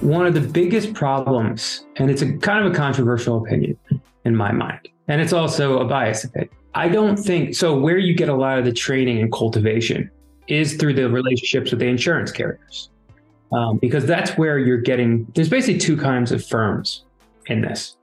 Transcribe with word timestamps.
one 0.00 0.26
of 0.26 0.34
the 0.34 0.40
biggest 0.40 0.94
problems, 0.94 1.86
and 1.96 2.10
it's 2.10 2.22
a 2.22 2.32
kind 2.38 2.64
of 2.64 2.72
a 2.72 2.74
controversial 2.74 3.44
opinion 3.44 3.76
in 4.24 4.36
my 4.36 4.52
mind, 4.52 4.88
and 5.08 5.20
it's 5.20 5.32
also 5.32 5.78
a 5.80 5.84
biased 5.84 6.24
opinion. 6.24 6.50
I 6.74 6.88
don't 6.88 7.16
think 7.16 7.54
so. 7.54 7.78
Where 7.78 7.98
you 7.98 8.14
get 8.14 8.28
a 8.28 8.34
lot 8.34 8.58
of 8.58 8.64
the 8.64 8.72
training 8.72 9.20
and 9.20 9.32
cultivation 9.32 10.10
is 10.46 10.74
through 10.74 10.94
the 10.94 11.08
relationships 11.08 11.70
with 11.70 11.80
the 11.80 11.86
insurance 11.86 12.30
carriers, 12.30 12.90
um, 13.52 13.78
because 13.78 14.06
that's 14.06 14.36
where 14.38 14.58
you're 14.58 14.80
getting. 14.80 15.26
There's 15.34 15.48
basically 15.48 15.80
two 15.80 15.96
kinds 15.96 16.30
of 16.30 16.44
firms 16.44 17.04
in 17.46 17.62
this. 17.62 17.96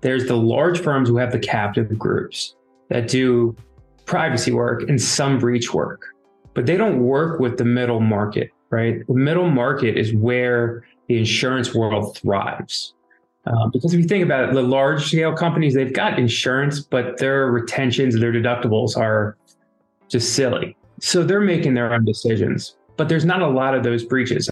There's 0.00 0.26
the 0.26 0.36
large 0.36 0.80
firms 0.80 1.08
who 1.08 1.16
have 1.16 1.32
the 1.32 1.38
captive 1.38 1.98
groups 1.98 2.54
that 2.88 3.08
do 3.08 3.56
privacy 4.04 4.52
work 4.52 4.82
and 4.88 5.00
some 5.00 5.38
breach 5.38 5.72
work, 5.74 6.06
but 6.54 6.66
they 6.66 6.76
don't 6.76 7.00
work 7.00 7.40
with 7.40 7.56
the 7.56 7.64
middle 7.64 8.00
market, 8.00 8.50
right? 8.70 9.06
The 9.06 9.14
middle 9.14 9.50
market 9.50 9.96
is 9.96 10.14
where 10.14 10.84
the 11.12 11.18
insurance 11.18 11.74
world 11.74 12.16
thrives. 12.16 12.94
Um, 13.44 13.70
because 13.70 13.92
if 13.92 14.00
you 14.00 14.06
think 14.06 14.24
about 14.24 14.48
it, 14.48 14.54
the 14.54 14.62
large 14.62 15.08
scale 15.08 15.34
companies, 15.34 15.74
they've 15.74 15.92
got 15.92 16.18
insurance, 16.18 16.80
but 16.80 17.18
their 17.18 17.48
retentions, 17.50 18.18
their 18.18 18.32
deductibles 18.32 18.96
are 18.96 19.36
just 20.08 20.34
silly. 20.34 20.76
So 21.00 21.22
they're 21.22 21.40
making 21.40 21.74
their 21.74 21.92
own 21.92 22.04
decisions, 22.04 22.76
but 22.96 23.10
there's 23.10 23.26
not 23.26 23.42
a 23.42 23.48
lot 23.48 23.74
of 23.74 23.82
those 23.82 24.04
breaches. 24.04 24.48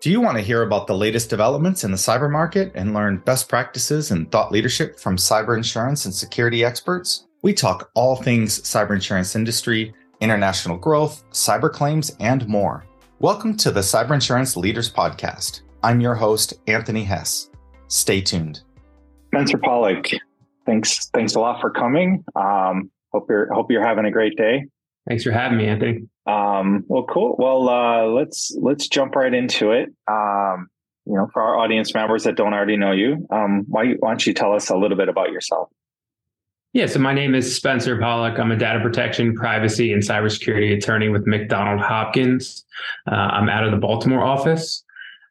Do 0.00 0.10
you 0.10 0.20
want 0.20 0.36
to 0.36 0.42
hear 0.42 0.60
about 0.60 0.86
the 0.86 0.96
latest 0.96 1.30
developments 1.30 1.84
in 1.84 1.90
the 1.90 1.96
cyber 1.96 2.30
market 2.30 2.72
and 2.74 2.92
learn 2.92 3.18
best 3.24 3.48
practices 3.48 4.10
and 4.10 4.30
thought 4.30 4.52
leadership 4.52 5.00
from 5.00 5.16
cyber 5.16 5.56
insurance 5.56 6.04
and 6.04 6.12
security 6.12 6.64
experts? 6.64 7.26
We 7.40 7.54
talk 7.54 7.90
all 7.94 8.16
things 8.16 8.60
cyber 8.60 8.94
insurance 8.94 9.34
industry, 9.36 9.94
international 10.20 10.76
growth, 10.76 11.24
cyber 11.30 11.72
claims, 11.72 12.14
and 12.20 12.46
more. 12.46 12.84
Welcome 13.20 13.56
to 13.58 13.70
the 13.70 13.80
Cyber 13.80 14.12
Insurance 14.12 14.54
Leaders 14.54 14.92
Podcast. 14.92 15.62
I'm 15.84 16.00
your 16.00 16.14
host, 16.14 16.54
Anthony 16.66 17.04
Hess. 17.04 17.50
Stay 17.88 18.22
tuned. 18.22 18.62
Spencer 19.26 19.58
Pollock, 19.58 20.06
thanks 20.64 21.10
thanks 21.12 21.34
a 21.34 21.40
lot 21.40 21.60
for 21.60 21.70
coming. 21.70 22.24
Um, 22.34 22.90
hope 23.12 23.26
you're 23.28 23.52
hope 23.52 23.70
you're 23.70 23.86
having 23.86 24.06
a 24.06 24.10
great 24.10 24.34
day. 24.38 24.64
Thanks 25.06 25.24
for 25.24 25.30
having 25.30 25.58
me, 25.58 25.66
Anthony. 25.66 26.08
Um, 26.26 26.84
well, 26.88 27.02
cool. 27.02 27.36
Well, 27.38 27.68
uh, 27.68 28.06
let's 28.06 28.56
let's 28.58 28.88
jump 28.88 29.14
right 29.14 29.34
into 29.34 29.72
it. 29.72 29.90
Um, 30.10 30.68
you 31.04 31.16
know, 31.16 31.28
for 31.34 31.42
our 31.42 31.58
audience 31.58 31.92
members 31.92 32.24
that 32.24 32.34
don't 32.34 32.54
already 32.54 32.78
know 32.78 32.92
you, 32.92 33.26
um, 33.30 33.66
why, 33.68 33.92
why 33.98 34.08
don't 34.08 34.26
you 34.26 34.32
tell 34.32 34.54
us 34.54 34.70
a 34.70 34.76
little 34.76 34.96
bit 34.96 35.10
about 35.10 35.32
yourself? 35.32 35.68
Yeah, 36.72 36.86
so 36.86 36.98
my 36.98 37.12
name 37.12 37.34
is 37.34 37.54
Spencer 37.54 37.98
Pollock. 37.98 38.38
I'm 38.38 38.50
a 38.50 38.56
data 38.56 38.80
protection, 38.80 39.34
privacy, 39.34 39.92
and 39.92 40.02
cybersecurity 40.02 40.74
attorney 40.74 41.10
with 41.10 41.26
McDonald 41.26 41.80
Hopkins. 41.80 42.64
Uh, 43.06 43.14
I'm 43.14 43.50
out 43.50 43.64
of 43.64 43.70
the 43.70 43.76
Baltimore 43.76 44.24
office. 44.24 44.83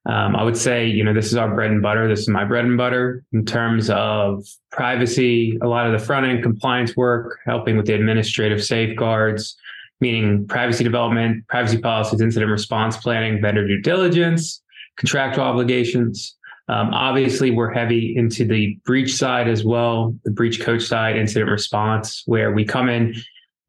Um, 0.05 0.35
I 0.35 0.43
would 0.43 0.57
say, 0.57 0.85
you 0.85 1.03
know, 1.03 1.13
this 1.13 1.27
is 1.27 1.35
our 1.35 1.53
bread 1.53 1.71
and 1.71 1.81
butter. 1.81 2.09
This 2.09 2.21
is 2.21 2.27
my 2.27 2.43
bread 2.43 2.65
and 2.65 2.77
butter 2.77 3.23
in 3.31 3.45
terms 3.45 3.89
of 3.89 4.45
privacy, 4.69 5.57
a 5.61 5.67
lot 5.67 5.85
of 5.87 5.97
the 5.97 6.05
front 6.05 6.25
end 6.25 6.43
compliance 6.43 6.97
work, 6.97 7.39
helping 7.45 7.77
with 7.77 7.85
the 7.85 7.93
administrative 7.93 8.61
safeguards, 8.61 9.55
meaning 10.01 10.45
privacy 10.45 10.83
development, 10.83 11.47
privacy 11.47 11.77
policies, 11.77 12.19
incident 12.19 12.51
response 12.51 12.97
planning, 12.97 13.41
vendor 13.41 13.65
due 13.65 13.81
diligence, 13.81 14.61
contractual 14.97 15.45
obligations. 15.45 16.35
Um, 16.67 16.93
obviously, 16.93 17.51
we're 17.51 17.71
heavy 17.71 18.13
into 18.17 18.45
the 18.45 18.77
breach 18.83 19.15
side 19.15 19.47
as 19.47 19.63
well, 19.63 20.13
the 20.25 20.31
breach 20.31 20.59
coach 20.61 20.83
side, 20.83 21.15
incident 21.15 21.49
response, 21.49 22.23
where 22.25 22.51
we 22.51 22.65
come 22.65 22.89
in 22.89 23.15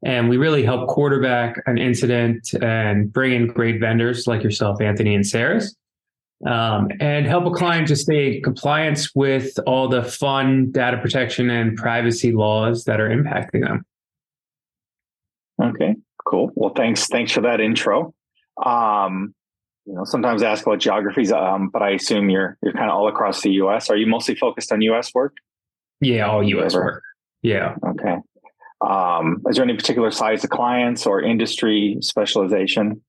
and 0.03 0.27
we 0.29 0.35
really 0.35 0.63
help 0.63 0.89
quarterback 0.89 1.61
an 1.65 1.77
incident 1.77 2.53
and 2.61 3.11
bring 3.11 3.33
in 3.33 3.47
great 3.47 3.79
vendors 3.79 4.27
like 4.27 4.43
yourself, 4.43 4.81
Anthony 4.81 5.15
and 5.15 5.25
Sarah's 5.25 5.75
um, 6.45 6.89
and 6.99 7.25
help 7.25 7.45
a 7.45 7.51
client 7.51 7.87
to 7.87 7.95
stay 7.95 8.37
in 8.37 8.43
compliance 8.43 9.13
with 9.15 9.57
all 9.65 9.87
the 9.87 10.03
fun 10.03 10.71
data 10.71 10.97
protection 10.97 11.49
and 11.49 11.77
privacy 11.77 12.31
laws 12.31 12.85
that 12.85 12.99
are 12.99 13.09
impacting 13.09 13.61
them. 13.61 13.85
Okay, 15.61 15.95
cool. 16.27 16.51
Well, 16.55 16.73
thanks. 16.75 17.07
Thanks 17.07 17.31
for 17.31 17.41
that 17.41 17.61
intro. 17.61 18.13
Um, 18.63 19.33
you 19.85 19.93
know, 19.93 20.03
sometimes 20.03 20.43
I 20.43 20.51
ask 20.51 20.65
about 20.65 20.79
geographies, 20.79 21.31
um, 21.31 21.69
but 21.69 21.81
I 21.81 21.91
assume 21.91 22.29
you're 22.29 22.57
you're 22.61 22.73
kind 22.73 22.89
of 22.89 22.97
all 22.97 23.07
across 23.07 23.41
the 23.41 23.51
U.S. 23.51 23.89
Are 23.89 23.95
you 23.95 24.07
mostly 24.07 24.35
focused 24.35 24.71
on 24.71 24.81
U.S. 24.81 25.13
work? 25.13 25.35
Yeah, 26.01 26.27
all 26.27 26.43
U.S. 26.43 26.73
work. 26.73 27.03
Yeah. 27.41 27.75
Okay. 27.87 28.17
Um, 28.85 29.41
is 29.47 29.55
there 29.55 29.63
any 29.63 29.75
particular 29.75 30.11
size 30.11 30.43
of 30.43 30.49
clients 30.49 31.05
or 31.05 31.21
industry 31.21 31.97
specialization? 32.01 33.01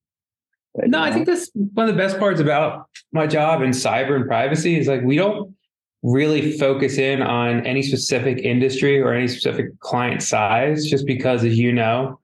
No, 0.85 1.01
I 1.01 1.11
think 1.11 1.25
that's 1.25 1.49
one 1.53 1.89
of 1.89 1.95
the 1.95 2.01
best 2.01 2.19
parts 2.19 2.39
about 2.39 2.87
my 3.11 3.25
job 3.25 3.61
in 3.61 3.71
cyber 3.71 4.15
and 4.15 4.27
privacy 4.27 4.77
is 4.77 4.87
like 4.87 5.01
we 5.01 5.15
don't 5.15 5.55
really 6.03 6.57
focus 6.57 6.97
in 6.97 7.21
on 7.21 7.65
any 7.65 7.81
specific 7.81 8.39
industry 8.39 8.99
or 9.01 9.13
any 9.13 9.27
specific 9.27 9.79
client 9.79 10.21
size, 10.21 10.85
just 10.85 11.05
because, 11.05 11.43
as 11.43 11.57
you 11.57 11.71
know, 11.71 12.19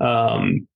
um, 0.00 0.66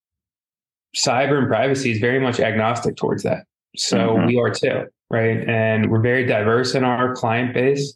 cyber 0.96 1.38
and 1.38 1.48
privacy 1.48 1.90
is 1.90 1.98
very 1.98 2.18
much 2.18 2.40
agnostic 2.40 2.96
towards 2.96 3.22
that. 3.22 3.44
So 3.76 3.98
mm-hmm. 3.98 4.26
we 4.26 4.38
are 4.38 4.50
too, 4.50 4.86
right? 5.10 5.46
And 5.48 5.90
we're 5.90 6.00
very 6.00 6.24
diverse 6.24 6.74
in 6.74 6.84
our 6.84 7.14
client 7.14 7.54
base 7.54 7.94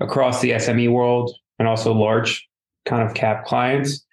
across 0.00 0.40
the 0.40 0.52
SME 0.52 0.90
world 0.92 1.34
and 1.58 1.66
also 1.66 1.92
large 1.92 2.48
kind 2.86 3.02
of 3.02 3.14
cap 3.14 3.44
clients 3.44 4.06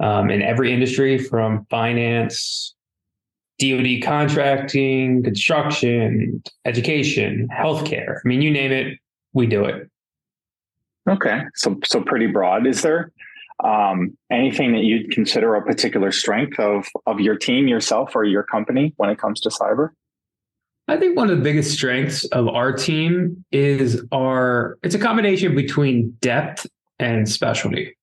um, 0.00 0.30
in 0.30 0.42
every 0.42 0.72
industry 0.72 1.18
from 1.18 1.66
finance 1.70 2.74
DoD 3.60 4.02
contracting, 4.02 5.22
construction, 5.22 6.42
education, 6.64 7.46
healthcare. 7.52 8.16
I 8.16 8.28
mean, 8.28 8.40
you 8.40 8.50
name 8.50 8.72
it, 8.72 8.98
we 9.34 9.46
do 9.46 9.64
it. 9.64 9.88
Okay, 11.08 11.42
so 11.54 11.78
so 11.84 12.02
pretty 12.02 12.26
broad. 12.26 12.66
Is 12.66 12.82
there 12.82 13.12
um, 13.62 14.16
anything 14.30 14.72
that 14.72 14.82
you'd 14.82 15.10
consider 15.10 15.54
a 15.54 15.62
particular 15.62 16.10
strength 16.10 16.58
of 16.58 16.86
of 17.06 17.20
your 17.20 17.36
team, 17.36 17.68
yourself, 17.68 18.16
or 18.16 18.24
your 18.24 18.42
company 18.42 18.94
when 18.96 19.10
it 19.10 19.18
comes 19.18 19.40
to 19.42 19.50
cyber? 19.50 19.90
I 20.88 20.96
think 20.96 21.16
one 21.16 21.30
of 21.30 21.36
the 21.36 21.42
biggest 21.42 21.72
strengths 21.72 22.24
of 22.26 22.48
our 22.48 22.72
team 22.72 23.44
is 23.52 24.02
our 24.10 24.78
it's 24.82 24.94
a 24.94 24.98
combination 24.98 25.54
between 25.54 26.16
depth 26.20 26.66
and 26.98 27.28
specialty. 27.28 27.94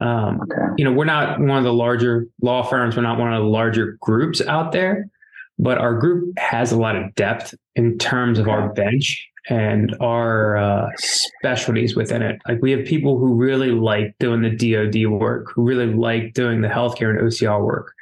Um, 0.00 0.40
okay. 0.42 0.74
You 0.78 0.84
know, 0.84 0.92
we're 0.92 1.04
not 1.04 1.40
one 1.40 1.58
of 1.58 1.64
the 1.64 1.72
larger 1.72 2.26
law 2.40 2.62
firms. 2.62 2.96
We're 2.96 3.02
not 3.02 3.18
one 3.18 3.32
of 3.32 3.42
the 3.42 3.48
larger 3.48 3.98
groups 4.00 4.40
out 4.40 4.72
there, 4.72 5.10
but 5.58 5.78
our 5.78 5.94
group 5.94 6.38
has 6.38 6.72
a 6.72 6.78
lot 6.78 6.96
of 6.96 7.14
depth 7.14 7.54
in 7.76 7.98
terms 7.98 8.38
of 8.38 8.48
our 8.48 8.72
bench 8.72 9.26
and 9.48 9.94
our 10.00 10.56
uh, 10.56 10.88
specialties 10.96 11.96
within 11.96 12.22
it. 12.22 12.40
Like 12.48 12.60
we 12.62 12.70
have 12.72 12.84
people 12.86 13.18
who 13.18 13.34
really 13.34 13.72
like 13.72 14.14
doing 14.18 14.42
the 14.42 14.50
DoD 14.50 15.10
work, 15.10 15.52
who 15.54 15.62
really 15.62 15.92
like 15.92 16.34
doing 16.34 16.60
the 16.60 16.68
healthcare 16.68 17.10
and 17.10 17.20
OCR 17.20 17.62
work, 17.62 17.92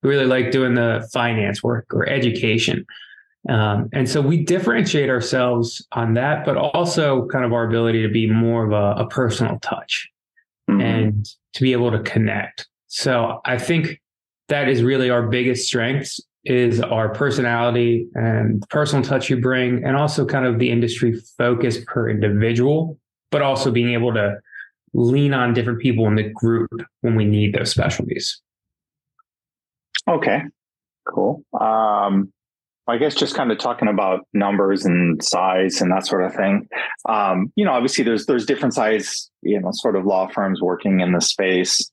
who 0.00 0.08
really 0.08 0.26
like 0.26 0.52
doing 0.52 0.74
the 0.74 1.06
finance 1.12 1.62
work 1.62 1.86
or 1.92 2.08
education. 2.08 2.86
Um, 3.48 3.88
and 3.92 4.08
so 4.08 4.20
we 4.20 4.44
differentiate 4.44 5.10
ourselves 5.10 5.86
on 5.92 6.14
that, 6.14 6.44
but 6.44 6.56
also 6.56 7.26
kind 7.26 7.44
of 7.44 7.52
our 7.52 7.66
ability 7.66 8.02
to 8.02 8.08
be 8.08 8.30
more 8.30 8.64
of 8.64 8.72
a, 8.72 9.02
a 9.02 9.08
personal 9.08 9.58
touch 9.60 10.11
mm-hmm. 10.70 10.80
and 10.80 11.26
to 11.54 11.62
be 11.62 11.72
able 11.72 11.90
to 11.90 12.00
connect. 12.00 12.66
So 12.86 13.40
I 13.44 13.58
think 13.58 14.00
that 14.48 14.68
is 14.68 14.82
really 14.82 15.10
our 15.10 15.22
biggest 15.28 15.66
strengths 15.66 16.20
is 16.44 16.80
our 16.80 17.08
personality 17.14 18.08
and 18.14 18.68
personal 18.68 19.04
touch 19.04 19.30
you 19.30 19.40
bring 19.40 19.84
and 19.84 19.96
also 19.96 20.26
kind 20.26 20.44
of 20.44 20.58
the 20.58 20.70
industry 20.70 21.14
focus 21.38 21.78
per 21.86 22.10
individual, 22.10 22.98
but 23.30 23.42
also 23.42 23.70
being 23.70 23.92
able 23.92 24.12
to 24.12 24.36
lean 24.92 25.32
on 25.32 25.54
different 25.54 25.80
people 25.80 26.06
in 26.06 26.16
the 26.16 26.28
group 26.30 26.70
when 27.00 27.14
we 27.14 27.24
need 27.24 27.54
those 27.54 27.70
specialties. 27.70 28.42
Okay, 30.08 30.42
cool. 31.08 31.44
Um, 31.58 32.32
I 32.88 32.96
guess 32.96 33.14
just 33.14 33.34
kind 33.34 33.52
of 33.52 33.58
talking 33.58 33.88
about 33.88 34.26
numbers 34.32 34.84
and 34.84 35.22
size 35.22 35.80
and 35.80 35.90
that 35.92 36.06
sort 36.06 36.24
of 36.24 36.34
thing. 36.34 36.68
Um, 37.08 37.52
you 37.54 37.64
know, 37.64 37.72
obviously 37.72 38.04
there's 38.04 38.26
there's 38.26 38.44
different 38.44 38.74
size, 38.74 39.30
you 39.42 39.60
know, 39.60 39.70
sort 39.72 39.96
of 39.96 40.04
law 40.04 40.28
firms 40.28 40.60
working 40.60 41.00
in 41.00 41.12
the 41.12 41.20
space. 41.20 41.90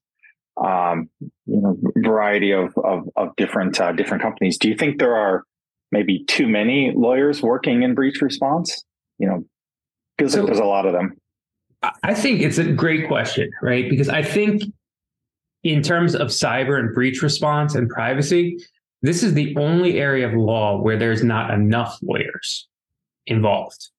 Um, 0.62 1.10
you 1.46 1.62
know, 1.62 1.78
variety 1.98 2.52
of 2.52 2.74
of, 2.84 3.08
of 3.16 3.36
different 3.38 3.80
uh, 3.80 3.92
different 3.92 4.24
companies. 4.24 4.58
Do 4.58 4.68
you 4.68 4.76
think 4.76 5.00
there 5.00 5.16
are 5.16 5.44
maybe 5.92 6.26
too 6.26 6.48
many 6.48 6.92
lawyers 6.96 7.42
working 7.42 7.84
in 7.84 7.94
breach 7.94 8.22
response? 8.22 8.84
You 9.20 9.28
know, 9.28 9.46
feels 10.18 10.34
so, 10.34 10.40
like 10.40 10.48
there's 10.48 10.60
a 10.60 10.66
lot 10.66 10.86
of 10.86 10.94
them. 10.94 11.16
I 12.04 12.14
think 12.14 12.42
it's 12.42 12.58
a 12.58 12.72
great 12.72 13.08
question, 13.08 13.52
right? 13.62 13.90
Because 13.90 14.10
I 14.10 14.22
think 14.22 14.64
in 15.64 15.82
terms 15.82 16.16
of 16.16 16.28
cyber 16.28 16.78
and 16.78 16.94
breach 16.94 17.22
response 17.22 17.76
and 17.76 17.90
privacy, 17.90 18.58
this 19.02 19.24
is 19.24 19.34
the 19.34 19.56
only 19.58 20.00
area 20.00 20.28
of 20.28 20.34
law 20.34 20.82
where 20.82 20.98
there's 20.98 21.24
not 21.24 21.52
enough 21.52 21.98
lawyers 22.02 22.68
involved. 23.26 23.90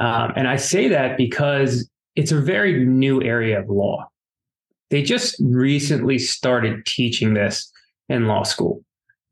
Um, 0.00 0.32
and 0.36 0.48
I 0.48 0.56
say 0.56 0.88
that 0.88 1.16
because 1.16 1.88
it's 2.16 2.32
a 2.32 2.40
very 2.40 2.84
new 2.84 3.22
area 3.22 3.60
of 3.60 3.68
law. 3.68 4.08
They 4.90 5.02
just 5.02 5.36
recently 5.40 6.18
started 6.18 6.84
teaching 6.86 7.34
this 7.34 7.70
in 8.08 8.26
law 8.26 8.42
school. 8.42 8.84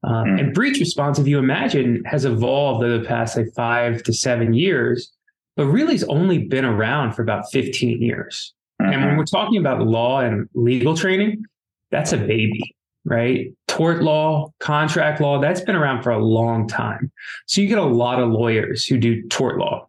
Um, 0.02 0.24
mm. 0.24 0.40
And 0.40 0.54
breach 0.54 0.78
response, 0.78 1.18
if 1.18 1.26
you 1.26 1.38
imagine, 1.38 2.02
has 2.06 2.24
evolved 2.24 2.82
over 2.82 2.98
the 2.98 3.04
past 3.04 3.34
say 3.34 3.46
five 3.54 4.02
to 4.04 4.12
seven 4.12 4.54
years, 4.54 5.12
but 5.56 5.66
really 5.66 5.92
has 5.92 6.04
only 6.04 6.38
been 6.38 6.64
around 6.64 7.12
for 7.12 7.22
about 7.22 7.50
15 7.52 8.00
years. 8.00 8.54
Mm-hmm. 8.80 8.92
And 8.92 9.00
when 9.00 9.10
mm-hmm. 9.10 9.18
we're 9.18 9.24
talking 9.24 9.60
about 9.60 9.82
law 9.82 10.20
and 10.20 10.48
legal 10.54 10.96
training, 10.96 11.44
that's 11.90 12.12
a 12.12 12.16
baby, 12.16 12.74
right? 13.10 13.52
Tort 13.66 14.02
law, 14.02 14.52
contract 14.60 15.20
law, 15.20 15.40
that's 15.40 15.60
been 15.60 15.74
around 15.74 16.02
for 16.02 16.10
a 16.10 16.24
long 16.24 16.68
time. 16.68 17.10
So 17.46 17.60
you 17.60 17.66
get 17.66 17.78
a 17.78 17.82
lot 17.84 18.20
of 18.20 18.30
lawyers 18.30 18.86
who 18.86 18.96
do 18.96 19.26
tort 19.28 19.58
law, 19.58 19.88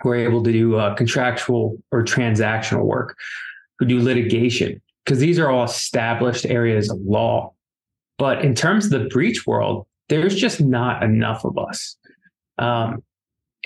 who 0.00 0.10
are 0.10 0.16
able 0.16 0.42
to 0.44 0.52
do 0.52 0.76
uh, 0.76 0.94
contractual 0.94 1.76
or 1.90 2.04
transactional 2.04 2.84
work, 2.84 3.18
who 3.78 3.86
do 3.86 4.00
litigation, 4.00 4.80
because 5.04 5.18
these 5.18 5.38
are 5.38 5.50
all 5.50 5.64
established 5.64 6.46
areas 6.46 6.90
of 6.90 6.98
law. 7.00 7.52
But 8.18 8.44
in 8.44 8.54
terms 8.54 8.86
of 8.86 8.92
the 8.92 9.08
breach 9.08 9.46
world, 9.46 9.86
there's 10.08 10.36
just 10.36 10.60
not 10.60 11.02
enough 11.02 11.44
of 11.44 11.58
us. 11.58 11.96
Um, 12.58 13.02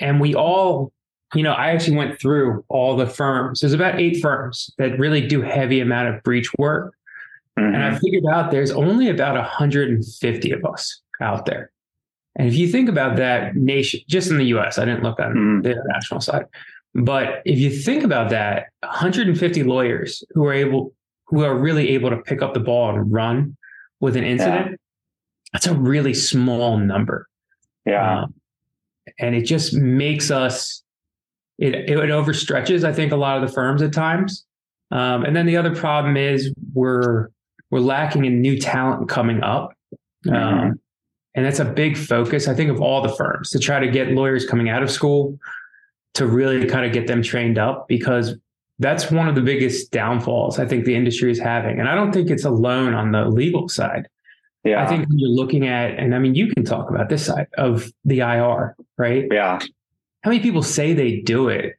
and 0.01 0.19
we 0.19 0.33
all, 0.33 0.91
you 1.35 1.43
know, 1.43 1.51
I 1.51 1.69
actually 1.69 1.97
went 1.97 2.19
through 2.19 2.65
all 2.69 2.97
the 2.97 3.05
firms. 3.05 3.59
There's 3.59 3.73
about 3.73 3.99
eight 3.99 4.19
firms 4.19 4.73
that 4.79 4.97
really 4.97 5.27
do 5.27 5.43
heavy 5.43 5.79
amount 5.79 6.07
of 6.07 6.23
breach 6.23 6.49
work. 6.57 6.95
Mm-hmm. 7.57 7.75
And 7.75 7.83
I 7.83 7.89
mm-hmm. 7.89 7.97
figured 7.97 8.23
out 8.31 8.51
there's 8.51 8.71
only 8.71 9.09
about 9.09 9.35
150 9.35 10.51
of 10.51 10.65
us 10.65 11.01
out 11.21 11.45
there. 11.45 11.71
And 12.35 12.47
if 12.47 12.55
you 12.55 12.67
think 12.67 12.89
about 12.89 13.17
that 13.17 13.55
nation, 13.55 14.01
just 14.07 14.31
in 14.31 14.37
the 14.37 14.45
US, 14.45 14.77
I 14.77 14.85
didn't 14.85 15.03
look 15.03 15.19
on 15.19 15.31
mm-hmm. 15.31 15.61
the 15.61 15.71
international 15.71 16.21
side. 16.21 16.45
But 16.95 17.41
if 17.45 17.59
you 17.59 17.69
think 17.69 18.03
about 18.03 18.29
that, 18.31 18.67
150 18.81 19.63
lawyers 19.63 20.23
who 20.31 20.45
are 20.45 20.53
able, 20.53 20.93
who 21.27 21.43
are 21.43 21.55
really 21.55 21.89
able 21.89 22.09
to 22.09 22.17
pick 22.17 22.41
up 22.41 22.53
the 22.53 22.59
ball 22.59 22.89
and 22.95 23.11
run 23.11 23.57
with 23.99 24.15
an 24.15 24.23
incident, 24.23 24.71
yeah. 24.71 24.75
that's 25.53 25.67
a 25.67 25.73
really 25.73 26.13
small 26.13 26.77
number. 26.77 27.27
Yeah. 27.85 28.21
Um, 28.21 28.33
and 29.19 29.35
it 29.35 29.43
just 29.43 29.73
makes 29.73 30.31
us, 30.31 30.83
it, 31.57 31.75
it 31.75 32.09
overstretches, 32.09 32.83
I 32.83 32.93
think, 32.93 33.11
a 33.11 33.17
lot 33.17 33.41
of 33.41 33.47
the 33.47 33.53
firms 33.53 33.81
at 33.81 33.93
times. 33.93 34.45
Um, 34.91 35.23
and 35.23 35.35
then 35.35 35.45
the 35.45 35.57
other 35.57 35.75
problem 35.75 36.17
is 36.17 36.53
we're, 36.73 37.29
we're 37.71 37.79
lacking 37.79 38.25
in 38.25 38.41
new 38.41 38.57
talent 38.59 39.09
coming 39.09 39.41
up. 39.41 39.73
Mm-hmm. 40.25 40.35
Um, 40.35 40.79
and 41.35 41.45
that's 41.45 41.59
a 41.59 41.65
big 41.65 41.97
focus, 41.97 42.47
I 42.47 42.53
think, 42.53 42.69
of 42.69 42.81
all 42.81 43.01
the 43.01 43.09
firms 43.15 43.51
to 43.51 43.59
try 43.59 43.79
to 43.79 43.87
get 43.87 44.09
lawyers 44.09 44.45
coming 44.45 44.69
out 44.69 44.83
of 44.83 44.91
school 44.91 45.37
to 46.15 46.25
really 46.25 46.65
kind 46.65 46.85
of 46.85 46.91
get 46.91 47.07
them 47.07 47.21
trained 47.21 47.57
up 47.57 47.87
because 47.87 48.35
that's 48.79 49.11
one 49.11 49.27
of 49.27 49.35
the 49.35 49.41
biggest 49.41 49.91
downfalls 49.91 50.57
I 50.57 50.65
think 50.65 50.85
the 50.85 50.95
industry 50.95 51.31
is 51.31 51.39
having. 51.39 51.79
And 51.79 51.87
I 51.87 51.95
don't 51.95 52.11
think 52.11 52.29
it's 52.29 52.45
alone 52.45 52.93
on 52.93 53.11
the 53.11 53.25
legal 53.25 53.69
side. 53.69 54.07
Yeah. 54.63 54.83
I 54.83 54.87
think 54.87 55.07
when 55.07 55.19
you're 55.19 55.29
looking 55.29 55.67
at, 55.67 55.97
and 55.97 56.15
I 56.15 56.19
mean, 56.19 56.35
you 56.35 56.47
can 56.47 56.65
talk 56.65 56.89
about 56.89 57.09
this 57.09 57.25
side 57.25 57.47
of 57.57 57.91
the 58.05 58.19
IR, 58.19 58.75
right? 58.97 59.25
Yeah. 59.31 59.59
How 60.21 60.31
many 60.31 60.41
people 60.41 60.63
say 60.63 60.93
they 60.93 61.21
do 61.21 61.47
it, 61.47 61.77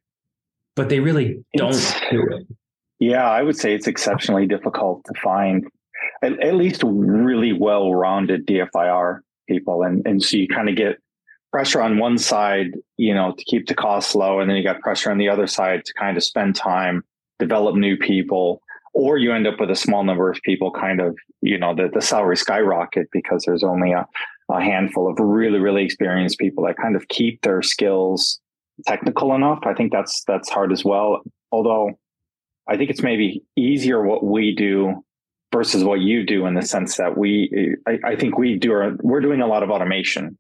but 0.75 0.89
they 0.89 1.01
really 1.01 1.45
don't 1.57 1.71
it's, 1.71 1.93
do 2.11 2.23
it? 2.31 2.47
Yeah, 2.99 3.29
I 3.29 3.43
would 3.43 3.57
say 3.57 3.75
it's 3.75 3.87
exceptionally 3.87 4.47
difficult 4.47 5.05
to 5.05 5.21
find 5.21 5.67
at, 6.23 6.41
at 6.41 6.55
least 6.55 6.83
really 6.85 7.53
well 7.53 7.93
rounded 7.95 8.47
DFIR 8.47 9.21
people. 9.49 9.83
And, 9.83 10.07
and 10.07 10.23
so 10.23 10.37
you 10.37 10.49
kind 10.49 10.69
of 10.69 10.77
get 10.77 10.99
pressure 11.53 11.83
on 11.83 11.99
one 11.99 12.19
side, 12.19 12.73
you 12.97 13.15
know, 13.15 13.35
to 13.37 13.45
keep 13.45 13.67
the 13.67 13.75
costs 13.75 14.15
low, 14.15 14.41
and 14.41 14.49
then 14.49 14.57
you 14.57 14.63
got 14.63 14.81
pressure 14.81 15.11
on 15.11 15.19
the 15.19 15.29
other 15.29 15.47
side 15.47 15.85
to 15.85 15.95
kind 15.95 16.17
of 16.17 16.23
spend 16.23 16.55
time, 16.55 17.03
develop 17.39 17.75
new 17.75 17.97
people, 17.97 18.63
or 18.93 19.19
you 19.19 19.33
end 19.33 19.47
up 19.47 19.59
with 19.59 19.71
a 19.71 19.77
small 19.77 20.05
number 20.05 20.31
of 20.31 20.39
people 20.43 20.71
kind 20.71 21.01
of, 21.01 21.17
you 21.41 21.59
know, 21.59 21.75
the, 21.75 21.89
the 21.93 22.01
salary 22.01 22.37
skyrocket 22.37 23.09
because 23.13 23.45
there's 23.45 23.65
only 23.65 23.93
a, 23.93 24.07
a 24.51 24.61
handful 24.61 25.09
of 25.11 25.19
really, 25.19 25.59
really 25.59 25.85
experienced 25.85 26.39
people 26.39 26.65
that 26.65 26.77
kind 26.77 26.97
of 26.97 27.09
keep 27.09 27.41
their 27.43 27.63
skills 27.63 28.41
technical 28.87 29.35
enough. 29.35 29.61
I 29.65 29.75
think 29.75 29.93
that's 29.93 30.23
that's 30.27 30.49
hard 30.49 30.73
as 30.73 30.85
well. 30.85 31.23
Although 31.53 31.99
I 32.69 32.77
think 32.77 32.91
it's 32.91 33.03
maybe 33.03 33.43
easier 33.57 34.03
what 34.03 34.25
we 34.25 34.55
do 34.55 35.05
versus 35.53 35.83
what 35.83 36.01
you 36.01 36.25
do 36.25 36.47
in 36.47 36.55
the 36.55 36.63
sense 36.63 36.97
that 36.97 37.17
we 37.19 37.77
I, 37.87 37.99
I 38.05 38.17
think 38.17 38.39
we 38.39 38.57
do 38.57 38.73
our, 38.73 38.97
we're 39.01 39.21
doing 39.21 39.41
a 39.41 39.47
lot 39.47 39.63
of 39.63 39.71
automation 39.71 40.39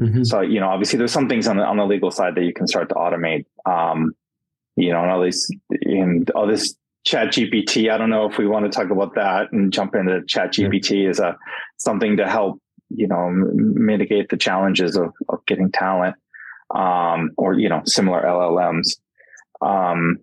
Mm-hmm. 0.00 0.24
So, 0.24 0.42
you 0.42 0.60
know, 0.60 0.68
obviously 0.68 0.98
there's 0.98 1.12
some 1.12 1.28
things 1.28 1.48
on 1.48 1.56
the, 1.56 1.64
on 1.64 1.78
the 1.78 1.86
legal 1.86 2.10
side 2.10 2.34
that 2.34 2.44
you 2.44 2.52
can 2.52 2.66
start 2.66 2.88
to 2.90 2.94
automate. 2.94 3.46
Um, 3.64 4.12
you 4.76 4.92
know, 4.92 5.00
and 5.00 5.10
all 5.10 5.22
these, 5.22 5.50
in 5.82 6.26
all 6.34 6.46
this 6.46 6.74
ChatGPT, 7.06 7.90
I 7.90 7.96
don't 7.96 8.10
know 8.10 8.28
if 8.28 8.36
we 8.36 8.46
want 8.46 8.70
to 8.70 8.76
talk 8.76 8.90
about 8.90 9.14
that 9.14 9.52
and 9.52 9.72
jump 9.72 9.94
into 9.94 10.20
ChatGPT 10.20 11.04
yeah. 11.04 11.10
as 11.10 11.18
a, 11.18 11.36
something 11.78 12.18
to 12.18 12.28
help, 12.28 12.60
you 12.90 13.08
know, 13.08 13.30
mitigate 13.30 14.28
the 14.28 14.36
challenges 14.36 14.96
of, 14.96 15.14
of 15.28 15.44
getting 15.46 15.72
talent, 15.72 16.16
um, 16.74 17.30
or, 17.38 17.54
you 17.54 17.68
know, 17.68 17.82
similar 17.86 18.22
LLMs. 18.22 18.98
Um, 19.62 20.18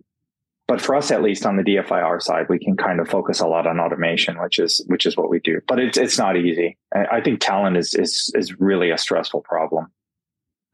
but 0.66 0.80
for 0.80 0.94
us 0.94 1.10
at 1.10 1.22
least 1.22 1.44
on 1.44 1.56
the 1.56 1.62
DFIR 1.62 2.22
side, 2.22 2.46
we 2.48 2.58
can 2.58 2.76
kind 2.76 3.00
of 3.00 3.08
focus 3.08 3.40
a 3.40 3.46
lot 3.46 3.66
on 3.66 3.78
automation, 3.78 4.40
which 4.40 4.58
is 4.58 4.84
which 4.86 5.04
is 5.04 5.16
what 5.16 5.28
we 5.28 5.40
do. 5.40 5.60
But 5.68 5.78
it's 5.78 5.98
it's 5.98 6.18
not 6.18 6.36
easy. 6.36 6.78
I 6.94 7.20
think 7.20 7.40
talent 7.40 7.76
is 7.76 7.94
is 7.94 8.32
is 8.34 8.58
really 8.58 8.90
a 8.90 8.98
stressful 8.98 9.42
problem. 9.42 9.86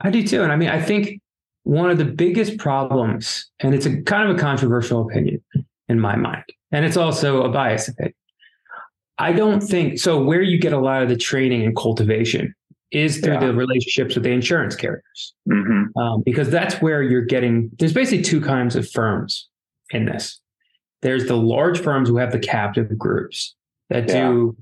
I 0.00 0.10
do 0.10 0.26
too, 0.26 0.42
and 0.42 0.52
I 0.52 0.56
mean, 0.56 0.68
I 0.68 0.80
think 0.80 1.20
one 1.64 1.90
of 1.90 1.98
the 1.98 2.04
biggest 2.04 2.56
problems, 2.58 3.50
and 3.60 3.74
it's 3.74 3.86
a 3.86 4.00
kind 4.02 4.30
of 4.30 4.36
a 4.36 4.38
controversial 4.38 5.02
opinion 5.02 5.42
in 5.88 5.98
my 5.98 6.16
mind, 6.16 6.44
and 6.70 6.84
it's 6.84 6.96
also 6.96 7.42
a 7.42 7.48
biased 7.48 7.88
opinion. 7.88 8.14
I 9.18 9.32
don't 9.32 9.60
think 9.60 9.98
so. 9.98 10.22
Where 10.22 10.40
you 10.40 10.58
get 10.58 10.72
a 10.72 10.78
lot 10.78 11.02
of 11.02 11.08
the 11.08 11.16
training 11.16 11.64
and 11.64 11.76
cultivation 11.76 12.54
is 12.92 13.18
through 13.18 13.34
yeah. 13.34 13.46
the 13.46 13.54
relationships 13.54 14.14
with 14.14 14.24
the 14.24 14.30
insurance 14.30 14.76
carriers, 14.76 15.34
mm-hmm. 15.48 15.98
um, 15.98 16.22
because 16.24 16.48
that's 16.48 16.76
where 16.76 17.02
you're 17.02 17.24
getting. 17.24 17.70
There's 17.78 17.92
basically 17.92 18.22
two 18.22 18.40
kinds 18.40 18.76
of 18.76 18.88
firms 18.88 19.49
in 19.90 20.06
this. 20.06 20.40
There's 21.02 21.26
the 21.26 21.36
large 21.36 21.80
firms 21.80 22.08
who 22.08 22.16
have 22.18 22.32
the 22.32 22.38
captive 22.38 22.96
groups 22.98 23.54
that 23.88 24.08
yeah. 24.08 24.28
do 24.28 24.56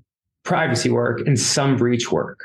privacy 0.44 0.90
work 0.90 1.20
and 1.26 1.38
some 1.38 1.76
breach 1.76 2.10
work, 2.12 2.40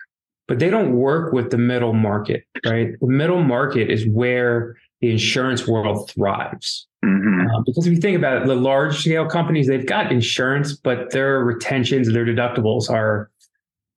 but 0.47 0.59
they 0.59 0.69
don't 0.69 0.93
work 0.93 1.31
with 1.31 1.51
the 1.51 1.57
middle 1.57 1.93
market, 1.93 2.43
right? 2.65 2.99
The 2.99 3.07
middle 3.07 3.43
market 3.43 3.89
is 3.91 4.07
where 4.07 4.75
the 5.01 5.11
insurance 5.11 5.67
world 5.67 6.09
thrives. 6.09 6.87
Mm-hmm. 7.03 7.47
Uh, 7.47 7.61
because 7.65 7.85
if 7.85 7.93
you 7.93 7.99
think 7.99 8.17
about 8.17 8.41
it, 8.41 8.47
the 8.47 8.55
large 8.55 9.01
scale 9.01 9.27
companies, 9.27 9.67
they've 9.67 9.85
got 9.85 10.11
insurance, 10.11 10.73
but 10.73 11.11
their 11.11 11.39
retentions, 11.39 12.11
their 12.11 12.25
deductibles 12.25 12.89
are 12.89 13.29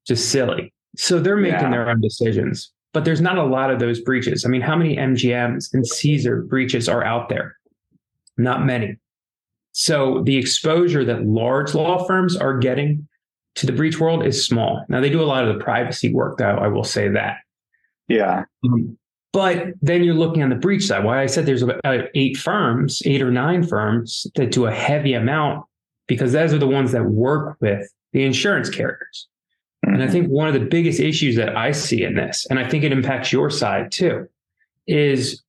just 0.06 0.30
silly. 0.30 0.72
So 0.96 1.20
they're 1.20 1.36
making 1.36 1.60
yeah. 1.60 1.70
their 1.70 1.90
own 1.90 2.00
decisions. 2.00 2.72
But 2.92 3.04
there's 3.04 3.20
not 3.20 3.38
a 3.38 3.44
lot 3.44 3.70
of 3.70 3.78
those 3.78 4.00
breaches. 4.00 4.44
I 4.44 4.48
mean, 4.48 4.62
how 4.62 4.74
many 4.74 4.96
MGMs 4.96 5.74
and 5.74 5.86
Caesar 5.86 6.42
breaches 6.42 6.88
are 6.88 7.04
out 7.04 7.28
there? 7.28 7.56
Not 8.36 8.64
many. 8.64 8.96
So 9.72 10.22
the 10.24 10.36
exposure 10.36 11.04
that 11.04 11.26
large 11.26 11.74
law 11.74 12.04
firms 12.06 12.36
are 12.36 12.58
getting 12.58 13.06
to 13.56 13.66
the 13.66 13.72
breach 13.72 14.00
world 14.00 14.24
is 14.24 14.46
small. 14.46 14.84
Now 14.88 15.00
they 15.00 15.10
do 15.10 15.22
a 15.22 15.24
lot 15.24 15.46
of 15.46 15.56
the 15.56 15.62
privacy 15.62 16.12
work, 16.12 16.38
though. 16.38 16.56
I 16.56 16.68
will 16.68 16.84
say 16.84 17.08
that. 17.08 17.38
Yeah. 18.08 18.44
Um, 18.64 18.96
but 19.32 19.74
then 19.82 20.02
you're 20.02 20.14
looking 20.14 20.42
on 20.42 20.48
the 20.48 20.56
breach 20.56 20.86
side. 20.86 21.04
Why 21.04 21.22
I 21.22 21.26
said 21.26 21.44
there's 21.44 21.62
about 21.62 22.08
eight 22.14 22.38
firms, 22.38 23.02
eight 23.04 23.20
or 23.20 23.30
nine 23.30 23.66
firms 23.66 24.26
that 24.34 24.50
do 24.50 24.66
a 24.66 24.72
heavy 24.72 25.12
amount 25.12 25.64
because 26.06 26.32
those 26.32 26.54
are 26.54 26.58
the 26.58 26.66
ones 26.66 26.92
that 26.92 27.04
work 27.04 27.56
with 27.60 27.86
the 28.12 28.24
insurance 28.24 28.70
carriers. 28.70 29.28
Mm-hmm. 29.84 29.94
And 29.94 30.02
I 30.02 30.06
mm-hmm. 30.06 30.12
think 30.12 30.28
one 30.28 30.48
of 30.48 30.54
the 30.54 30.60
biggest 30.60 31.00
issues 31.00 31.36
that 31.36 31.56
I 31.56 31.72
see 31.72 32.02
in 32.02 32.14
this, 32.14 32.46
and 32.48 32.58
I 32.58 32.68
think 32.68 32.84
it 32.84 32.92
impacts 32.92 33.32
your 33.32 33.50
side 33.50 33.92
too, 33.92 34.26
is 34.86 35.42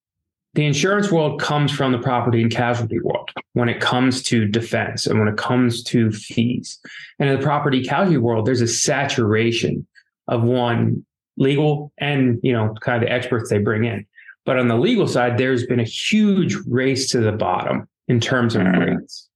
the 0.53 0.65
insurance 0.65 1.11
world 1.11 1.39
comes 1.39 1.71
from 1.71 1.91
the 1.91 1.99
property 1.99 2.41
and 2.41 2.51
casualty 2.51 2.99
world 2.99 3.29
when 3.53 3.69
it 3.69 3.79
comes 3.79 4.23
to 4.23 4.47
defense 4.47 5.05
and 5.05 5.19
when 5.19 5.27
it 5.27 5.37
comes 5.37 5.83
to 5.83 6.11
fees. 6.11 6.79
And 7.19 7.29
in 7.29 7.37
the 7.37 7.43
property 7.43 7.83
casualty 7.83 8.17
world, 8.17 8.45
there's 8.45 8.61
a 8.61 8.67
saturation 8.67 9.85
of 10.27 10.43
one 10.43 11.05
legal 11.37 11.91
and, 11.97 12.39
you 12.41 12.53
know, 12.53 12.73
kind 12.81 13.01
of 13.01 13.07
the 13.07 13.13
experts 13.13 13.49
they 13.49 13.59
bring 13.59 13.85
in. 13.85 14.05
But 14.45 14.57
on 14.57 14.67
the 14.67 14.77
legal 14.77 15.07
side, 15.07 15.37
there's 15.37 15.65
been 15.65 15.79
a 15.79 15.83
huge 15.83 16.55
race 16.67 17.09
to 17.11 17.19
the 17.19 17.33
bottom 17.33 17.87
in 18.07 18.19
terms 18.19 18.55
of 18.55 18.63
mm-hmm. 18.63 18.95
rates, 18.97 19.29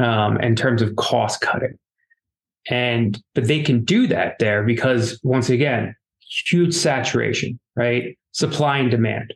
um, 0.00 0.40
in 0.40 0.56
terms 0.56 0.82
of 0.82 0.96
cost 0.96 1.40
cutting. 1.40 1.78
And, 2.68 3.22
but 3.34 3.46
they 3.46 3.62
can 3.62 3.84
do 3.84 4.08
that 4.08 4.38
there 4.40 4.64
because 4.64 5.20
once 5.22 5.50
again, 5.50 5.94
huge 6.46 6.74
saturation, 6.74 7.60
right? 7.76 8.18
Supply 8.32 8.78
and 8.78 8.90
demand 8.90 9.32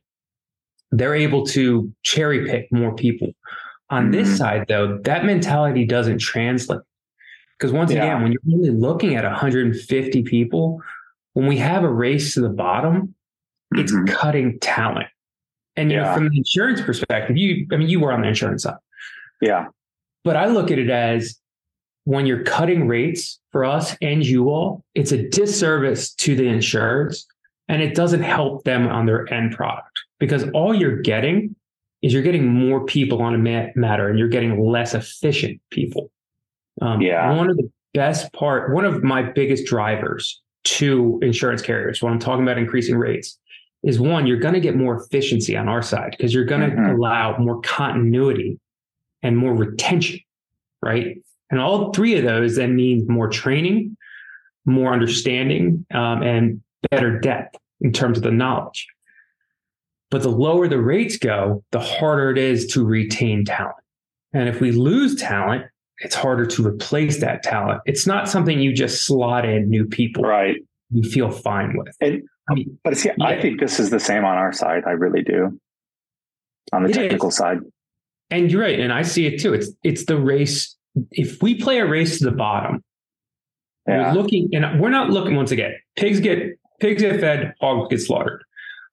they're 0.93 1.15
able 1.15 1.47
to 1.47 1.93
cherry 2.03 2.47
pick 2.47 2.71
more 2.73 2.95
people. 2.95 3.33
On 3.91 4.05
mm-hmm. 4.05 4.13
this 4.13 4.37
side, 4.37 4.67
though, 4.69 4.99
that 5.05 5.25
mentality 5.25 5.85
doesn't 5.85 6.19
translate. 6.19 6.81
Because 7.59 7.73
once 7.73 7.93
yeah. 7.93 8.05
again, 8.05 8.23
when 8.23 8.33
you're 8.33 8.41
really 8.47 8.71
looking 8.71 9.17
at 9.17 9.25
150 9.25 10.23
people, 10.23 10.81
when 11.35 11.47
we 11.47 11.59
have 11.59 11.85
a 11.85 11.89
race 11.89 12.35
to 12.35 12.41
the 12.41 12.49
bottom, 12.49 13.15
mm-hmm. 13.75 13.81
it's 13.81 13.95
cutting 14.11 14.59
talent. 14.61 15.09
And 15.77 15.91
you 15.91 15.99
yeah. 15.99 16.05
know, 16.05 16.15
from 16.15 16.29
the 16.29 16.37
insurance 16.37 16.81
perspective, 16.81 17.37
you 17.37 17.67
I 17.73 17.77
mean, 17.77 17.89
you 17.89 18.01
were 18.01 18.13
on 18.13 18.23
the 18.23 18.29
insurance 18.29 18.65
side. 18.65 18.77
Yeah. 19.41 19.67
But 20.25 20.37
I 20.37 20.47
look 20.47 20.71
at 20.71 20.79
it 20.79 20.91
as 20.91 21.37
when 22.05 22.27
you're 22.27 22.43
cutting 22.45 22.89
rates 22.89 23.41
for 23.53 23.65
us 23.65 23.97
and 24.03 24.25
you 24.25 24.51
all, 24.51 24.85
it's 24.95 25.13
a 25.13 25.29
disservice 25.29 26.13
to 26.15 26.35
the 26.35 26.47
insurers 26.47 27.27
and 27.69 27.83
it 27.83 27.95
doesn't 27.95 28.23
help 28.23 28.65
them 28.65 28.89
on 28.89 29.07
their 29.07 29.33
end 29.33 29.53
product 29.53 29.90
because 30.21 30.49
all 30.51 30.73
you're 30.73 31.01
getting 31.01 31.57
is 32.03 32.13
you're 32.13 32.23
getting 32.23 32.47
more 32.47 32.85
people 32.87 33.21
on 33.21 33.35
a 33.35 33.39
matter 33.39 34.09
and 34.09 34.19
you're 34.19 34.29
getting 34.29 34.65
less 34.65 34.95
efficient 34.95 35.61
people. 35.71 36.11
Um, 36.81 37.01
yeah. 37.03 37.35
One 37.37 37.51
of 37.51 37.57
the 37.57 37.69
best 37.93 38.33
part, 38.33 38.73
one 38.73 38.85
of 38.85 39.03
my 39.03 39.23
biggest 39.23 39.67
drivers 39.67 40.41
to 40.63 41.19
insurance 41.23 41.63
carriers 41.63 42.01
when 42.03 42.13
I'm 42.13 42.19
talking 42.19 42.43
about 42.43 42.59
increasing 42.59 42.97
rates 42.97 43.39
is 43.83 43.99
one, 43.99 44.27
you're 44.27 44.39
going 44.39 44.55
to 44.55 44.61
get 44.61 44.77
more 44.77 45.03
efficiency 45.03 45.57
on 45.57 45.69
our 45.69 45.83
side 45.83 46.15
because 46.17 46.35
you're 46.35 46.45
going 46.45 46.61
to 46.61 46.69
mm-hmm. 46.69 46.97
allow 46.97 47.37
more 47.39 47.61
continuity 47.63 48.59
and 49.23 49.37
more 49.37 49.55
retention, 49.55 50.21
right? 50.83 51.23
And 51.51 51.61
all 51.61 51.93
three 51.93 52.17
of 52.17 52.25
those 52.25 52.57
then 52.57 52.77
mean 52.77 53.07
more 53.09 53.29
training, 53.29 53.97
more 54.65 54.93
understanding, 54.93 55.85
um, 55.93 56.23
and 56.23 56.63
better 56.91 57.19
depth 57.19 57.59
in 57.81 57.93
terms 57.93 58.19
of 58.19 58.25
the 58.25 58.31
knowledge. 58.31 58.87
But 60.11 60.23
the 60.23 60.31
lower 60.31 60.67
the 60.67 60.81
rates 60.81 61.17
go, 61.17 61.63
the 61.71 61.81
harder 61.81 62.31
it 62.31 62.39
is 62.39 62.67
to 62.69 62.85
retain 62.85 63.45
talent. 63.45 63.77
And 64.33 64.49
if 64.49 64.61
we 64.61 64.73
lose 64.73 65.15
talent, 65.17 65.67
it's 65.99 66.15
harder 66.15 66.47
to 66.47 66.67
replace 66.67 67.21
that 67.21 67.43
talent. 67.43 67.83
It's 67.85 68.07
not 68.07 68.29
something 68.29 68.59
you 68.59 68.73
just 68.73 69.07
slot 69.07 69.45
in 69.45 69.69
new 69.69 69.85
people. 69.85 70.25
Right. 70.25 70.57
You 70.91 71.09
feel 71.09 71.31
fine 71.31 71.77
with. 71.77 71.95
And, 72.01 72.23
I 72.49 72.55
mean, 72.55 72.79
but 72.83 72.97
see, 72.97 73.11
yeah. 73.17 73.25
I 73.25 73.41
think 73.41 73.61
this 73.61 73.79
is 73.79 73.91
the 73.91 74.01
same 74.01 74.25
on 74.25 74.37
our 74.37 74.53
side. 74.53 74.83
I 74.87 74.91
really 74.93 75.23
do. 75.23 75.61
On 76.73 76.83
the 76.83 76.91
it 76.91 76.95
technical 76.95 77.29
is. 77.29 77.37
side. 77.37 77.59
And 78.31 78.51
you're 78.51 78.63
right. 78.63 78.81
And 78.81 78.93
I 78.93 79.03
see 79.03 79.27
it 79.27 79.41
too. 79.41 79.55
It's 79.55 79.71
it's 79.83 80.05
the 80.07 80.17
race. 80.17 80.77
If 81.11 81.43
we 81.43 81.55
play 81.55 81.79
a 81.79 81.87
race 81.87 82.19
to 82.19 82.25
the 82.25 82.33
bottom, 82.33 82.83
yeah. 83.89 84.13
we're 84.13 84.21
looking 84.21 84.51
and 84.53 84.81
we're 84.81 84.91
not 84.91 85.11
looking 85.11 85.37
once 85.37 85.51
again. 85.51 85.75
Pigs 85.97 86.21
get 86.21 86.59
pigs 86.81 87.03
get 87.03 87.21
fed, 87.21 87.55
hogs 87.61 87.89
get 87.91 88.01
slaughtered. 88.01 88.45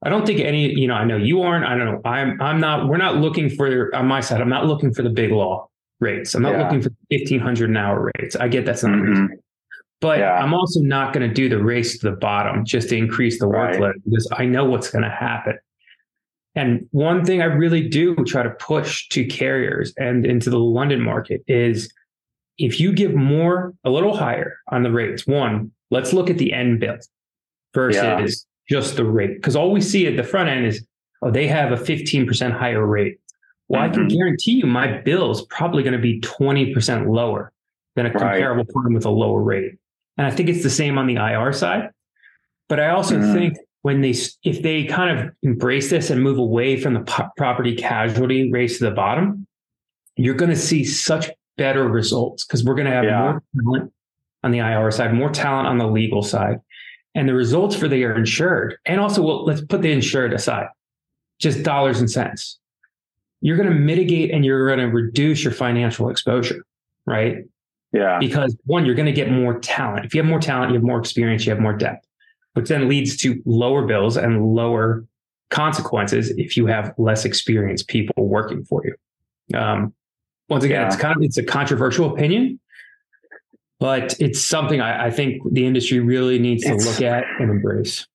I 0.04 0.10
don't 0.10 0.26
think 0.26 0.40
any, 0.40 0.70
you 0.70 0.88
know, 0.88 0.94
I 0.94 1.06
know 1.06 1.18
you 1.18 1.42
aren't. 1.42 1.66
I 1.66 1.76
don't 1.76 1.86
know. 1.86 2.02
I'm 2.06 2.40
I'm 2.42 2.60
not, 2.60 2.88
we're 2.88 2.98
not 2.98 3.18
looking 3.18 3.50
for 3.50 3.94
on 3.96 4.08
my 4.08 4.22
side, 4.22 4.42
I'm 4.42 4.50
not 4.50 4.66
looking 4.66 4.94
for 4.94 5.02
the 5.02 5.10
big 5.10 5.32
law 5.32 5.68
rates. 6.00 6.36
I'm 6.36 6.44
not 6.44 6.54
yeah. 6.54 6.64
looking 6.64 6.82
for 6.82 6.90
1500 7.10 7.70
an 7.70 7.78
hour 7.78 8.12
rates. 8.20 8.36
I 8.36 8.48
get 8.48 8.66
that's 8.66 8.84
not 8.84 8.92
mm-hmm. 8.92 9.26
But 10.00 10.20
yeah. 10.20 10.34
I'm 10.34 10.54
also 10.54 10.80
not 10.80 11.12
going 11.12 11.28
to 11.28 11.34
do 11.34 11.50
the 11.50 11.62
race 11.62 11.98
to 12.00 12.12
the 12.12 12.16
bottom 12.16 12.64
just 12.64 12.90
to 12.90 12.98
increase 12.98 13.40
the 13.40 13.48
right. 13.48 13.76
workload 13.76 13.94
because 14.06 14.30
I 14.38 14.46
know 14.46 14.66
what's 14.66 14.92
going 14.92 15.04
to 15.04 15.10
happen. 15.10 15.58
And 16.54 16.88
one 16.92 17.26
thing 17.26 17.42
I 17.42 17.46
really 17.46 17.88
do 17.88 18.16
try 18.26 18.44
to 18.44 18.50
push 18.52 19.08
to 19.10 19.26
carriers 19.26 19.94
and 19.98 20.26
into 20.26 20.50
the 20.50 20.60
London 20.60 21.02
market 21.02 21.42
is 21.48 21.92
if 22.58 22.80
you 22.80 22.94
give 22.94 23.14
more, 23.14 23.74
a 23.84 23.90
little 23.90 24.16
higher 24.16 24.58
on 24.70 24.84
the 24.84 24.92
rates, 24.92 25.26
one, 25.28 25.72
let's 25.92 26.14
look 26.14 26.30
at 26.30 26.38
the 26.38 26.54
end 26.54 26.80
bill 26.80 26.98
versus. 27.74 28.46
Just 28.70 28.96
the 28.96 29.06
rate. 29.06 29.36
Because 29.36 29.56
all 29.56 29.72
we 29.72 29.82
see 29.82 30.08
at 30.08 30.16
the 30.16 30.24
front 30.24 30.50
end 30.50 30.66
is, 30.66 30.86
oh, 31.22 31.32
they 31.32 31.48
have 31.48 31.72
a 31.72 31.78
15% 31.78 32.52
higher 32.52 32.86
rate. 32.86 33.20
Well, 33.68 33.82
mm-hmm. 33.82 33.92
I 33.92 33.94
can 33.94 34.08
mm-hmm. 34.08 34.18
guarantee 34.18 34.52
you 34.54 34.66
my 34.66 35.02
bill 35.02 35.32
is 35.32 35.42
probably 35.44 35.84
going 35.84 35.94
to 35.94 36.00
be 36.00 36.20
20% 36.22 37.10
lower 37.10 37.52
than 37.96 38.06
a 38.06 38.12
comparable 38.12 38.64
right. 38.64 38.74
firm 38.74 38.94
with 38.94 39.06
a 39.06 39.10
lower 39.10 39.42
rate. 39.42 39.74
And 40.18 40.28
I 40.28 40.32
think 40.32 40.50
it's 40.50 40.64
the 40.64 40.70
same 40.70 40.98
on 40.98 41.08
the 41.08 41.16
IR 41.16 41.54
side. 41.54 41.90
But 42.70 42.80
I 42.80 42.90
also 42.90 43.18
mm-hmm. 43.18 43.34
think 43.34 43.58
when 43.82 44.02
they, 44.02 44.16
if 44.44 44.62
they 44.62 44.86
kind 44.86 45.18
of 45.18 45.34
embrace 45.44 45.90
this 45.90 46.10
and 46.10 46.22
move 46.22 46.38
away 46.38 46.80
from 46.80 46.94
the 46.94 47.02
po- 47.02 47.30
property 47.38 47.76
casualty 47.76 48.52
race 48.52 48.80
to 48.80 48.86
the 48.86 48.92
bottom, 48.92 49.48
you're 50.16 50.36
going 50.36 50.50
to 50.50 50.58
see 50.58 50.84
such 50.84 51.30
better 51.58 51.88
results 51.88 52.46
because 52.46 52.64
we're 52.64 52.76
going 52.76 52.88
to 52.88 52.92
have 52.92 53.04
yeah. 53.04 53.20
more 53.20 53.44
talent 53.64 53.94
on 54.44 54.52
the 54.52 54.60
IR 54.60 54.92
side, 54.92 55.14
more 55.14 55.30
talent 55.30 55.68
on 55.68 55.78
the 55.78 55.88
legal 55.88 56.22
side. 56.24 56.60
And 57.18 57.28
the 57.28 57.34
results 57.34 57.76
for 57.76 57.90
the 57.90 58.04
insured, 58.04 58.78
and 58.86 59.02
also, 59.02 59.22
well, 59.22 59.44
let's 59.44 59.60
put 59.60 59.82
the 59.82 59.92
insured 59.92 60.34
aside, 60.34 60.68
just 61.40 61.64
dollars 61.64 62.00
and 62.00 62.10
cents 62.10 62.60
you're 63.42 63.58
going 63.58 63.70
to 63.70 63.76
mitigate 63.76 64.32
and 64.32 64.44
you're 64.44 64.68
going 64.68 64.80
to 64.80 64.94
reduce 64.94 65.44
your 65.44 65.54
financial 65.54 66.10
exposure, 66.10 66.66
right? 67.06 67.38
Yeah. 67.94 68.18
Because 68.20 68.56
one, 68.66 68.86
you're 68.86 68.96
going 68.96 69.06
to 69.06 69.12
get 69.12 69.32
more 69.32 69.60
talent. 69.60 70.06
If 70.06 70.14
you 70.14 70.22
have 70.22 70.30
more 70.30 70.40
talent, 70.40 70.72
you 70.72 70.76
have 70.76 70.84
more 70.84 71.00
experience, 71.00 71.46
you 71.46 71.52
have 71.52 71.62
more 71.62 71.74
depth, 71.74 72.06
which 72.54 72.68
then 72.68 72.90
leads 72.90 73.16
to 73.18 73.42
lower 73.46 73.86
bills 73.86 74.18
and 74.18 74.54
lower 74.54 75.06
consequences 75.50 76.30
if 76.32 76.58
you 76.58 76.66
have 76.66 76.94
less 76.98 77.26
experienced 77.26 77.88
people 77.88 78.28
working 78.28 78.66
for 78.66 78.84
you. 78.86 79.58
Um, 79.58 79.94
once 80.50 80.64
again, 80.64 80.82
yeah. 80.82 80.88
it's 80.88 80.96
kind 80.96 81.16
of 81.16 81.22
it's 81.22 81.38
a 81.38 81.44
controversial 81.44 82.14
opinion, 82.14 82.60
but 83.80 84.20
it's 84.20 84.44
something 84.44 84.82
I, 84.82 85.08
I 85.08 85.12
think 85.12 85.42
the 85.52 85.66
industry 85.66 86.00
really 86.00 86.40
needs 86.40 86.64
to 86.64 86.74
it's, 86.74 86.86
look 86.86 87.02
at 87.02 87.24
and 87.40 87.52
embrace. 87.52 88.08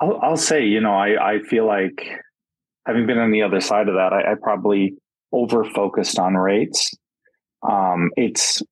I'll, 0.00 0.18
I'll 0.22 0.36
say, 0.36 0.64
you 0.64 0.80
know, 0.80 0.94
I, 0.94 1.34
I 1.34 1.38
feel 1.40 1.66
like 1.66 2.08
having 2.86 3.06
been 3.06 3.18
on 3.18 3.30
the 3.30 3.42
other 3.42 3.60
side 3.60 3.88
of 3.88 3.94
that, 3.94 4.12
I, 4.12 4.32
I 4.32 4.34
probably 4.40 4.94
over 5.32 5.64
focused 5.64 6.18
on 6.18 6.34
rates. 6.34 6.92
Um, 7.68 8.10
it's 8.16 8.62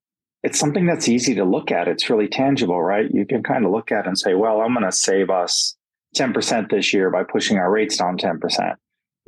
it's 0.42 0.58
something 0.58 0.86
that's 0.86 1.08
easy 1.08 1.34
to 1.34 1.44
look 1.44 1.72
at. 1.72 1.88
It's 1.88 2.08
really 2.08 2.28
tangible, 2.28 2.80
right? 2.80 3.06
You 3.12 3.26
can 3.26 3.42
kind 3.42 3.64
of 3.64 3.72
look 3.72 3.90
at 3.90 4.06
and 4.06 4.16
say, 4.16 4.34
well, 4.34 4.60
I'm 4.60 4.72
going 4.72 4.86
to 4.86 4.92
save 4.92 5.30
us 5.30 5.76
10% 6.16 6.70
this 6.70 6.94
year 6.94 7.10
by 7.10 7.24
pushing 7.24 7.58
our 7.58 7.70
rates 7.70 7.96
down 7.96 8.16
10%. 8.16 8.40
percent 8.40 8.78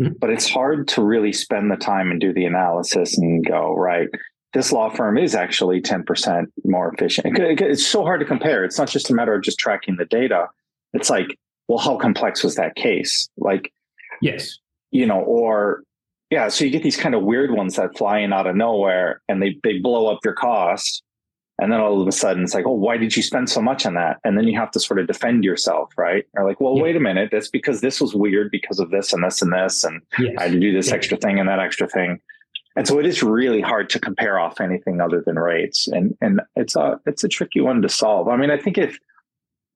mm 0.01 0.07
hmm 0.07 0.13
But 0.19 0.31
it's 0.31 0.49
hard 0.49 0.89
to 0.89 1.03
really 1.03 1.33
spend 1.33 1.71
the 1.71 1.77
time 1.77 2.11
and 2.11 2.21
do 2.21 2.33
the 2.33 2.47
analysis 2.47 3.19
and 3.19 3.45
go, 3.45 3.75
right, 3.75 4.09
this 4.53 4.73
law 4.73 4.91
firm 4.91 5.17
is 5.17 5.35
actually 5.35 5.81
10% 5.81 6.47
more 6.65 6.93
efficient. 6.93 7.39
It's 7.39 7.87
so 7.87 8.03
hard 8.03 8.21
to 8.21 8.27
compare. 8.27 8.65
It's 8.65 8.79
not 8.79 8.89
just 8.89 9.11
a 9.11 9.15
matter 9.15 9.35
of 9.35 9.43
just 9.43 9.59
tracking 9.59 9.97
the 9.97 10.05
data. 10.05 10.49
It's 10.93 11.09
like, 11.09 11.39
well, 11.69 11.79
how 11.79 11.97
complex 11.97 12.43
was 12.43 12.57
that 12.57 12.75
case? 12.75 13.29
Like, 13.37 13.73
yes, 14.21 14.59
you 14.91 15.07
know, 15.07 15.21
or 15.21 15.85
yeah, 16.31 16.49
so 16.49 16.65
you 16.65 16.71
get 16.71 16.83
these 16.83 16.97
kind 16.97 17.15
of 17.15 17.23
weird 17.23 17.53
ones 17.53 17.77
that 17.77 17.97
fly 17.97 18.19
in 18.19 18.33
out 18.33 18.47
of 18.47 18.57
nowhere 18.57 19.23
and 19.29 19.41
they 19.41 19.57
they 19.63 19.79
blow 19.79 20.09
up 20.09 20.21
your 20.25 20.35
cost. 20.35 21.03
And 21.61 21.71
then 21.71 21.79
all 21.79 22.01
of 22.01 22.09
a 22.09 22.13
sudden 22.13 22.43
it's 22.43 22.55
like, 22.55 22.65
oh, 22.67 22.73
why 22.73 22.97
did 22.97 23.15
you 23.15 23.23
spend 23.23 23.51
so 23.51 23.61
much 23.61 23.85
on 23.85 23.93
that? 23.93 24.19
And 24.25 24.37
then 24.37 24.49
you 24.49 24.59
have 24.59 24.71
to 24.71 24.81
sort 24.81 24.99
of 24.99 25.07
defend 25.07 25.45
yourself, 25.45 25.93
right? 25.99 26.25
Or 26.35 26.49
like, 26.49 26.59
well, 26.59 26.75
yeah. 26.75 26.83
wait 26.83 26.97
a 26.97 27.01
minute, 27.01 27.29
that's 27.31 27.51
because 27.51 27.83
this 27.83 28.01
was 28.01 28.15
weird 28.15 28.51
because 28.51 28.79
of 28.79 28.91
this 28.91 29.13
and 29.13 29.23
this 29.23 29.43
and 29.43 29.53
this. 29.53 29.85
And 29.85 30.01
yes. 30.19 30.35
I 30.39 30.45
had 30.45 30.53
to 30.53 30.59
do 30.59 30.73
this 30.73 30.89
yeah. 30.89 30.95
extra 30.95 31.19
thing 31.19 31.39
and 31.39 31.51
that 31.51 31.59
extra 31.59 31.87
thing. 31.87 32.19
And 32.77 32.87
so 32.87 32.99
it 32.99 33.07
is 33.07 33.23
really 33.23 33.61
hard 33.61 33.91
to 33.91 33.99
compare 33.99 34.39
off 34.39 34.61
anything 34.61 35.01
other 35.01 35.23
than 35.25 35.39
rates. 35.39 35.89
And 35.89 36.17
and 36.21 36.41
it's 36.57 36.77
a 36.77 37.01
it's 37.07 37.25
a 37.25 37.29
tricky 37.29 37.61
one 37.61 37.83
to 37.83 37.89
solve. 37.89 38.29
I 38.29 38.37
mean, 38.37 38.51
I 38.51 38.59
think 38.59 38.79
if 38.79 38.99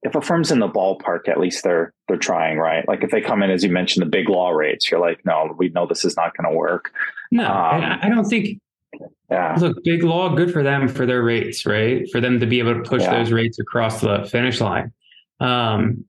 if 0.03 0.15
a 0.15 0.21
firm's 0.21 0.51
in 0.51 0.59
the 0.59 0.69
ballpark, 0.69 1.27
at 1.27 1.39
least 1.39 1.63
they're 1.63 1.93
they're 2.07 2.17
trying, 2.17 2.57
right? 2.57 2.87
Like 2.87 3.03
if 3.03 3.11
they 3.11 3.21
come 3.21 3.43
in, 3.43 3.49
as 3.49 3.63
you 3.63 3.71
mentioned, 3.71 4.05
the 4.05 4.09
big 4.09 4.29
law 4.29 4.51
rates, 4.51 4.89
you're 4.89 4.99
like, 4.99 5.25
no, 5.25 5.53
we 5.57 5.69
know 5.69 5.85
this 5.87 6.05
is 6.05 6.15
not 6.15 6.37
going 6.37 6.49
to 6.49 6.55
work. 6.55 6.91
No, 7.31 7.45
um, 7.45 7.99
I 8.01 8.07
don't 8.09 8.25
think. 8.25 8.59
Yeah. 9.29 9.55
Look, 9.59 9.83
big 9.83 10.03
law, 10.03 10.33
good 10.33 10.53
for 10.53 10.63
them 10.63 10.87
for 10.87 11.05
their 11.05 11.23
rates, 11.23 11.65
right? 11.65 12.09
For 12.11 12.21
them 12.21 12.39
to 12.39 12.45
be 12.45 12.59
able 12.59 12.75
to 12.75 12.87
push 12.87 13.01
yeah. 13.01 13.17
those 13.17 13.31
rates 13.31 13.59
across 13.59 13.99
the 13.99 14.25
finish 14.31 14.61
line. 14.61 14.93
Um, 15.39 16.05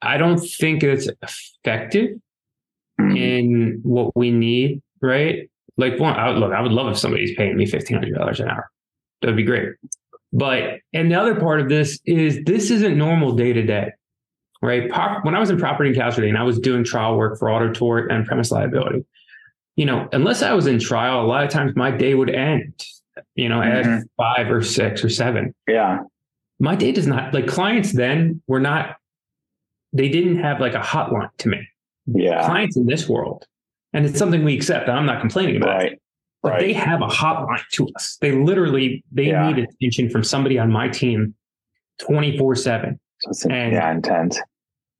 I 0.00 0.16
don't 0.16 0.38
think 0.38 0.82
it's 0.82 1.08
effective 1.22 2.18
mm-hmm. 3.00 3.16
in 3.16 3.80
what 3.82 4.16
we 4.16 4.30
need, 4.30 4.82
right? 5.02 5.50
Like, 5.76 5.98
one, 5.98 6.14
I 6.14 6.28
would, 6.28 6.38
look, 6.38 6.52
I 6.52 6.60
would 6.60 6.72
love 6.72 6.90
if 6.90 6.98
somebody's 6.98 7.36
paying 7.36 7.56
me 7.56 7.66
fifteen 7.66 7.96
hundred 7.96 8.14
dollars 8.14 8.40
an 8.40 8.48
hour. 8.48 8.70
That'd 9.20 9.36
be 9.36 9.42
great. 9.42 9.70
But, 10.32 10.80
and 10.92 11.10
the 11.10 11.20
other 11.20 11.34
part 11.34 11.60
of 11.60 11.68
this 11.68 11.98
is 12.04 12.42
this 12.44 12.70
isn't 12.70 12.96
normal 12.98 13.32
day 13.32 13.52
to 13.52 13.62
day, 13.62 13.92
right? 14.60 14.90
When 15.22 15.34
I 15.34 15.38
was 15.38 15.50
in 15.50 15.58
property 15.58 15.90
and 15.90 15.96
casualty 15.96 16.28
and 16.28 16.36
I 16.36 16.42
was 16.42 16.58
doing 16.58 16.84
trial 16.84 17.16
work 17.16 17.38
for 17.38 17.50
auto 17.50 17.72
tort 17.72 18.10
and 18.10 18.26
premise 18.26 18.50
liability, 18.50 19.04
you 19.76 19.86
know, 19.86 20.08
unless 20.12 20.42
I 20.42 20.52
was 20.52 20.66
in 20.66 20.78
trial, 20.78 21.22
a 21.22 21.26
lot 21.26 21.44
of 21.44 21.50
times 21.50 21.76
my 21.76 21.90
day 21.90 22.14
would 22.14 22.30
end, 22.30 22.84
you 23.34 23.48
know, 23.48 23.60
mm-hmm. 23.60 23.90
at 23.90 24.04
five 24.16 24.50
or 24.50 24.62
six 24.62 25.04
or 25.04 25.08
seven. 25.08 25.54
Yeah. 25.68 26.00
My 26.58 26.74
day 26.74 26.92
does 26.92 27.06
not, 27.06 27.32
like 27.32 27.46
clients 27.46 27.92
then 27.92 28.42
were 28.46 28.60
not, 28.60 28.96
they 29.92 30.08
didn't 30.08 30.38
have 30.38 30.60
like 30.60 30.74
a 30.74 30.80
hotline 30.80 31.30
to 31.38 31.48
me. 31.48 31.68
Yeah. 32.06 32.44
Clients 32.46 32.76
in 32.76 32.86
this 32.86 33.08
world. 33.08 33.46
And 33.96 34.04
it's 34.04 34.18
something 34.18 34.44
we 34.44 34.54
accept. 34.54 34.86
That 34.86 34.96
I'm 34.96 35.06
not 35.06 35.20
complaining 35.20 35.56
about. 35.56 35.78
Right. 35.78 36.00
But 36.42 36.52
right. 36.52 36.60
they 36.60 36.72
have 36.74 37.00
a 37.00 37.06
hotline 37.06 37.62
to 37.72 37.88
us. 37.96 38.18
They 38.20 38.30
literally 38.30 39.02
they 39.10 39.28
yeah. 39.28 39.50
need 39.50 39.66
attention 39.66 40.10
from 40.10 40.22
somebody 40.22 40.58
on 40.58 40.70
my 40.70 40.88
team 40.88 41.34
24 42.02 42.56
7. 42.56 43.00
And 43.48 43.72
yeah, 43.72 43.90
intense. 43.90 44.38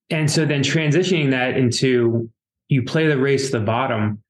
And 0.08 0.30
so 0.30 0.46
then 0.46 0.62
transitioning 0.62 1.30
that 1.30 1.58
into 1.58 2.30
you 2.68 2.82
play 2.82 3.06
the 3.06 3.18
race 3.18 3.50
to 3.50 3.58
the 3.58 3.64
bottom. 3.64 4.22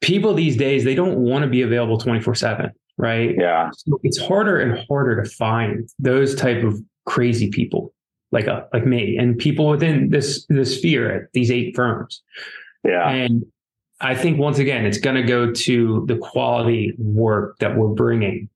People 0.00 0.32
these 0.32 0.56
days, 0.56 0.82
they 0.82 0.94
don't 0.94 1.18
want 1.18 1.44
to 1.44 1.50
be 1.50 1.60
available 1.60 1.98
24 1.98 2.34
7, 2.34 2.70
right? 2.96 3.34
Yeah. 3.38 3.70
So 3.76 4.00
it's 4.02 4.18
harder 4.18 4.58
and 4.58 4.86
harder 4.88 5.22
to 5.22 5.28
find 5.28 5.86
those 5.98 6.34
type 6.34 6.64
of 6.64 6.80
crazy 7.04 7.50
people 7.50 7.92
like 8.32 8.46
a, 8.46 8.52
uh, 8.54 8.66
like 8.72 8.86
me 8.86 9.16
and 9.18 9.36
people 9.36 9.68
within 9.68 10.10
this 10.10 10.46
this 10.48 10.78
sphere 10.78 11.14
at 11.14 11.32
these 11.32 11.50
eight 11.50 11.74
firms. 11.76 12.22
Yeah. 12.84 13.08
And 13.08 13.44
I 14.00 14.14
think 14.14 14.38
once 14.38 14.58
again, 14.58 14.86
it's 14.86 14.98
going 14.98 15.16
to 15.16 15.22
go 15.22 15.52
to 15.52 16.04
the 16.06 16.16
quality 16.16 16.94
work 16.98 17.58
that 17.58 17.76
we're 17.76 17.88
bringing 17.88 18.48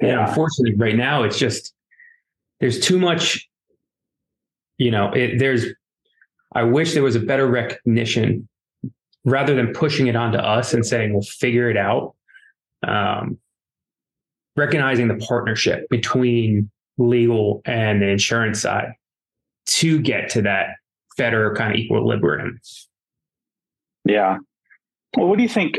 And 0.00 0.10
yeah. 0.10 0.28
unfortunately, 0.28 0.74
right 0.76 0.96
now, 0.96 1.22
it's 1.22 1.38
just 1.38 1.72
there's 2.60 2.80
too 2.80 2.98
much. 2.98 3.48
You 4.78 4.90
know, 4.90 5.12
it, 5.12 5.38
there's. 5.38 5.66
I 6.54 6.62
wish 6.62 6.94
there 6.94 7.02
was 7.02 7.16
a 7.16 7.20
better 7.20 7.46
recognition 7.46 8.48
rather 9.24 9.54
than 9.54 9.72
pushing 9.72 10.06
it 10.06 10.16
onto 10.16 10.38
us 10.38 10.72
and 10.72 10.86
saying 10.86 11.12
we'll 11.12 11.22
figure 11.22 11.68
it 11.70 11.76
out. 11.76 12.14
Um, 12.86 13.38
recognizing 14.56 15.08
the 15.08 15.16
partnership 15.16 15.88
between 15.90 16.70
legal 16.98 17.62
and 17.66 18.00
the 18.00 18.06
insurance 18.08 18.62
side 18.62 18.92
to 19.66 20.00
get 20.00 20.30
to 20.30 20.42
that 20.42 20.68
better 21.18 21.54
kind 21.54 21.72
of 21.72 21.78
equilibrium. 21.78 22.58
Yeah. 24.06 24.38
Well, 25.16 25.28
what 25.28 25.36
do 25.36 25.42
you 25.42 25.48
think? 25.48 25.78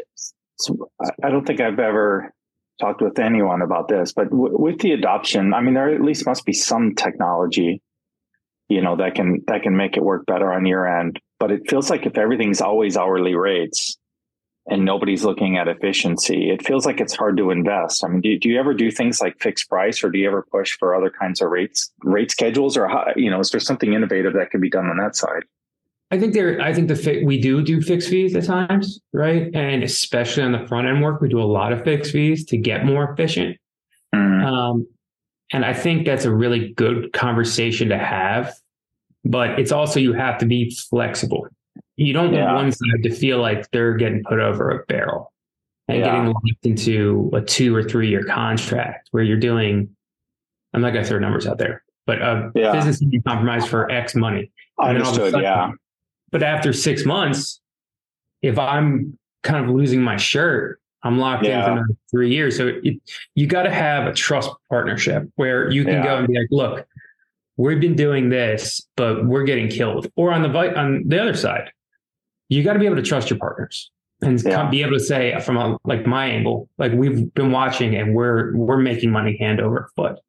I 1.24 1.30
don't 1.30 1.46
think 1.46 1.62
I've 1.62 1.80
ever 1.80 2.34
talked 2.80 3.02
with 3.02 3.20
anyone 3.20 3.62
about 3.62 3.88
this, 3.88 4.12
but 4.12 4.30
w- 4.30 4.58
with 4.58 4.80
the 4.80 4.92
adoption, 4.92 5.54
I 5.54 5.62
mean, 5.62 5.74
there 5.74 5.94
at 5.94 6.02
least 6.02 6.26
must 6.26 6.46
be 6.46 6.54
some 6.54 6.96
technology, 6.96 7.82
you 8.68 8.82
know, 8.82 8.96
that 8.98 9.16
can 9.16 9.44
that 9.48 9.64
can 9.64 9.78
make 9.78 9.98
it 9.98 10.04
work 10.04 10.26
better 10.26 10.52
on 10.52 10.66
your 10.66 10.88
end. 10.88 11.20
But 11.40 11.52
it 11.52 11.70
feels 11.70 11.90
like 11.90 12.06
if 12.06 12.18
everything's 12.18 12.62
always 12.62 12.98
hourly 12.98 13.36
rates 13.36 13.98
and 14.66 14.84
nobody's 14.84 15.24
looking 15.24 15.58
at 15.58 15.68
efficiency, 15.68 16.50
it 16.50 16.66
feels 16.66 16.86
like 16.86 17.00
it's 17.00 17.16
hard 17.16 17.38
to 17.38 17.52
invest. 17.52 18.04
I 18.04 18.08
mean, 18.10 18.22
do, 18.22 18.38
do 18.40 18.50
you 18.50 18.60
ever 18.60 18.74
do 18.74 18.92
things 18.92 19.22
like 19.22 19.40
fixed 19.40 19.70
price, 19.70 20.04
or 20.04 20.10
do 20.10 20.18
you 20.18 20.28
ever 20.28 20.46
push 20.52 20.76
for 20.78 20.96
other 20.96 21.12
kinds 21.12 21.42
of 21.42 21.50
rates 21.50 21.94
rate 22.04 22.32
schedules, 22.32 22.76
or 22.76 22.88
how, 22.88 23.06
you 23.16 23.30
know, 23.30 23.40
is 23.40 23.52
there 23.52 23.62
something 23.62 23.94
innovative 23.94 24.34
that 24.34 24.50
can 24.52 24.60
be 24.60 24.70
done 24.70 24.88
on 24.88 24.98
that 24.98 25.16
side? 25.16 25.44
I 26.10 26.18
think 26.18 26.34
there. 26.34 26.62
I 26.62 26.74
think 26.74 26.88
the 26.88 26.96
fi- 26.96 27.24
we 27.24 27.40
do 27.40 27.62
do 27.62 27.82
fixed 27.82 28.10
fees 28.10 28.34
at 28.36 28.46
times, 28.46 29.02
right? 29.12 29.54
And 29.54 29.84
especially 29.84 30.44
on 30.44 30.54
the 30.54 30.66
front 30.68 30.88
end 30.88 31.02
work, 31.02 31.20
we 31.20 31.28
do 31.28 31.42
a 31.42 31.44
lot 31.44 31.74
of 31.74 31.84
fixed 31.84 32.14
fees 32.14 32.46
to 32.46 32.58
get 32.58 32.86
more 32.86 33.12
efficient. 33.12 33.58
Mm. 34.16 34.46
Um, 34.46 34.88
and 35.52 35.66
I 35.66 35.74
think 35.74 36.06
that's 36.06 36.24
a 36.24 36.34
really 36.34 36.74
good 36.74 37.12
conversation 37.12 37.90
to 37.90 37.98
have. 37.98 38.54
But 39.26 39.60
it's 39.60 39.74
also 39.74 40.00
you 40.00 40.14
have 40.14 40.38
to 40.38 40.46
be 40.46 40.70
flexible. 40.90 41.48
You 41.98 42.14
don't 42.14 42.34
yeah. 42.34 42.54
want 42.54 42.56
one 42.56 42.72
side 42.72 43.04
to 43.04 43.14
feel 43.14 43.40
like 43.40 43.70
they're 43.72 43.96
getting 43.96 44.24
put 44.24 44.40
over 44.40 44.72
a 44.72 44.86
barrel 44.86 45.34
and 45.90 46.00
yeah. 46.00 46.06
getting 46.06 46.28
locked 46.28 46.66
into 46.66 47.30
a 47.34 47.42
two 47.42 47.76
or 47.76 47.84
three 47.84 48.10
year 48.10 48.24
contract 48.24 49.10
where 49.12 49.24
you're 49.24 49.36
doing. 49.36 49.90
I'm 50.74 50.82
not 50.82 50.92
going 50.92 51.04
to 51.04 51.10
throw 51.10 51.20
numbers 51.20 51.48
out 51.48 51.58
there, 51.58 51.84
but 52.06 52.22
a 52.22 52.52
yeah. 52.56 52.72
business 52.72 53.00
can 53.00 53.10
be 53.10 53.22
compromised 53.22 53.68
for 53.68 53.92
X 53.92 54.16
money. 54.16 54.52
Understood. 54.80 55.32
Sudden, 55.32 55.42
yeah 55.42 55.72
but 56.32 56.44
after 56.44 56.74
six 56.74 57.06
months, 57.06 57.60
if 58.42 58.58
I'm 58.60 59.18
kind 59.44 59.64
of 59.64 59.74
losing 59.74 60.02
my 60.02 60.18
shirt, 60.18 60.80
I'm 61.04 61.18
locked 61.20 61.46
yeah. 61.46 61.60
in 61.60 61.64
for 61.64 61.72
another 61.72 61.98
three 62.12 62.30
years. 62.30 62.58
So 62.58 62.68
it, 62.84 62.96
you 63.36 63.48
got 63.48 63.64
to 63.64 63.72
have 63.72 64.08
a 64.08 64.14
trust 64.14 64.50
partnership 64.70 65.30
where 65.36 65.72
you 65.72 65.84
can 65.84 65.96
yeah. 65.96 66.04
go 66.04 66.18
and 66.18 66.28
be 66.28 66.38
like, 66.38 66.48
look, 66.52 66.88
we've 67.56 67.80
been 67.80 67.96
doing 67.96 68.30
this, 68.30 68.86
but 68.96 69.26
we're 69.26 69.44
getting 69.44 69.70
killed. 69.70 70.08
Or 70.16 70.32
on 70.32 70.44
the 70.44 70.80
on 70.80 71.04
the 71.08 71.22
other 71.22 71.36
side, 71.36 71.72
you 72.50 72.64
got 72.64 72.74
to 72.74 72.80
be 72.80 72.86
able 72.86 72.96
to 72.98 73.02
trust 73.02 73.30
your 73.30 73.40
partners 73.40 73.92
and 74.22 74.42
yeah. 74.44 74.70
be 74.70 74.82
able 74.82 74.94
to 74.94 75.00
say 75.00 75.40
from 75.42 75.58
a, 75.58 75.78
like 75.86 76.06
my 76.06 76.26
angle, 76.28 76.70
like 76.78 76.92
we've 76.94 77.34
been 77.34 77.52
watching 77.52 77.96
and 77.96 78.16
we're 78.16 78.56
we're 78.56 78.78
making 78.78 79.12
money 79.12 79.38
hand 79.38 79.62
over 79.62 79.90
foot. 79.96 80.20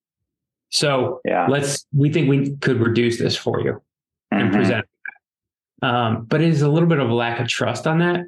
So 0.70 1.20
yeah. 1.24 1.46
let's 1.48 1.86
we 1.96 2.12
think 2.12 2.28
we 2.28 2.56
could 2.56 2.78
reduce 2.78 3.18
this 3.18 3.36
for 3.36 3.60
you 3.60 3.80
and 4.30 4.42
mm-hmm. 4.42 4.56
present 4.56 4.86
um, 5.82 6.24
but 6.24 6.40
it 6.40 6.48
is 6.48 6.62
a 6.62 6.68
little 6.68 6.88
bit 6.88 6.98
of 6.98 7.08
a 7.08 7.14
lack 7.14 7.40
of 7.40 7.48
trust 7.48 7.86
on 7.86 7.98
that. 7.98 8.24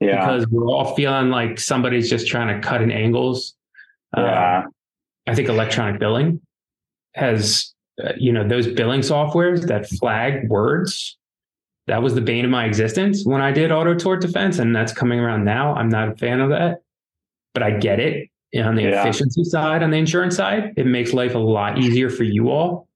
Yeah. 0.00 0.20
Because 0.20 0.46
we're 0.48 0.66
all 0.66 0.94
feeling 0.94 1.30
like 1.30 1.58
somebody's 1.58 2.10
just 2.10 2.26
trying 2.26 2.48
to 2.48 2.66
cut 2.66 2.82
in 2.82 2.90
angles. 2.90 3.54
Yeah. 4.16 4.64
Uh, 4.64 4.68
I 5.26 5.34
think 5.34 5.48
electronic 5.48 5.98
billing 5.98 6.40
has, 7.14 7.72
uh, 8.02 8.12
you 8.16 8.32
know, 8.32 8.46
those 8.46 8.66
billing 8.66 9.00
softwares 9.00 9.66
that 9.68 9.88
flag 9.88 10.48
words. 10.48 11.16
That 11.86 12.02
was 12.02 12.14
the 12.14 12.22
bane 12.22 12.46
of 12.46 12.50
my 12.50 12.64
existence 12.64 13.24
when 13.24 13.42
I 13.42 13.52
did 13.52 13.70
auto 13.70 13.94
tort 13.94 14.22
defense, 14.22 14.58
and 14.58 14.74
that's 14.74 14.92
coming 14.92 15.20
around 15.20 15.44
now. 15.44 15.74
I'm 15.74 15.90
not 15.90 16.08
a 16.08 16.16
fan 16.16 16.40
of 16.40 16.48
that, 16.50 16.82
but 17.52 17.62
I 17.62 17.72
get 17.72 18.00
it 18.00 18.30
on 18.56 18.74
the 18.74 18.84
yeah. 18.84 19.00
efficiency 19.00 19.44
side, 19.44 19.82
on 19.82 19.90
the 19.90 19.98
insurance 19.98 20.36
side. 20.36 20.72
It 20.78 20.86
makes 20.86 21.12
life 21.12 21.34
a 21.34 21.38
lot 21.38 21.78
easier 21.78 22.08
for 22.08 22.24
you 22.24 22.50
all 22.50 22.88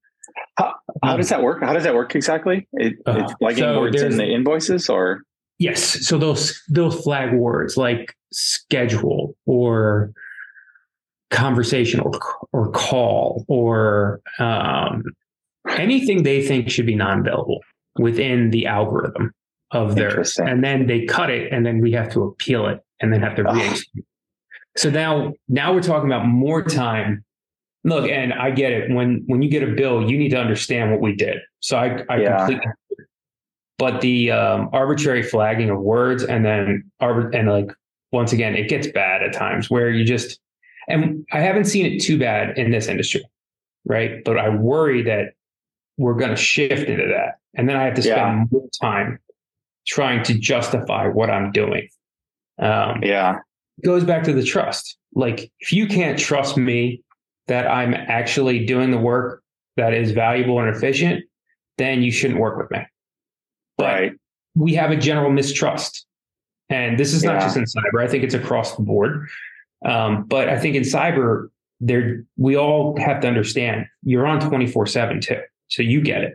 how, 0.57 0.75
how 1.03 1.17
does 1.17 1.29
that 1.29 1.43
work? 1.43 1.63
How 1.63 1.73
does 1.73 1.85
that 1.85 1.95
work 1.95 2.15
exactly? 2.15 2.69
It, 2.73 2.95
uh, 3.07 3.21
it's 3.23 3.33
flagging 3.35 3.65
so 3.65 3.81
words 3.81 4.03
in 4.03 4.17
the 4.17 4.27
invoices 4.27 4.89
or? 4.89 5.23
Yes. 5.59 6.07
So 6.07 6.19
those, 6.19 6.63
those 6.69 7.01
flag 7.03 7.35
words 7.35 7.77
like 7.77 8.15
schedule 8.33 9.37
or 9.47 10.13
conversation 11.31 12.01
or, 12.01 12.13
or 12.53 12.71
call 12.71 13.45
or 13.49 14.21
um, 14.39 15.03
anything 15.71 16.23
they 16.23 16.47
think 16.47 16.71
should 16.71 16.87
be 16.87 16.95
non-billable 16.95 17.59
within 17.99 18.51
the 18.51 18.67
algorithm 18.67 19.33
of 19.71 19.97
theirs. 19.97 20.39
And 20.39 20.65
then 20.65 20.87
they 20.87 21.05
cut 21.05 21.31
it 21.31 21.53
and 21.53 21.67
then 21.67 21.81
we 21.81 21.93
have 21.93 22.11
to 22.13 22.23
appeal 22.23 22.67
it 22.67 22.81
and 23.01 23.13
then 23.13 23.21
have 23.21 23.35
to 23.37 23.45
re 23.45 23.77
So 24.77 24.91
now, 24.91 25.33
now 25.49 25.75
we're 25.75 25.83
talking 25.83 26.09
about 26.09 26.27
more 26.27 26.63
time 26.63 27.25
Look, 27.85 28.09
and 28.11 28.33
I 28.33 28.51
get 28.51 28.73
it. 28.73 28.91
When 28.91 29.23
when 29.27 29.43
you 29.43 29.49
get 29.49 29.63
a 29.63 29.73
bill, 29.73 30.11
you 30.11 30.19
need 30.19 30.31
to 30.31 30.41
understand 30.41 30.91
what 30.91 31.01
we 31.01 31.15
did. 31.15 31.39
So 31.61 31.77
I, 31.77 32.05
I 32.09 32.17
yeah. 32.19 32.39
completely. 32.39 32.73
But 33.79 34.01
the 34.01 34.33
um, 34.33 34.71
arbitrary 34.73 35.23
flagging 35.23 35.71
of 35.71 35.81
words, 35.81 36.25
and 36.25 36.45
then 36.45 36.91
arbit- 37.01 37.39
and 37.39 37.49
like 37.49 37.71
once 38.11 38.33
again, 38.33 38.57
it 38.57 38.69
gets 38.69 38.89
bad 38.89 39.23
at 39.23 39.33
times 39.33 39.71
where 39.71 39.91
you 39.91 40.05
just. 40.05 40.41
And 40.89 41.27
I 41.33 41.41
haven't 41.41 41.67
seen 41.67 41.85
it 41.85 42.01
too 42.01 42.19
bad 42.19 42.57
in 42.57 42.71
this 42.71 42.89
industry, 42.89 43.23
right? 43.85 44.25
But 44.25 44.39
I 44.39 44.49
worry 44.49 45.03
that 45.03 45.35
we're 45.99 46.15
going 46.15 46.31
to 46.31 46.37
shift 46.37 46.89
into 46.89 47.07
that, 47.07 47.39
and 47.55 47.69
then 47.69 47.77
I 47.77 47.85
have 47.85 47.95
to 47.95 48.03
spend 48.03 48.17
yeah. 48.17 48.45
more 48.51 48.69
time 48.81 49.19
trying 49.87 50.25
to 50.25 50.35
justify 50.35 51.07
what 51.07 51.31
I'm 51.31 51.53
doing. 51.53 51.89
Um, 52.59 53.03
yeah, 53.05 53.39
goes 53.85 54.05
back 54.05 54.25
to 54.25 54.33
the 54.33 54.43
trust. 54.43 54.97
Like 55.15 55.53
if 55.61 55.73
you 55.73 55.87
can't 55.87 56.19
trust 56.19 56.57
me 56.57 57.03
that 57.49 57.67
I'm 57.67 57.95
actually 57.95 58.65
doing 58.65 58.91
the 58.91 58.99
work 58.99 59.43
that 59.77 59.95
is 59.95 60.13
valuable 60.13 60.61
and 60.61 60.75
efficient, 60.75 61.25
then 61.79 62.03
you 62.03 62.13
shouldn't 62.13 62.41
work 62.41 62.59
with 62.59 62.71
me. 62.71 62.87
But 63.77 63.85
right. 63.85 64.13
we 64.55 64.75
have 64.75 64.91
a 64.91 64.97
general 64.97 65.31
mistrust. 65.31 66.07
And 66.69 66.99
this 66.99 67.15
is 67.15 67.25
not 67.25 67.35
yeah. 67.35 67.41
just 67.41 67.57
in 67.57 67.65
cyber, 67.65 68.03
I 68.03 68.09
think 68.09 68.25
it's 68.25 68.35
across 68.35 68.77
the 68.77 68.83
board. 68.83 69.27
Um, 69.85 70.25
but 70.25 70.49
I 70.49 70.59
think 70.59 70.75
in 70.75 70.83
cyber, 70.83 71.49
there 71.81 72.25
we 72.37 72.57
all 72.57 72.99
have 73.01 73.21
to 73.21 73.29
understand 73.29 73.87
you're 74.03 74.27
on 74.27 74.41
24 74.41 74.87
7 74.87 75.21
too. 75.21 75.41
So 75.69 75.83
you 75.83 76.01
get 76.01 76.23
it. 76.23 76.35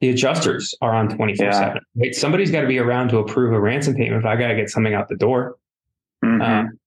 The 0.00 0.10
adjusters 0.10 0.74
are 0.80 0.94
on 0.94 1.08
24 1.08 1.44
yeah. 1.44 1.52
7. 1.52 1.82
Right? 1.96 2.14
Somebody's 2.14 2.52
got 2.52 2.60
to 2.60 2.68
be 2.68 2.78
around 2.78 3.08
to 3.08 3.18
approve 3.18 3.52
a 3.52 3.60
ransom 3.60 3.94
payment 3.94 4.20
if 4.20 4.24
I 4.24 4.36
got 4.36 4.48
to 4.48 4.54
get 4.54 4.70
something 4.70 4.94
out 4.94 5.08
the 5.08 5.16
door. 5.16 5.56
Mm-hmm. 6.24 6.40
Um, 6.40 6.78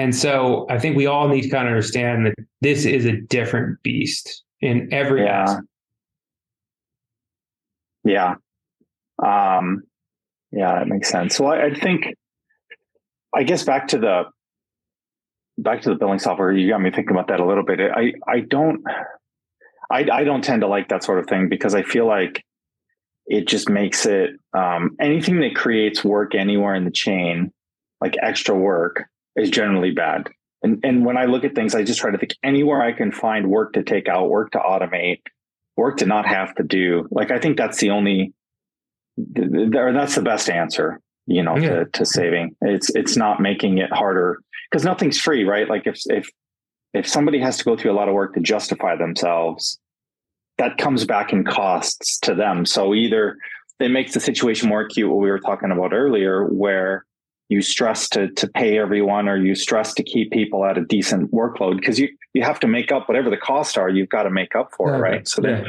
and 0.00 0.16
so 0.16 0.66
I 0.70 0.78
think 0.78 0.96
we 0.96 1.04
all 1.04 1.28
need 1.28 1.42
to 1.42 1.50
kind 1.50 1.68
of 1.68 1.72
understand 1.72 2.24
that 2.24 2.34
this 2.62 2.86
is 2.86 3.04
a 3.04 3.20
different 3.20 3.82
beast 3.82 4.44
in 4.62 4.88
every 4.92 5.24
yeah. 5.24 5.42
aspect. 5.42 5.66
Yeah. 8.04 8.34
Um, 9.22 9.82
yeah, 10.52 10.78
that 10.78 10.88
makes 10.88 11.10
sense. 11.10 11.36
So 11.36 11.46
I, 11.46 11.66
I 11.66 11.74
think, 11.74 12.14
I 13.34 13.42
guess 13.42 13.62
back 13.62 13.88
to 13.88 13.98
the, 13.98 14.22
back 15.58 15.82
to 15.82 15.90
the 15.90 15.96
billing 15.96 16.18
software, 16.18 16.50
you 16.50 16.70
got 16.70 16.80
me 16.80 16.90
thinking 16.90 17.10
about 17.10 17.28
that 17.28 17.40
a 17.40 17.46
little 17.46 17.62
bit. 17.62 17.78
I, 17.80 18.14
I 18.26 18.40
don't, 18.40 18.82
I, 19.90 20.06
I 20.10 20.24
don't 20.24 20.42
tend 20.42 20.62
to 20.62 20.66
like 20.66 20.88
that 20.88 21.04
sort 21.04 21.18
of 21.18 21.26
thing 21.26 21.50
because 21.50 21.74
I 21.74 21.82
feel 21.82 22.06
like 22.06 22.42
it 23.26 23.46
just 23.46 23.68
makes 23.68 24.06
it, 24.06 24.30
um, 24.56 24.96
anything 24.98 25.40
that 25.40 25.54
creates 25.54 26.02
work 26.02 26.34
anywhere 26.34 26.74
in 26.74 26.86
the 26.86 26.90
chain, 26.90 27.52
like 28.00 28.16
extra 28.22 28.54
work, 28.54 29.04
is 29.36 29.50
generally 29.50 29.90
bad. 29.90 30.28
And 30.62 30.80
and 30.84 31.04
when 31.04 31.16
I 31.16 31.24
look 31.24 31.44
at 31.44 31.54
things, 31.54 31.74
I 31.74 31.82
just 31.82 32.00
try 32.00 32.10
to 32.10 32.18
think 32.18 32.36
anywhere 32.42 32.82
I 32.82 32.92
can 32.92 33.12
find 33.12 33.50
work 33.50 33.72
to 33.74 33.82
take 33.82 34.08
out, 34.08 34.28
work 34.28 34.52
to 34.52 34.58
automate, 34.58 35.22
work 35.76 35.98
to 35.98 36.06
not 36.06 36.26
have 36.26 36.54
to 36.56 36.62
do. 36.62 37.08
Like 37.10 37.30
I 37.30 37.38
think 37.38 37.56
that's 37.56 37.78
the 37.78 37.90
only, 37.90 38.34
or 39.18 39.92
that's 39.92 40.14
the 40.14 40.22
best 40.22 40.50
answer, 40.50 41.00
you 41.26 41.42
know, 41.42 41.56
yeah. 41.56 41.70
to, 41.70 41.84
to 41.86 42.04
saving. 42.04 42.56
It's 42.60 42.90
it's 42.94 43.16
not 43.16 43.40
making 43.40 43.78
it 43.78 43.92
harder 43.92 44.40
because 44.70 44.84
nothing's 44.84 45.18
free, 45.18 45.44
right? 45.44 45.68
Like 45.68 45.86
if 45.86 46.00
if 46.06 46.28
if 46.92 47.08
somebody 47.08 47.40
has 47.40 47.56
to 47.58 47.64
go 47.64 47.76
through 47.76 47.92
a 47.92 47.94
lot 47.94 48.08
of 48.08 48.14
work 48.14 48.34
to 48.34 48.40
justify 48.40 48.96
themselves, 48.96 49.78
that 50.58 50.76
comes 50.76 51.06
back 51.06 51.32
in 51.32 51.44
costs 51.44 52.18
to 52.18 52.34
them. 52.34 52.66
So 52.66 52.94
either 52.94 53.36
it 53.78 53.90
makes 53.90 54.12
the 54.12 54.20
situation 54.20 54.68
more 54.68 54.82
acute, 54.82 55.08
what 55.08 55.20
we 55.20 55.30
were 55.30 55.38
talking 55.38 55.70
about 55.70 55.94
earlier, 55.94 56.44
where 56.44 57.06
you 57.50 57.60
stress 57.60 58.08
to 58.08 58.30
to 58.30 58.48
pay 58.48 58.78
everyone 58.78 59.28
or 59.28 59.36
you 59.36 59.54
stress 59.54 59.92
to 59.94 60.02
keep 60.02 60.30
people 60.30 60.64
at 60.64 60.78
a 60.78 60.84
decent 60.84 61.30
workload 61.32 61.76
because 61.76 61.98
you 61.98 62.08
you 62.32 62.42
have 62.42 62.58
to 62.60 62.66
make 62.66 62.90
up 62.90 63.08
whatever 63.08 63.28
the 63.28 63.36
costs 63.36 63.76
are 63.76 63.90
you've 63.90 64.08
got 64.08 64.22
to 64.22 64.30
make 64.30 64.54
up 64.54 64.70
for 64.74 64.90
yeah, 64.90 64.96
it 64.96 65.00
right 65.00 65.28
so 65.28 65.42
then 65.42 65.66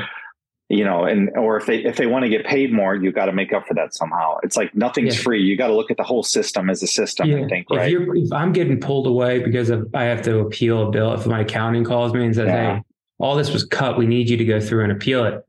you 0.72 0.86
know, 0.86 1.04
and 1.04 1.30
or 1.36 1.58
if 1.58 1.65
they 1.65 1.80
if 1.84 1.98
they 1.98 2.08
want 2.08 2.24
to 2.24 2.30
get 2.30 2.46
paid 2.46 2.72
more, 2.72 2.96
you've 2.96 3.13
got 3.13 3.26
to 3.26 3.34
make 3.34 3.52
up 3.52 3.67
for 3.67 3.74
that 3.74 3.94
somehow. 3.94 4.38
It's 4.41 4.56
like 4.56 4.74
nothing's 4.74 5.17
yeah. 5.17 5.24
free. 5.24 5.44
You 5.44 5.58
got 5.58 5.67
to 5.67 5.76
look 5.76 5.91
at 5.91 5.98
the 5.98 6.04
whole 6.04 6.24
system 6.24 6.70
as 6.70 6.82
a 6.82 6.88
system. 6.88 7.30
Yeah. 7.30 7.44
I 7.44 7.48
think 7.50 7.67
if 7.70 7.78
right. 7.78 7.94
if 7.94 8.32
I'm 8.32 8.54
getting 8.54 8.80
pulled 8.80 9.06
away 9.06 9.39
because 9.39 9.70
of, 9.70 9.89
I 9.94 10.06
have 10.06 10.22
to 10.24 10.39
appeal 10.39 10.88
a 10.88 10.89
bill, 10.89 11.13
if 11.13 11.28
my 11.28 11.41
accounting 11.41 11.84
calls 11.84 12.13
me 12.13 12.24
and 12.24 12.34
says, 12.34 12.48
yeah. 12.48 12.76
"Hey, 12.76 12.82
all 13.20 13.36
this 13.36 13.52
was 13.52 13.65
cut. 13.65 13.98
We 13.98 14.08
need 14.08 14.30
you 14.30 14.38
to 14.38 14.46
go 14.46 14.62
through 14.62 14.84
and 14.84 14.94
appeal 14.94 15.26
it," 15.26 15.46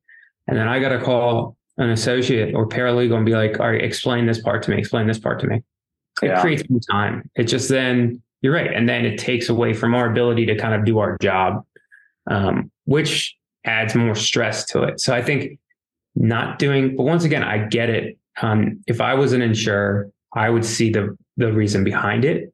and 0.49 0.59
then 0.59 0.67
I 0.67 0.81
got 0.81 0.89
to 0.89 1.01
call 1.01 1.57
an 1.79 1.91
associate 1.91 2.53
or 2.57 2.69
paralegal 2.69 3.15
and 3.15 3.25
be 3.25 3.37
like, 3.37 3.61
"All 3.61 3.71
right, 3.71 3.83
explain 3.83 4.27
this 4.27 4.41
part 4.41 4.65
to 4.65 4.73
me. 4.73 4.79
Explain 4.79 5.07
this 5.07 5.21
part 5.21 5.39
to 5.41 5.47
me." 5.47 5.63
It 6.21 6.27
yeah. 6.27 6.41
creates 6.41 6.69
more 6.69 6.81
time. 6.91 7.31
It 7.37 7.45
just 7.45 7.69
then 7.69 8.23
you're 8.43 8.55
right, 8.55 8.73
and 8.73 8.89
then 8.89 9.05
it 9.05 9.19
takes 9.19 9.49
away 9.49 9.73
from 9.73 9.95
our 9.95 10.11
ability 10.11 10.47
to 10.47 10.57
kind 10.57 10.75
of 10.75 10.85
do 10.85 10.99
our 10.99 11.17
job, 11.19 11.65
um, 12.31 12.71
which 12.85 13.37
adds 13.65 13.95
more 13.95 14.15
stress 14.15 14.65
to 14.67 14.83
it. 14.83 15.01
So 15.01 15.15
I 15.15 15.23
think 15.23 15.59
not 16.15 16.59
doing, 16.59 16.97
but 16.97 17.05
once 17.05 17.25
again, 17.25 17.43
I 17.45 17.59
get 17.59 17.89
it. 17.89 18.19
Um, 18.41 18.83
if 18.87 19.01
I 19.01 19.15
was 19.15 19.33
an 19.33 19.43
insurer, 19.43 20.11
I 20.35 20.51
would 20.51 20.65
see 20.65 20.91
the 20.91 21.17
the 21.37 21.53
reason 21.53 21.85
behind 21.85 22.25
it 22.25 22.53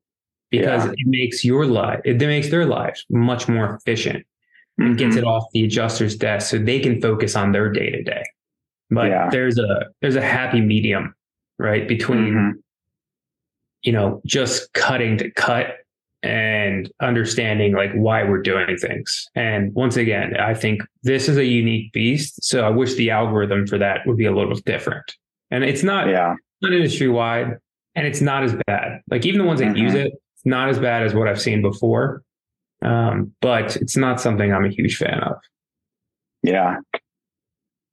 because 0.51 0.85
yeah. 0.85 0.92
it 0.92 1.07
makes 1.07 1.44
your 1.44 1.66
life, 1.66 2.01
it 2.05 2.18
makes 2.18 2.51
their 2.51 2.66
lives 2.66 3.05
much 3.11 3.49
more 3.49 3.75
efficient 3.75 4.25
and 4.79 4.88
mm-hmm. 4.88 4.97
gets 4.97 5.16
it 5.16 5.25
off 5.25 5.44
the 5.53 5.64
adjuster's 5.64 6.16
desk 6.16 6.51
so 6.51 6.59
they 6.59 6.81
can 6.81 7.01
focus 7.01 7.37
on 7.37 7.53
their 7.53 7.71
day 7.71 7.90
to 7.90 8.03
day. 8.03 8.23
But 8.90 9.09
yeah. 9.09 9.29
there's 9.31 9.59
a 9.59 9.87
there's 10.01 10.16
a 10.16 10.23
happy 10.23 10.61
medium, 10.61 11.14
right, 11.59 11.87
between 11.87 12.35
mm-hmm. 12.35 12.59
You 13.88 13.92
know 13.92 14.20
just 14.27 14.70
cutting 14.74 15.16
to 15.16 15.31
cut 15.31 15.77
and 16.22 16.92
understanding 17.01 17.74
like 17.74 17.90
why 17.94 18.22
we're 18.22 18.42
doing 18.42 18.77
things. 18.77 19.27
And 19.35 19.72
once 19.74 19.96
again, 19.96 20.37
I 20.37 20.53
think 20.53 20.83
this 21.05 21.27
is 21.27 21.38
a 21.38 21.44
unique 21.46 21.90
beast. 21.92 22.44
So 22.44 22.66
I 22.66 22.68
wish 22.68 22.96
the 22.96 23.11
algorithm 23.11 23.66
for 23.66 23.79
that 23.79 24.01
would 24.05 24.18
be 24.18 24.27
a 24.27 24.37
little 24.37 24.57
different. 24.66 25.11
And 25.51 25.64
it's 25.64 25.83
not, 25.83 26.07
yeah. 26.09 26.35
not 26.61 26.72
industry 26.74 27.09
wide 27.09 27.57
and 27.94 28.07
it's 28.07 28.20
not 28.20 28.42
as 28.44 28.55
bad. 28.66 29.01
Like 29.11 29.24
even 29.24 29.40
the 29.40 29.46
ones 29.46 29.61
that 29.61 29.68
mm-hmm. 29.68 29.77
use 29.77 29.94
it, 29.94 30.12
it's 30.35 30.44
not 30.44 30.68
as 30.68 30.79
bad 30.79 31.03
as 31.03 31.14
what 31.14 31.29
I've 31.29 31.40
seen 31.40 31.62
before. 31.62 32.22
Um, 32.85 33.33
but 33.40 33.77
it's 33.77 33.96
not 33.96 34.20
something 34.20 34.53
I'm 34.53 34.66
a 34.66 34.70
huge 34.70 34.96
fan 34.96 35.20
of. 35.20 35.37
Yeah. 36.42 36.77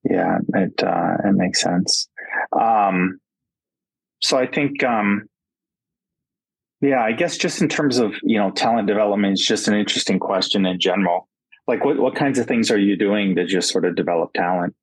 Yeah, 0.04 0.40
it 0.56 0.84
uh, 0.84 1.18
it 1.24 1.36
makes 1.36 1.62
sense. 1.62 2.10
Um, 2.60 3.20
so 4.22 4.38
I 4.38 4.46
think 4.46 4.84
um, 4.84 5.28
yeah, 6.86 7.02
I 7.02 7.12
guess 7.12 7.38
just 7.38 7.62
in 7.62 7.70
terms 7.70 7.98
of, 7.98 8.14
you 8.24 8.38
know, 8.38 8.52
talent 8.52 8.88
development 8.88 9.34
is 9.34 9.46
just 9.46 9.68
an 9.68 9.74
interesting 9.74 10.20
question 10.20 10.66
in 10.66 10.80
general. 10.80 11.28
Like 11.68 11.84
what, 11.84 11.98
what 11.98 12.16
kinds 12.16 12.38
of 12.38 12.48
things 12.48 12.70
are 12.70 12.78
you 12.78 12.96
doing 12.96 13.36
to 13.36 13.46
just 13.46 13.70
sort 13.72 13.86
of 13.86 13.96
develop 13.96 14.34
talent? 14.34 14.76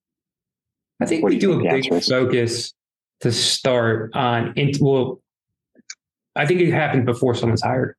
I 1.00 1.06
think 1.06 1.22
what 1.22 1.30
we 1.30 1.38
do, 1.38 1.60
do 1.60 1.68
a 1.68 1.72
big 1.72 2.04
focus 2.04 2.74
to 3.20 3.32
start 3.32 4.10
on, 4.14 4.54
well, 4.80 5.20
I 6.34 6.46
think 6.46 6.60
it 6.60 6.72
happens 6.72 7.04
before 7.04 7.34
someone's 7.34 7.62
hired. 7.62 7.96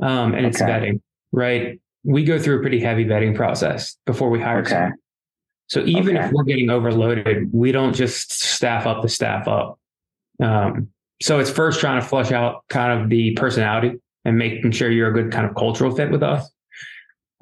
Um, 0.00 0.34
and 0.34 0.46
it's 0.46 0.60
okay. 0.60 0.70
vetting, 0.70 1.00
right? 1.32 1.80
We 2.04 2.24
go 2.24 2.38
through 2.38 2.58
a 2.58 2.60
pretty 2.60 2.80
heavy 2.80 3.04
vetting 3.04 3.34
process 3.34 3.96
before 4.06 4.30
we 4.30 4.40
hire 4.40 4.60
okay. 4.60 4.70
someone. 4.70 4.94
So 5.68 5.80
even 5.84 6.16
okay. 6.16 6.26
if 6.26 6.32
we're 6.32 6.44
getting 6.44 6.70
overloaded, 6.70 7.52
we 7.52 7.72
don't 7.72 7.94
just 7.94 8.32
staff 8.32 8.86
up 8.86 9.02
the 9.02 9.08
staff 9.08 9.48
up. 9.48 9.78
Um, 10.42 10.88
so 11.22 11.38
it's 11.38 11.50
first 11.50 11.80
trying 11.80 12.00
to 12.00 12.06
flush 12.06 12.32
out 12.32 12.64
kind 12.68 13.00
of 13.00 13.08
the 13.08 13.32
personality 13.32 13.98
and 14.24 14.38
making 14.38 14.72
sure 14.72 14.90
you're 14.90 15.10
a 15.10 15.12
good 15.12 15.32
kind 15.32 15.46
of 15.46 15.54
cultural 15.54 15.94
fit 15.94 16.10
with 16.10 16.22
us. 16.22 16.50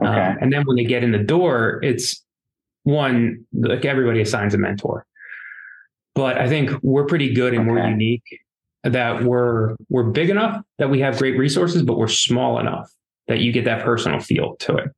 Okay. 0.02 0.11
Um, 0.11 0.38
and 0.40 0.52
then 0.52 0.62
when 0.64 0.76
they 0.76 0.85
get 0.85 1.04
in 1.04 1.12
the 1.12 1.18
door, 1.18 1.80
it's 1.82 2.24
one 2.85 3.44
like 3.52 3.85
everybody 3.85 4.20
assigns 4.20 4.54
a 4.54 4.58
mentor. 4.58 5.06
But 6.14 6.38
I 6.38 6.48
think 6.48 6.70
we're 6.82 7.06
pretty 7.06 7.32
good 7.32 7.54
and 7.54 7.62
okay. 7.62 7.70
we're 7.70 7.88
unique 7.88 8.24
that 8.85 9.22
we're 9.22 9.76
we're 9.88 10.11
big 10.11 10.28
enough 10.28 10.61
that 10.78 10.90
we 10.90 11.00
have 11.00 11.18
great 11.18 11.38
resources, 11.38 11.82
but 11.82 11.96
we're 11.96 12.08
small 12.08 12.58
enough 12.58 12.90
that 13.28 13.38
you 13.38 13.52
get 13.52 13.64
that 13.64 13.85
personal 13.85 14.18
feel 14.18 14.56
to 14.56 14.76
it. 14.76 14.90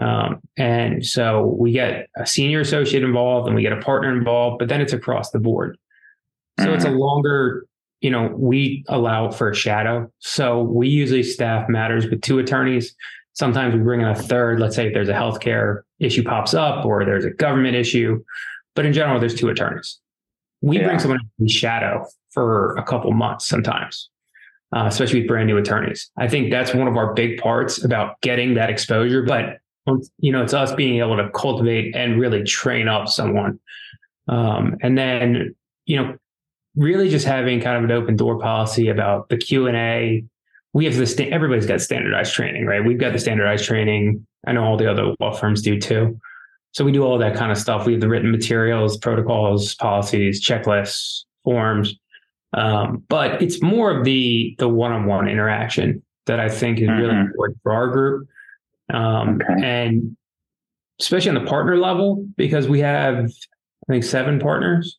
Um, 0.00 0.40
and 0.56 1.04
so 1.04 1.56
we 1.58 1.72
get 1.72 2.08
a 2.16 2.26
senior 2.26 2.60
associate 2.60 3.02
involved 3.02 3.46
and 3.46 3.56
we 3.56 3.62
get 3.62 3.72
a 3.72 3.80
partner 3.80 4.16
involved, 4.16 4.58
but 4.58 4.68
then 4.68 4.80
it's 4.80 4.92
across 4.92 5.30
the 5.30 5.40
board. 5.40 5.76
So 6.58 6.66
mm-hmm. 6.66 6.74
it's 6.74 6.84
a 6.84 6.88
mm-hmm. 6.88 6.98
longer 6.98 7.66
you 8.00 8.10
know, 8.10 8.32
we 8.36 8.84
allow 8.88 9.30
for 9.30 9.50
a 9.50 9.54
shadow. 9.54 10.10
So 10.20 10.62
we 10.62 10.88
usually 10.88 11.22
staff 11.22 11.68
matters 11.68 12.06
with 12.06 12.22
two 12.22 12.38
attorneys. 12.38 12.94
Sometimes 13.32 13.74
we 13.74 13.80
bring 13.80 14.00
in 14.00 14.08
a 14.08 14.14
third. 14.14 14.60
Let's 14.60 14.76
say 14.76 14.88
if 14.88 14.94
there's 14.94 15.08
a 15.08 15.14
healthcare 15.14 15.82
issue 15.98 16.22
pops 16.22 16.54
up 16.54 16.84
or 16.84 17.04
there's 17.04 17.24
a 17.24 17.30
government 17.30 17.76
issue, 17.76 18.22
but 18.74 18.86
in 18.86 18.92
general, 18.92 19.18
there's 19.18 19.34
two 19.34 19.48
attorneys. 19.48 19.98
We 20.60 20.78
yeah. 20.78 20.86
bring 20.86 20.98
someone 20.98 21.20
in 21.38 21.48
shadow 21.48 22.06
for 22.30 22.76
a 22.76 22.82
couple 22.82 23.12
months 23.12 23.46
sometimes, 23.46 24.10
uh, 24.74 24.84
especially 24.86 25.20
with 25.20 25.28
brand 25.28 25.46
new 25.46 25.56
attorneys. 25.56 26.10
I 26.16 26.28
think 26.28 26.50
that's 26.50 26.74
one 26.74 26.88
of 26.88 26.96
our 26.96 27.14
big 27.14 27.38
parts 27.38 27.84
about 27.84 28.20
getting 28.20 28.54
that 28.54 28.70
exposure. 28.70 29.22
But 29.22 29.58
you 30.18 30.32
know, 30.32 30.42
it's 30.42 30.54
us 30.54 30.72
being 30.74 30.98
able 30.98 31.16
to 31.16 31.30
cultivate 31.30 31.96
and 31.96 32.20
really 32.20 32.44
train 32.44 32.88
up 32.88 33.08
someone. 33.08 33.58
Um, 34.28 34.76
and 34.82 34.98
then, 34.98 35.54
you 35.86 35.96
know, 35.96 36.16
really 36.78 37.10
just 37.10 37.26
having 37.26 37.60
kind 37.60 37.76
of 37.76 37.84
an 37.84 37.90
open 37.90 38.16
door 38.16 38.38
policy 38.38 38.88
about 38.88 39.28
the 39.28 39.36
Q 39.36 39.66
and 39.66 39.76
A. 39.76 40.24
We 40.72 40.84
have 40.84 40.96
this. 40.96 41.18
Everybody's 41.18 41.66
got 41.66 41.80
standardized 41.80 42.32
training, 42.32 42.66
right? 42.66 42.84
We've 42.84 42.98
got 42.98 43.12
the 43.12 43.18
standardized 43.18 43.64
training. 43.64 44.26
I 44.46 44.52
know 44.52 44.62
all 44.62 44.76
the 44.76 44.90
other 44.90 45.14
law 45.18 45.32
firms 45.32 45.60
do 45.60 45.78
too. 45.78 46.18
So 46.72 46.84
we 46.84 46.92
do 46.92 47.02
all 47.02 47.18
that 47.18 47.34
kind 47.34 47.50
of 47.50 47.58
stuff. 47.58 47.86
We 47.86 47.92
have 47.92 48.00
the 48.00 48.08
written 48.08 48.30
materials, 48.30 48.96
protocols, 48.98 49.74
policies, 49.74 50.46
checklists, 50.46 51.24
forms. 51.42 51.96
Um, 52.52 53.02
but 53.08 53.42
it's 53.42 53.60
more 53.60 53.90
of 53.90 54.04
the 54.04 54.54
the 54.58 54.68
one 54.68 54.92
on 54.92 55.06
one 55.06 55.28
interaction 55.28 56.02
that 56.26 56.38
I 56.38 56.48
think 56.48 56.78
is 56.78 56.88
mm-hmm. 56.88 57.00
really 57.00 57.16
important 57.16 57.58
for 57.62 57.72
our 57.72 57.88
group. 57.88 58.28
Um, 58.92 59.40
okay. 59.42 59.66
And 59.66 60.16
especially 61.00 61.36
on 61.36 61.42
the 61.42 61.48
partner 61.50 61.76
level, 61.76 62.24
because 62.36 62.68
we 62.68 62.80
have, 62.80 63.24
I 63.24 63.92
think, 63.92 64.04
seven 64.04 64.38
partners 64.38 64.97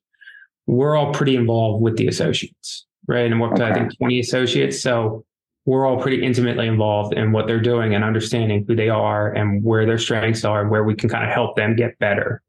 we're 0.70 0.96
all 0.96 1.12
pretty 1.12 1.36
involved 1.36 1.82
with 1.82 1.98
the 1.98 2.08
associates, 2.08 2.86
right? 3.08 3.26
And 3.26 3.42
we're, 3.42 3.52
okay. 3.54 3.64
I 3.64 3.74
think, 3.74 3.98
20 3.98 4.20
associates. 4.20 4.80
So 4.80 5.26
we're 5.66 5.84
all 5.86 6.00
pretty 6.00 6.24
intimately 6.24 6.68
involved 6.68 7.16
in 7.16 7.32
what 7.32 7.48
they're 7.48 7.60
doing 7.60 7.96
and 7.96 8.04
understanding 8.04 8.66
who 8.68 8.76
they 8.76 8.88
are 8.88 9.34
and 9.34 9.64
where 9.64 9.88
their 9.88 9.98
strengths 9.98 10.46
are 10.46 10.62
and 10.62 10.70
where 10.70 10.84
we 10.84 10.94
can 10.94 11.10
kind 11.10 11.24
of 11.24 11.32
help 11.32 11.56
them 11.56 11.76
get 11.76 11.98
better. 11.98 12.44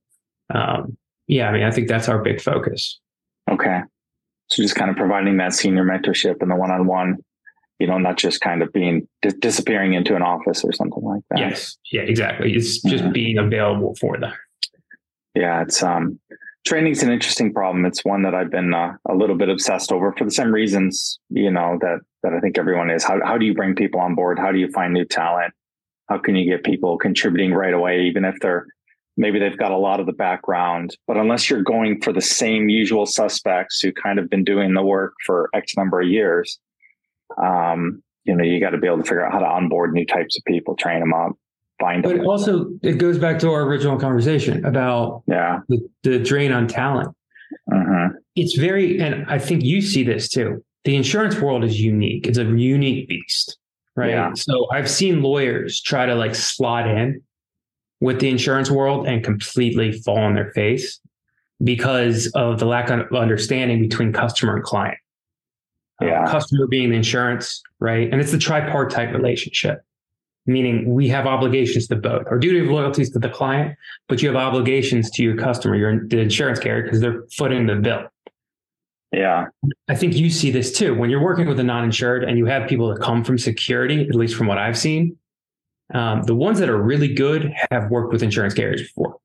Um, 0.54 0.98
yeah, 1.28 1.48
I 1.48 1.52
mean, 1.52 1.62
I 1.62 1.70
think 1.70 1.88
that's 1.88 2.10
our 2.10 2.22
big 2.22 2.42
focus. 2.42 3.00
Okay. 3.50 3.80
So 4.48 4.62
just 4.62 4.74
kind 4.74 4.90
of 4.90 4.96
providing 4.98 5.38
that 5.38 5.54
senior 5.54 5.84
mentorship 5.84 6.42
and 6.42 6.50
the 6.50 6.56
one 6.56 6.70
on 6.70 6.86
one, 6.86 7.16
you 7.78 7.86
know, 7.86 7.96
not 7.96 8.18
just 8.18 8.42
kind 8.42 8.62
of 8.62 8.70
being 8.70 9.08
disappearing 9.40 9.94
into 9.94 10.14
an 10.14 10.22
office 10.22 10.62
or 10.62 10.72
something 10.72 11.02
like 11.02 11.22
that. 11.30 11.38
Yes. 11.38 11.78
Yeah, 11.90 12.02
exactly. 12.02 12.52
It's 12.54 12.82
just 12.82 13.04
mm-hmm. 13.04 13.12
being 13.12 13.38
available 13.38 13.94
for 13.98 14.18
them. 14.18 14.34
Yeah. 15.34 15.62
It's, 15.62 15.82
um, 15.82 16.20
training 16.66 16.92
is 16.92 17.02
an 17.02 17.10
interesting 17.10 17.52
problem. 17.52 17.84
It's 17.84 18.04
one 18.04 18.22
that 18.22 18.34
I've 18.34 18.50
been 18.50 18.74
uh, 18.74 18.92
a 19.08 19.14
little 19.14 19.36
bit 19.36 19.48
obsessed 19.48 19.92
over 19.92 20.12
for 20.16 20.24
the 20.24 20.30
same 20.30 20.52
reasons, 20.52 21.18
you 21.28 21.50
know, 21.50 21.78
that 21.80 22.00
that 22.22 22.32
I 22.34 22.40
think 22.40 22.58
everyone 22.58 22.90
is. 22.90 23.04
How 23.04 23.18
how 23.24 23.38
do 23.38 23.46
you 23.46 23.54
bring 23.54 23.74
people 23.74 24.00
on 24.00 24.14
board? 24.14 24.38
How 24.38 24.52
do 24.52 24.58
you 24.58 24.70
find 24.70 24.92
new 24.92 25.04
talent? 25.04 25.54
How 26.08 26.18
can 26.18 26.36
you 26.36 26.44
get 26.44 26.64
people 26.64 26.98
contributing 26.98 27.52
right 27.52 27.74
away, 27.74 28.02
even 28.02 28.24
if 28.24 28.36
they're 28.40 28.66
maybe 29.16 29.38
they've 29.38 29.58
got 29.58 29.72
a 29.72 29.76
lot 29.76 30.00
of 30.00 30.06
the 30.06 30.12
background, 30.12 30.96
but 31.06 31.16
unless 31.16 31.50
you're 31.50 31.62
going 31.62 32.00
for 32.00 32.12
the 32.12 32.22
same 32.22 32.68
usual 32.68 33.04
suspects 33.06 33.80
who 33.80 33.92
kind 33.92 34.18
of 34.18 34.30
been 34.30 34.44
doing 34.44 34.72
the 34.72 34.82
work 34.82 35.12
for 35.26 35.50
X 35.54 35.76
number 35.76 36.00
of 36.00 36.08
years, 36.08 36.58
um, 37.42 38.02
you 38.24 38.34
know, 38.34 38.44
you 38.44 38.60
got 38.60 38.70
to 38.70 38.78
be 38.78 38.86
able 38.86 38.98
to 38.98 39.02
figure 39.02 39.24
out 39.24 39.32
how 39.32 39.40
to 39.40 39.46
onboard 39.46 39.92
new 39.92 40.06
types 40.06 40.36
of 40.38 40.44
people, 40.46 40.74
train 40.74 41.00
them 41.00 41.12
up 41.12 41.32
find 41.80 42.02
but 42.02 42.20
also 42.20 42.66
it 42.82 42.98
goes 42.98 43.18
back 43.18 43.38
to 43.38 43.50
our 43.50 43.62
original 43.62 43.98
conversation 43.98 44.64
about 44.64 45.22
yeah. 45.26 45.60
the, 45.68 45.88
the 46.02 46.18
drain 46.18 46.52
on 46.52 46.66
talent. 46.66 47.08
Uh-huh. 47.72 48.08
it's 48.36 48.56
very 48.56 49.00
and 49.00 49.24
i 49.28 49.38
think 49.38 49.64
you 49.64 49.82
see 49.82 50.04
this 50.04 50.28
too. 50.28 50.64
The 50.84 50.96
insurance 50.96 51.38
world 51.38 51.64
is 51.64 51.80
unique. 51.80 52.26
It's 52.26 52.38
a 52.38 52.44
unique 52.44 53.08
beast 53.08 53.58
right? 53.96 54.10
Yeah. 54.10 54.32
so 54.34 54.68
i've 54.70 54.88
seen 54.88 55.22
lawyers 55.22 55.80
try 55.80 56.06
to 56.06 56.14
like 56.14 56.34
slot 56.34 56.88
in 56.88 57.20
with 58.00 58.20
the 58.20 58.28
insurance 58.28 58.70
world 58.70 59.06
and 59.06 59.22
completely 59.22 59.92
fall 59.92 60.18
on 60.18 60.34
their 60.34 60.50
face 60.52 61.00
because 61.62 62.30
of 62.34 62.58
the 62.58 62.64
lack 62.64 62.90
of 62.90 63.12
understanding 63.14 63.80
between 63.80 64.12
customer 64.12 64.56
and 64.56 64.64
client. 64.64 64.96
Yeah. 66.00 66.22
Uh, 66.22 66.30
customer 66.30 66.66
being 66.66 66.90
the 66.90 66.96
insurance 66.96 67.62
right? 67.78 68.10
And 68.10 68.20
it's 68.20 68.32
the 68.32 68.38
tripartite 68.38 69.12
relationship 69.12 69.82
meaning 70.46 70.92
we 70.92 71.08
have 71.08 71.26
obligations 71.26 71.86
to 71.88 71.96
both. 71.96 72.26
Our 72.26 72.38
duty 72.38 72.60
of 72.60 72.66
loyalty 72.66 73.02
is 73.02 73.10
to 73.10 73.18
the 73.18 73.28
client, 73.28 73.76
but 74.08 74.22
you 74.22 74.28
have 74.28 74.36
obligations 74.36 75.10
to 75.12 75.22
your 75.22 75.36
customer, 75.36 75.76
your 75.76 76.06
the 76.06 76.18
insurance 76.18 76.58
carrier, 76.58 76.82
because 76.82 77.00
they're 77.00 77.24
footing 77.36 77.66
the 77.66 77.76
bill. 77.76 78.04
Yeah. 79.12 79.46
I 79.88 79.96
think 79.96 80.14
you 80.14 80.30
see 80.30 80.50
this 80.50 80.72
too. 80.76 80.94
When 80.94 81.10
you're 81.10 81.22
working 81.22 81.48
with 81.48 81.58
a 81.58 81.64
non-insured 81.64 82.24
and 82.24 82.38
you 82.38 82.46
have 82.46 82.68
people 82.68 82.94
that 82.94 83.02
come 83.02 83.24
from 83.24 83.38
security, 83.38 84.06
at 84.08 84.14
least 84.14 84.36
from 84.36 84.46
what 84.46 84.56
I've 84.56 84.78
seen, 84.78 85.16
um, 85.92 86.22
the 86.22 86.34
ones 86.34 86.60
that 86.60 86.68
are 86.68 86.80
really 86.80 87.12
good 87.12 87.52
have 87.70 87.90
worked 87.90 88.12
with 88.12 88.22
insurance 88.22 88.54
carriers 88.54 88.82
before. 88.82 89.18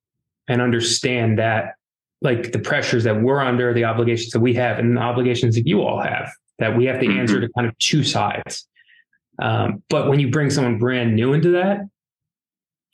and 0.47 0.61
understand 0.61 1.39
that 1.39 1.75
like 2.21 2.51
the 2.51 2.59
pressures 2.59 3.03
that 3.03 3.21
we're 3.21 3.41
under, 3.41 3.73
the 3.73 3.83
obligations 3.83 4.31
that 4.31 4.39
we 4.39 4.53
have, 4.53 4.79
and 4.79 4.97
the 4.97 5.01
obligations 5.01 5.55
that 5.55 5.67
you 5.67 5.81
all 5.81 6.01
have 6.01 6.29
that 6.59 6.75
we 6.75 6.85
have 6.85 6.99
to 6.99 7.05
mm-hmm. 7.05 7.19
answer 7.19 7.41
to 7.41 7.49
kind 7.49 7.67
of 7.67 7.77
two 7.79 8.03
sides. 8.03 8.67
Um, 9.39 9.83
but 9.89 10.09
when 10.09 10.19
you 10.19 10.29
bring 10.29 10.49
someone 10.49 10.77
brand 10.77 11.15
new 11.15 11.33
into 11.33 11.51
that, 11.51 11.79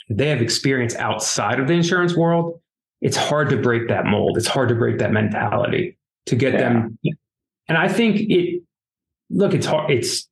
they 0.10 0.30
have 0.30 0.42
experience 0.42 0.96
outside 0.96 1.60
of 1.60 1.68
the 1.68 1.74
insurance 1.74 2.16
world. 2.16 2.60
It's 3.02 3.18
hard 3.18 3.50
to 3.50 3.58
break 3.58 3.88
that 3.88 4.06
mold. 4.06 4.38
It's 4.38 4.48
hard 4.48 4.70
to 4.70 4.76
break 4.76 5.00
that 5.00 5.12
mentality 5.12 5.98
to 6.28 6.36
get 6.36 6.54
yeah. 6.54 6.60
them. 6.60 7.00
And 7.68 7.78
I 7.78 7.88
think 7.88 8.22
it. 8.22 8.64
Look, 9.30 9.54
it's 9.54 9.66
hard. 9.66 9.90
It's 9.92 10.28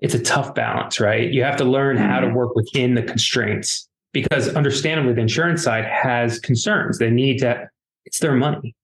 it's 0.00 0.14
a 0.14 0.18
tough 0.18 0.54
balance, 0.54 0.98
right? 0.98 1.30
You 1.30 1.44
have 1.44 1.56
to 1.58 1.64
learn 1.64 1.96
how 1.96 2.20
to 2.20 2.26
mm-hmm. 2.26 2.36
work 2.36 2.54
within 2.54 2.94
the 2.94 3.02
constraints 3.02 3.88
because 4.12 4.48
understandably 4.54 5.12
the 5.12 5.20
insurance 5.20 5.62
side 5.62 5.84
has 5.84 6.38
concerns. 6.38 6.98
They 6.98 7.10
need 7.10 7.38
to, 7.38 7.68
it's 8.06 8.18
their 8.18 8.34
money, 8.34 8.74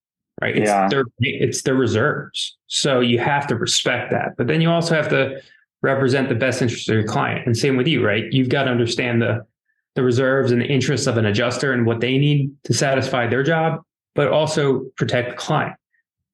right? 0.40 0.56
It's 0.56 0.68
yeah. 0.68 0.88
their 0.88 1.04
it's 1.18 1.62
their 1.62 1.74
reserves. 1.74 2.56
So 2.66 3.00
you 3.00 3.18
have 3.18 3.46
to 3.48 3.56
respect 3.56 4.10
that. 4.10 4.36
But 4.36 4.46
then 4.46 4.60
you 4.60 4.70
also 4.70 4.94
have 4.94 5.08
to 5.08 5.40
represent 5.86 6.28
the 6.28 6.34
best 6.34 6.60
interest 6.60 6.88
of 6.88 6.96
your 6.96 7.06
client. 7.06 7.46
And 7.46 7.56
same 7.56 7.76
with 7.76 7.86
you, 7.86 8.04
right? 8.04 8.24
You've 8.32 8.48
got 8.48 8.64
to 8.64 8.70
understand 8.70 9.22
the 9.22 9.46
the 9.94 10.02
reserves 10.02 10.52
and 10.52 10.60
the 10.60 10.66
interests 10.66 11.06
of 11.06 11.16
an 11.16 11.24
adjuster 11.24 11.72
and 11.72 11.86
what 11.86 12.00
they 12.00 12.18
need 12.18 12.50
to 12.64 12.74
satisfy 12.74 13.26
their 13.26 13.42
job, 13.42 13.80
but 14.14 14.28
also 14.28 14.84
protect 14.98 15.30
the 15.30 15.36
client. 15.36 15.74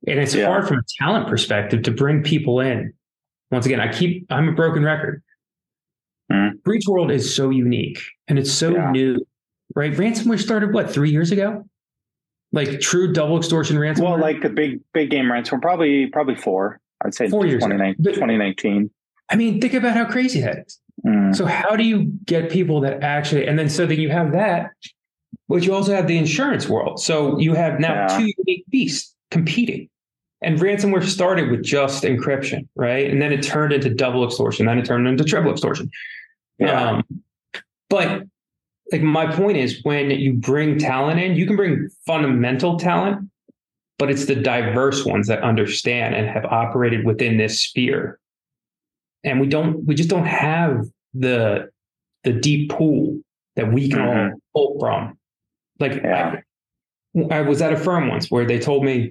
And 0.09 0.19
it's 0.19 0.35
yeah. 0.35 0.47
hard 0.47 0.67
from 0.67 0.79
a 0.79 0.83
talent 0.99 1.29
perspective 1.29 1.85
to 1.85 1.93
bring 1.93 2.25
people 2.25 2.59
in. 2.59 2.93
Once 3.53 3.65
again, 3.67 3.79
I 3.79 3.93
keep 3.93 4.27
I'm 4.31 4.49
a 4.49 4.53
broken 4.53 4.83
record. 4.83 5.23
Mm. 6.33 6.61
Breach 6.65 6.89
World 6.89 7.13
is 7.13 7.33
so 7.33 7.51
unique 7.51 8.01
and 8.27 8.37
it's 8.37 8.51
so 8.51 8.71
yeah. 8.71 8.91
new, 8.91 9.25
right? 9.77 9.93
Ransomware 9.93 10.41
started 10.41 10.73
what 10.73 10.91
three 10.91 11.11
years 11.11 11.31
ago, 11.31 11.65
like 12.53 12.81
true 12.81 13.13
double 13.13 13.37
extortion 13.37 13.77
ransomware. 13.77 14.03
Well, 14.03 14.21
like 14.21 14.43
the 14.43 14.49
big 14.49 14.81
big 14.93 15.11
game 15.11 15.27
ransomware, 15.27 15.63
probably 15.63 16.07
probably 16.07 16.35
four. 16.35 16.81
I'd 17.05 17.15
say 17.15 17.29
four 17.29 17.47
years 17.47 17.63
2019. 17.63 18.91
I 19.33 19.37
mean, 19.37 19.61
think 19.61 19.75
about 19.75 19.97
how 19.97 20.05
crazy 20.05 20.41
that 20.43 20.67
is. 20.67 20.79
Mm. 21.07 21.35
So 21.35 21.47
how 21.47 21.75
do 21.75 21.85
you 21.85 22.13
get 22.27 22.51
people 22.51 22.81
that 22.83 23.03
actually, 23.03 23.47
and 23.47 23.59
then 23.59 23.69
so 23.69 23.87
that 23.87 23.99
you 23.99 24.11
have 24.11 24.33
that, 24.33 24.71
but 25.49 25.65
you 25.65 25.75
also 25.75 25.95
have 25.95 26.07
the 26.07 26.19
insurance 26.19 26.69
world. 26.69 27.01
So 27.01 27.39
you 27.39 27.55
have 27.55 27.81
now 27.81 27.95
yeah. 27.95 28.19
two 28.19 28.33
unique 28.39 28.65
beasts 28.69 29.15
competing. 29.31 29.89
And 30.43 30.59
ransomware 30.59 31.05
started 31.05 31.51
with 31.51 31.63
just 31.63 32.03
encryption, 32.03 32.67
right? 32.75 33.09
And 33.09 33.23
then 33.23 33.33
it 33.33 33.43
turned 33.43 33.73
into 33.73 33.91
double 33.91 34.25
extortion, 34.25 34.67
then 34.67 34.79
it 34.79 34.85
turned 34.85 35.07
into 35.07 35.25
triple 35.25 35.53
extortion. 35.53 35.91
Yeah. 36.59 36.91
Um, 36.91 37.23
but 37.89 38.23
like 38.91 39.03
my 39.03 39.33
point 39.33 39.57
is 39.57 39.81
when 39.85 40.11
you 40.11 40.35
bring 40.35 40.79
talent 40.79 41.21
in, 41.21 41.37
you 41.37 41.47
can 41.47 41.57
bring 41.57 41.89
fundamental 42.07 42.79
talent, 42.79 43.31
but 43.99 44.11
it's 44.11 44.27
the 44.27 44.35
diverse 44.35 45.05
ones 45.05 45.29
that 45.29 45.43
understand 45.43 46.15
and 46.15 46.27
have 46.29 46.45
operated 46.45 47.07
within 47.07 47.37
this 47.39 47.61
sphere. 47.61 48.19
And 49.25 49.41
we 49.41 49.47
don't, 49.47 49.85
we 49.85 49.95
just 49.95 50.09
don't 50.09 50.27
have 50.27 50.87
the 51.15 51.71
the 52.25 52.33
deep 52.33 52.71
pool 52.71 53.21
that 53.57 53.73
we 53.73 53.89
can 53.89 53.99
mm-hmm. 53.99 54.35
all 54.55 54.73
pull 54.73 54.81
from. 54.81 55.19
Like 55.79 55.95
yeah. 56.03 56.37
I, 57.31 57.39
I 57.39 57.41
was 57.43 57.61
at 57.61 57.73
a 57.73 57.77
firm 57.77 58.09
once 58.09 58.31
where 58.31 58.45
they 58.45 58.59
told 58.59 58.85
me, 58.85 59.11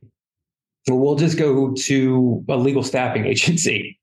well, 0.88 0.98
we'll 0.98 1.16
just 1.16 1.38
go 1.38 1.74
to 1.74 2.46
a 2.50 2.58
legal 2.58 2.84
staffing 2.84 3.26
agency. 3.28 4.00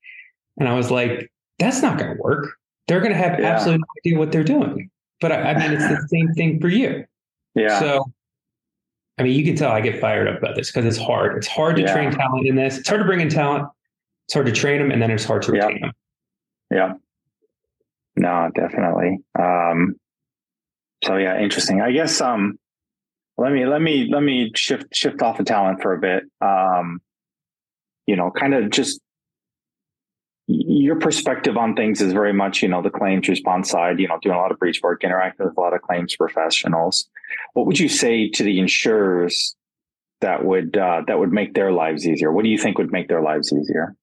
And 0.57 0.67
I 0.67 0.73
was 0.73 0.91
like, 0.91 1.31
that's 1.57 1.81
not 1.81 1.97
going 1.97 2.15
to 2.15 2.21
work. 2.21 2.55
They're 2.87 3.01
going 3.01 3.11
to 3.11 3.17
have 3.17 3.39
yeah. 3.39 3.47
absolutely 3.47 3.79
no 3.79 3.87
idea 3.99 4.19
what 4.19 4.31
they're 4.31 4.43
doing. 4.43 4.89
But 5.21 5.31
I, 5.31 5.51
I 5.51 5.59
mean, 5.59 5.71
it's 5.73 5.87
the 5.87 6.07
same 6.09 6.33
thing 6.33 6.59
for 6.59 6.69
you. 6.69 7.05
Yeah. 7.55 7.79
So, 7.79 8.11
I 9.17 9.23
mean, 9.23 9.37
you 9.37 9.43
can 9.43 9.55
tell 9.55 9.71
I 9.71 9.81
get 9.81 9.99
fired 9.99 10.27
up 10.27 10.37
about 10.37 10.55
this 10.55 10.71
because 10.71 10.85
it's 10.85 10.97
hard. 10.97 11.37
It's 11.37 11.47
hard 11.47 11.75
to 11.75 11.81
yeah. 11.81 11.93
train 11.93 12.11
talent 12.11 12.47
in 12.47 12.55
this. 12.55 12.77
It's 12.77 12.87
hard 12.87 13.01
to 13.01 13.05
bring 13.05 13.19
in 13.19 13.29
talent. 13.29 13.67
It's 14.29 14.35
hard 14.35 14.45
to 14.45 14.51
train 14.51 14.77
them, 14.77 14.91
and 14.91 15.01
then 15.01 15.09
it's 15.09 15.25
hard 15.25 15.41
to 15.41 15.53
retain 15.53 15.81
them. 15.81 15.91
Yeah. 16.69 16.93
No, 18.15 18.51
definitely. 18.53 19.17
Um, 19.33 19.95
so 21.03 21.15
yeah, 21.15 21.39
interesting. 21.39 21.81
I 21.81 21.91
guess 21.91 22.21
um, 22.21 22.59
let 23.39 23.51
me 23.51 23.65
let 23.65 23.81
me 23.81 24.07
let 24.07 24.21
me 24.21 24.51
shift 24.53 24.95
shift 24.95 25.23
off 25.23 25.39
of 25.39 25.47
talent 25.47 25.81
for 25.81 25.95
a 25.95 25.99
bit. 25.99 26.25
Um, 26.41 27.01
you 28.05 28.15
know, 28.15 28.29
kind 28.29 28.53
of 28.53 28.69
just 28.69 29.01
your 30.45 30.97
perspective 30.97 31.57
on 31.57 31.73
things 31.73 31.99
is 31.99 32.13
very 32.13 32.33
much, 32.33 32.61
you 32.61 32.69
know, 32.69 32.83
the 32.83 32.91
claims 32.91 33.27
response 33.27 33.71
side, 33.71 33.99
you 33.99 34.07
know, 34.07 34.19
doing 34.21 34.35
a 34.35 34.39
lot 34.39 34.51
of 34.51 34.59
breach 34.59 34.79
work, 34.83 35.03
interacting 35.03 35.47
with 35.47 35.57
a 35.57 35.59
lot 35.59 35.73
of 35.73 35.81
claims 35.81 36.15
professionals. 36.15 37.09
What 37.53 37.65
would 37.65 37.79
you 37.79 37.89
say 37.89 38.29
to 38.29 38.43
the 38.43 38.59
insurers 38.59 39.55
that 40.21 40.45
would 40.45 40.77
uh, 40.77 41.01
that 41.07 41.17
would 41.17 41.31
make 41.31 41.55
their 41.55 41.71
lives 41.71 42.07
easier? 42.07 42.31
What 42.31 42.43
do 42.43 42.51
you 42.51 42.59
think 42.59 42.77
would 42.77 42.91
make 42.91 43.07
their 43.07 43.23
lives 43.23 43.51
easier? 43.51 43.95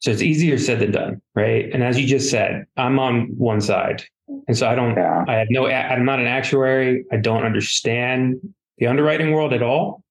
So 0.00 0.10
it's 0.10 0.22
easier 0.22 0.58
said 0.58 0.80
than 0.80 0.92
done, 0.92 1.22
right? 1.34 1.70
And 1.72 1.82
as 1.82 1.98
you 2.00 2.06
just 2.06 2.30
said, 2.30 2.66
I'm 2.76 2.98
on 2.98 3.26
one 3.36 3.60
side. 3.60 4.02
And 4.48 4.56
so 4.56 4.66
I 4.66 4.74
don't, 4.74 4.96
yeah. 4.96 5.24
I 5.28 5.34
have 5.34 5.48
no, 5.50 5.66
I'm 5.66 6.06
not 6.06 6.20
an 6.20 6.26
actuary. 6.26 7.04
I 7.12 7.16
don't 7.16 7.44
understand 7.44 8.36
the 8.78 8.86
underwriting 8.86 9.32
world 9.32 9.52
at 9.52 9.62
all. 9.62 10.02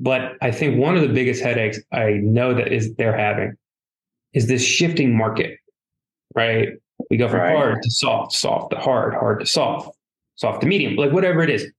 But 0.00 0.32
I 0.40 0.50
think 0.50 0.78
one 0.78 0.96
of 0.96 1.02
the 1.02 1.08
biggest 1.08 1.42
headaches 1.42 1.78
I 1.92 2.12
know 2.22 2.54
that 2.54 2.72
is 2.72 2.94
they're 2.94 3.16
having 3.16 3.54
is 4.32 4.46
this 4.46 4.62
shifting 4.62 5.16
market, 5.16 5.58
right? 6.34 6.68
We 7.10 7.18
go 7.18 7.28
from 7.28 7.40
right. 7.40 7.56
hard 7.56 7.82
to 7.82 7.90
soft, 7.90 8.32
soft 8.32 8.70
to 8.70 8.78
hard, 8.78 9.14
hard 9.14 9.40
to 9.40 9.46
soft, 9.46 9.96
soft 10.36 10.62
to 10.62 10.66
medium, 10.66 10.96
like 10.96 11.12
whatever 11.12 11.42
it 11.42 11.50
is. 11.50 11.70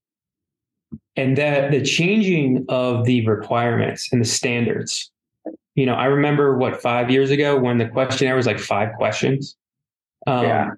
And 1.16 1.36
that 1.36 1.72
the 1.72 1.82
changing 1.82 2.64
of 2.68 3.04
the 3.04 3.26
requirements 3.26 4.08
and 4.12 4.20
the 4.20 4.28
standards 4.28 5.10
you 5.78 5.86
know, 5.86 5.94
I 5.94 6.06
remember 6.06 6.58
what 6.58 6.82
five 6.82 7.08
years 7.08 7.30
ago 7.30 7.56
when 7.56 7.78
the 7.78 7.86
questionnaire 7.86 8.34
was 8.34 8.46
like 8.46 8.58
five 8.58 8.94
questions. 8.96 9.54
Um, 10.26 10.44
yeah. 10.44 10.70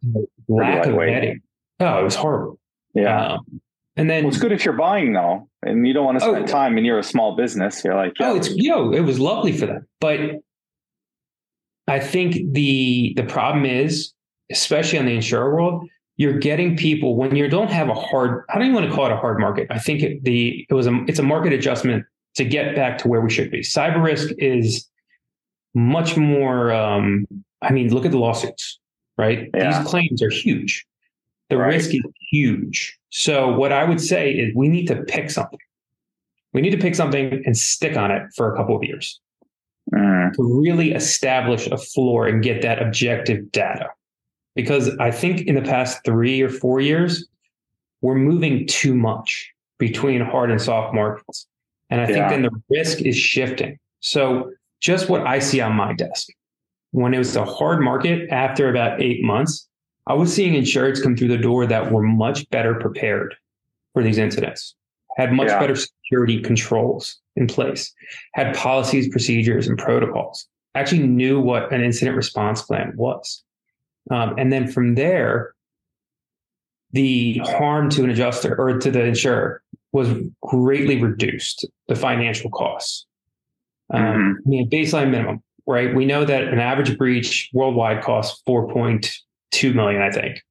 Lack 0.47 0.85
of 0.85 0.93
vetting. 0.93 1.41
Oh, 1.81 2.01
it 2.01 2.05
was 2.05 2.15
horrible. 2.15 2.59
Yeah. 2.93 3.33
Um, 3.33 3.63
and 3.97 4.11
then 4.11 4.25
well, 4.25 4.29
it's 4.35 4.39
good 4.39 4.53
if 4.53 4.63
you're 4.63 4.75
buying 4.75 5.15
though, 5.15 5.49
and 5.63 5.87
you 5.87 5.95
don't 5.95 6.05
want 6.05 6.19
to 6.19 6.21
spend 6.21 6.45
oh, 6.45 6.47
time 6.47 6.77
and 6.77 6.85
you're 6.85 6.99
a 6.99 7.03
small 7.03 7.35
business. 7.35 7.83
You're 7.83 7.97
like, 7.97 8.13
yeah. 8.21 8.33
oh, 8.33 8.37
it's 8.37 8.51
you 8.51 8.69
know, 8.69 8.93
it 8.93 9.01
was 9.01 9.19
lovely 9.19 9.53
for 9.57 9.65
them. 9.65 9.87
But 10.03 10.21
I 11.89 11.99
think 11.99 12.53
the 12.53 13.15
the 13.17 13.25
problem 13.25 13.65
is, 13.65 14.13
especially 14.53 14.99
on 14.99 15.07
the 15.07 15.15
insurer 15.15 15.55
world, 15.55 15.89
you're 16.19 16.39
getting 16.39 16.77
people 16.77 17.17
when 17.17 17.37
you 17.37 17.49
don't 17.49 17.71
have 17.71 17.89
a 17.89 17.95
hard. 17.95 18.45
I 18.51 18.59
don't 18.59 18.65
even 18.65 18.75
want 18.75 18.91
to 18.91 18.95
call 18.95 19.07
it 19.07 19.13
a 19.13 19.17
hard 19.17 19.41
market. 19.41 19.67
I 19.71 19.79
think 19.79 20.03
it, 20.03 20.25
the 20.25 20.67
it 20.69 20.75
was 20.75 20.87
a 20.87 21.05
it's 21.09 21.19
a 21.19 21.23
market 21.23 21.55
adjustment 21.55 22.05
to 22.35 22.45
get 22.45 22.77
back 22.77 22.99
to 22.99 23.09
where 23.09 23.23
we 23.23 23.31
should 23.31 23.51
be. 23.51 23.61
Cyber 23.61 24.03
risk 24.03 24.29
is 24.37 24.90
much 25.75 26.17
more. 26.17 26.73
Um, 26.73 27.27
I 27.63 27.73
mean, 27.73 27.93
look 27.93 28.05
at 28.05 28.11
the 28.11 28.19
lawsuits, 28.19 28.79
right? 29.19 29.51
Yeah. 29.55 29.79
These 29.79 29.89
claims 29.89 30.23
are 30.23 30.31
huge. 30.31 30.87
The 31.49 31.59
right. 31.59 31.75
risk 31.75 31.95
is 31.95 32.03
huge. 32.31 32.99
So, 33.11 33.53
what 33.53 33.73
I 33.73 33.85
would 33.85 34.01
say 34.01 34.31
is 34.33 34.55
we 34.55 34.69
need 34.69 34.87
to 34.87 35.03
pick 35.03 35.31
something. 35.31 35.59
We 36.53 36.61
need 36.61 36.71
to 36.71 36.79
pick 36.79 36.95
something 36.95 37.43
and 37.45 37.57
stick 37.57 37.97
on 37.97 38.11
it 38.11 38.23
for 38.37 38.53
a 38.53 38.57
couple 38.57 38.77
of 38.77 38.83
years 38.83 39.21
mm. 39.93 40.33
to 40.33 40.61
really 40.61 40.93
establish 40.93 41.67
a 41.67 41.77
floor 41.77 42.27
and 42.27 42.43
get 42.43 42.63
that 42.63 42.83
objective 42.83 43.51
data. 43.53 43.89
Because 44.55 44.91
I 44.99 45.11
think 45.11 45.43
in 45.43 45.55
the 45.55 45.63
past 45.63 46.01
three 46.05 46.41
or 46.43 46.49
four 46.49 46.81
years, 46.81 47.27
we're 48.01 48.17
moving 48.17 48.67
too 48.67 48.95
much 48.95 49.51
between 49.79 50.21
hard 50.21 50.51
and 50.51 50.61
soft 50.61 50.95
markets. 50.95 51.47
And 51.89 52.01
I 52.01 52.09
yeah. 52.09 52.29
think 52.29 52.31
then 52.31 52.43
the 52.43 52.63
risk 52.69 53.01
is 53.03 53.17
shifting. 53.17 53.79
So 54.01 54.53
just 54.81 55.09
what 55.09 55.27
I 55.27 55.39
see 55.39 55.61
on 55.61 55.75
my 55.75 55.93
desk. 55.93 56.29
When 56.93 57.15
it 57.15 57.19
was 57.19 57.37
a 57.37 57.45
hard 57.45 57.81
market 57.81 58.29
after 58.31 58.69
about 58.69 59.01
eight 59.01 59.23
months, 59.23 59.69
I 60.07 60.15
was 60.15 60.35
seeing 60.35 60.55
insurers 60.55 61.01
come 61.01 61.17
through 61.17 61.29
the 61.29 61.39
door 61.39 61.67
that 61.67 61.93
were 61.93 62.03
much 62.03 62.49
better 62.51 62.75
prepared 62.75 63.37
for 63.93 64.03
these 64.03 64.19
incidents, 64.19 64.75
had 65.17 65.33
much 65.33 65.49
yeah. 65.49 65.61
better 65.61 65.77
security 65.77 66.41
controls 66.41 67.19
in 67.37 67.47
place, 67.47 67.93
had 68.35 68.57
policies, 68.57 69.09
procedures, 69.09 69.69
and 69.69 69.79
protocols, 69.79 70.49
actually 70.75 71.07
knew 71.07 71.41
what 71.41 71.73
an 71.73 71.83
incident 71.83 72.17
response 72.17 72.63
plan 72.63 72.93
was. 72.97 73.45
Um, 74.11 74.35
and 74.39 74.53
then 74.53 74.67
from 74.67 74.95
there, 74.95 75.55
the 76.93 77.39
harm 77.39 77.89
to 77.91 78.03
an 78.03 78.11
adjuster 78.11 78.59
or 78.59 78.79
to 78.79 78.91
the 78.91 79.05
insurer 79.05 79.63
was 79.93 80.09
greatly 80.43 81.01
reduced, 81.01 81.67
the 81.89 81.95
financial 81.95 82.51
costs. 82.51 83.07
Um, 83.93 84.03
mm-hmm. 84.03 84.33
I 84.47 84.49
mean, 84.49 84.71
baseline 84.71 85.11
minimum, 85.11 85.43
right? 85.67 85.95
We 85.95 86.07
know 86.07 86.25
that 86.25 86.45
an 86.45 86.59
average 86.59 86.97
breach 86.97 87.51
worldwide 87.53 88.03
costs 88.03 88.43
4.2 88.49 89.75
million, 89.75 90.01
I 90.03 90.11
think. 90.11 90.43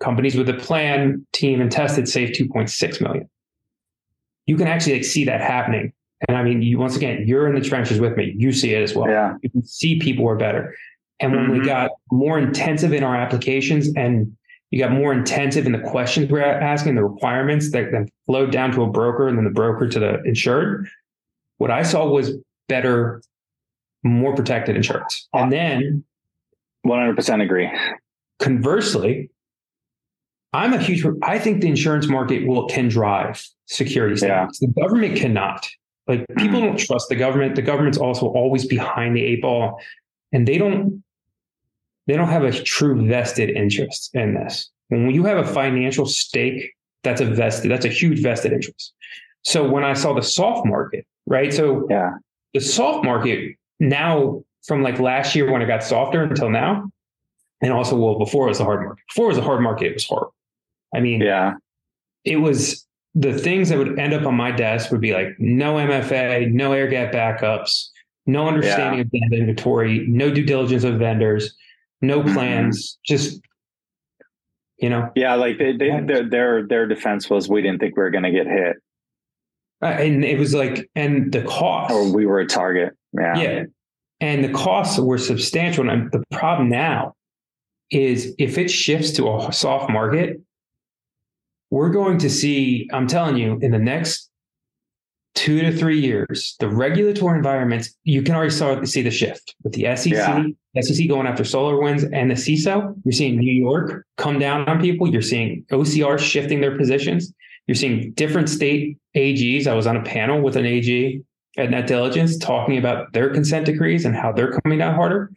Companies 0.00 0.36
with 0.36 0.48
a 0.48 0.54
plan, 0.54 1.26
team, 1.32 1.60
and 1.60 1.70
tested 1.70 2.08
save 2.08 2.30
2.6 2.30 3.00
million. 3.00 3.28
You 4.46 4.56
can 4.56 4.66
actually 4.66 4.94
like, 4.94 5.04
see 5.04 5.24
that 5.24 5.40
happening. 5.40 5.92
And 6.26 6.36
I 6.36 6.42
mean, 6.42 6.62
you 6.62 6.78
once 6.78 6.96
again, 6.96 7.24
you're 7.26 7.46
in 7.46 7.54
the 7.54 7.60
trenches 7.68 8.00
with 8.00 8.16
me. 8.16 8.34
You 8.36 8.52
see 8.52 8.74
it 8.74 8.82
as 8.82 8.94
well. 8.94 9.08
Yeah. 9.08 9.34
You 9.42 9.50
can 9.50 9.64
see 9.64 9.98
people 9.98 10.28
are 10.28 10.36
better. 10.36 10.74
And 11.20 11.32
when 11.32 11.44
mm-hmm. 11.44 11.60
we 11.60 11.64
got 11.64 11.90
more 12.10 12.38
intensive 12.38 12.92
in 12.92 13.02
our 13.02 13.16
applications 13.16 13.92
and 13.96 14.36
You 14.70 14.78
got 14.78 14.92
more 14.92 15.12
intensive 15.12 15.64
in 15.64 15.72
the 15.72 15.78
questions 15.78 16.30
we're 16.30 16.42
asking, 16.42 16.94
the 16.94 17.04
requirements 17.04 17.72
that 17.72 17.90
then 17.90 18.08
flowed 18.26 18.52
down 18.52 18.70
to 18.72 18.82
a 18.82 18.86
broker 18.90 19.26
and 19.26 19.38
then 19.38 19.44
the 19.44 19.50
broker 19.50 19.88
to 19.88 19.98
the 19.98 20.22
insured. 20.24 20.88
What 21.56 21.70
I 21.70 21.82
saw 21.82 22.06
was 22.06 22.32
better, 22.68 23.22
more 24.02 24.34
protected 24.34 24.76
insurance. 24.76 25.28
And 25.32 25.52
then 25.52 26.04
100% 26.86 27.42
agree. 27.42 27.70
Conversely, 28.38 29.30
I'm 30.52 30.72
a 30.72 30.78
huge, 30.78 31.04
I 31.22 31.38
think 31.38 31.60
the 31.60 31.68
insurance 31.68 32.08
market 32.08 32.46
will 32.46 32.66
can 32.68 32.88
drive 32.88 33.44
security 33.66 34.16
standards. 34.16 34.60
Yeah. 34.62 34.68
The 34.68 34.80
government 34.80 35.16
cannot. 35.16 35.68
Like 36.06 36.24
people 36.38 36.60
don't 36.60 36.78
trust 36.78 37.10
the 37.10 37.16
government. 37.16 37.54
The 37.54 37.62
government's 37.62 37.98
also 37.98 38.26
always 38.28 38.66
behind 38.66 39.14
the 39.14 39.22
eight 39.22 39.42
ball 39.42 39.78
and 40.32 40.48
they 40.48 40.58
don't 40.58 41.02
they 42.06 42.16
don't 42.16 42.28
have 42.28 42.44
a 42.44 42.52
true 42.52 43.06
vested 43.06 43.50
interest 43.50 44.10
in 44.14 44.34
this. 44.34 44.70
When 44.88 45.10
you 45.10 45.24
have 45.24 45.36
a 45.36 45.46
financial 45.46 46.06
stake, 46.06 46.72
that's 47.02 47.20
a 47.20 47.26
vested, 47.26 47.70
that's 47.70 47.84
a 47.84 47.90
huge 47.90 48.22
vested 48.22 48.52
interest. 48.52 48.94
So 49.44 49.68
when 49.68 49.84
I 49.84 49.92
saw 49.92 50.14
the 50.14 50.22
soft 50.22 50.66
market, 50.66 51.06
right? 51.26 51.52
So 51.52 51.86
yeah, 51.90 52.12
the 52.54 52.60
soft 52.60 53.04
market 53.04 53.56
now 53.80 54.42
from 54.66 54.82
like 54.82 54.98
last 54.98 55.34
year 55.34 55.50
when 55.50 55.62
it 55.62 55.66
got 55.66 55.82
softer 55.82 56.22
until 56.22 56.50
now, 56.50 56.90
and 57.62 57.72
also 57.72 57.96
well 57.96 58.18
before 58.18 58.46
it 58.46 58.50
was 58.50 58.60
a 58.60 58.64
hard 58.64 58.80
market. 58.80 59.04
Before 59.08 59.26
it 59.26 59.28
was 59.28 59.38
a 59.38 59.42
hard 59.42 59.62
market, 59.62 59.86
it 59.86 59.94
was 59.94 60.06
hard. 60.06 60.28
I 60.94 61.00
mean, 61.00 61.20
yeah, 61.20 61.54
it 62.24 62.36
was 62.36 62.86
the 63.14 63.36
things 63.36 63.68
that 63.68 63.78
would 63.78 63.98
end 63.98 64.14
up 64.14 64.26
on 64.26 64.34
my 64.34 64.50
desk 64.50 64.90
would 64.90 65.00
be 65.00 65.12
like 65.12 65.28
no 65.38 65.74
MFA, 65.74 66.52
no 66.52 66.72
air 66.72 66.88
gap 66.88 67.12
backups, 67.12 67.88
no 68.26 68.46
understanding 68.46 69.08
yeah. 69.12 69.26
of 69.26 69.32
inventory, 69.32 70.06
no 70.06 70.30
due 70.30 70.44
diligence 70.44 70.84
of 70.84 70.98
vendors, 70.98 71.54
no 72.00 72.20
mm-hmm. 72.20 72.34
plans, 72.34 72.98
just 73.04 73.40
you 74.78 74.88
know. 74.88 75.10
Yeah, 75.16 75.34
like 75.34 75.58
they, 75.58 75.76
they, 75.76 75.88
their 76.06 76.28
their 76.28 76.66
their 76.66 76.86
defense 76.86 77.28
was 77.28 77.48
we 77.48 77.62
didn't 77.62 77.80
think 77.80 77.96
we 77.96 78.02
were 78.02 78.10
going 78.10 78.24
to 78.24 78.30
get 78.30 78.46
hit, 78.46 78.76
Uh, 79.82 79.86
and 79.86 80.24
it 80.24 80.38
was 80.38 80.54
like, 80.54 80.90
and 80.96 81.32
the 81.32 81.42
cost, 81.42 81.92
or 81.92 82.12
we 82.12 82.26
were 82.26 82.40
a 82.40 82.46
target. 82.46 82.94
Yeah, 83.12 83.38
yeah, 83.38 83.64
and 84.20 84.44
the 84.44 84.52
costs 84.52 84.98
were 84.98 85.18
substantial. 85.18 85.88
And 85.88 86.10
the 86.10 86.22
problem 86.32 86.68
now 86.68 87.14
is 87.90 88.34
if 88.38 88.58
it 88.58 88.70
shifts 88.70 89.12
to 89.12 89.28
a 89.28 89.52
soft 89.52 89.90
market, 89.90 90.40
we're 91.70 91.90
going 91.90 92.18
to 92.18 92.30
see. 92.30 92.88
I'm 92.92 93.06
telling 93.06 93.36
you, 93.36 93.58
in 93.62 93.70
the 93.70 93.78
next 93.78 94.28
two 95.34 95.60
to 95.60 95.70
three 95.70 96.00
years, 96.00 96.56
the 96.58 96.68
regulatory 96.68 97.36
environments, 97.36 97.94
you 98.02 98.22
can 98.22 98.34
already 98.34 98.50
start 98.50 98.80
to 98.80 98.86
see 98.88 99.02
the 99.02 99.10
shift 99.10 99.54
with 99.62 99.72
the 99.72 99.84
SEC, 99.94 100.12
yeah. 100.12 100.42
SEC 100.80 101.08
going 101.08 101.28
after 101.28 101.44
SolarWinds 101.44 102.10
and 102.12 102.30
the 102.30 102.34
CISO. 102.34 102.94
You're 103.04 103.12
seeing 103.12 103.38
New 103.38 103.52
York 103.52 104.04
come 104.16 104.40
down 104.40 104.68
on 104.68 104.80
people. 104.80 105.08
You're 105.08 105.22
seeing 105.22 105.64
OCR 105.70 106.18
shifting 106.18 106.60
their 106.60 106.76
positions. 106.76 107.32
You're 107.68 107.74
seeing 107.74 108.12
different 108.12 108.48
state 108.48 108.98
AGs. 109.14 109.66
I 109.66 109.74
was 109.74 109.86
on 109.86 109.96
a 109.96 110.02
panel 110.02 110.40
with 110.40 110.56
an 110.56 110.64
AG 110.66 111.22
at 111.58 111.68
NetDiligence 111.68 112.40
talking 112.40 112.78
about 112.78 113.12
their 113.12 113.30
consent 113.30 113.66
decrees 113.66 114.04
and 114.04 114.16
how 114.16 114.32
they're 114.32 114.58
coming 114.60 114.78
down 114.78 114.94
harder. 114.94 115.30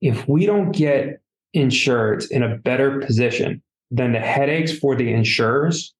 If 0.00 0.28
we 0.28 0.44
don't 0.44 0.72
get 0.72 1.20
insureds 1.54 2.30
in 2.30 2.42
a 2.42 2.56
better 2.56 2.98
position, 2.98 3.62
then 3.92 4.12
the 4.12 4.18
headaches 4.18 4.76
for 4.76 4.96
the 4.96 5.12
insurers 5.12 5.94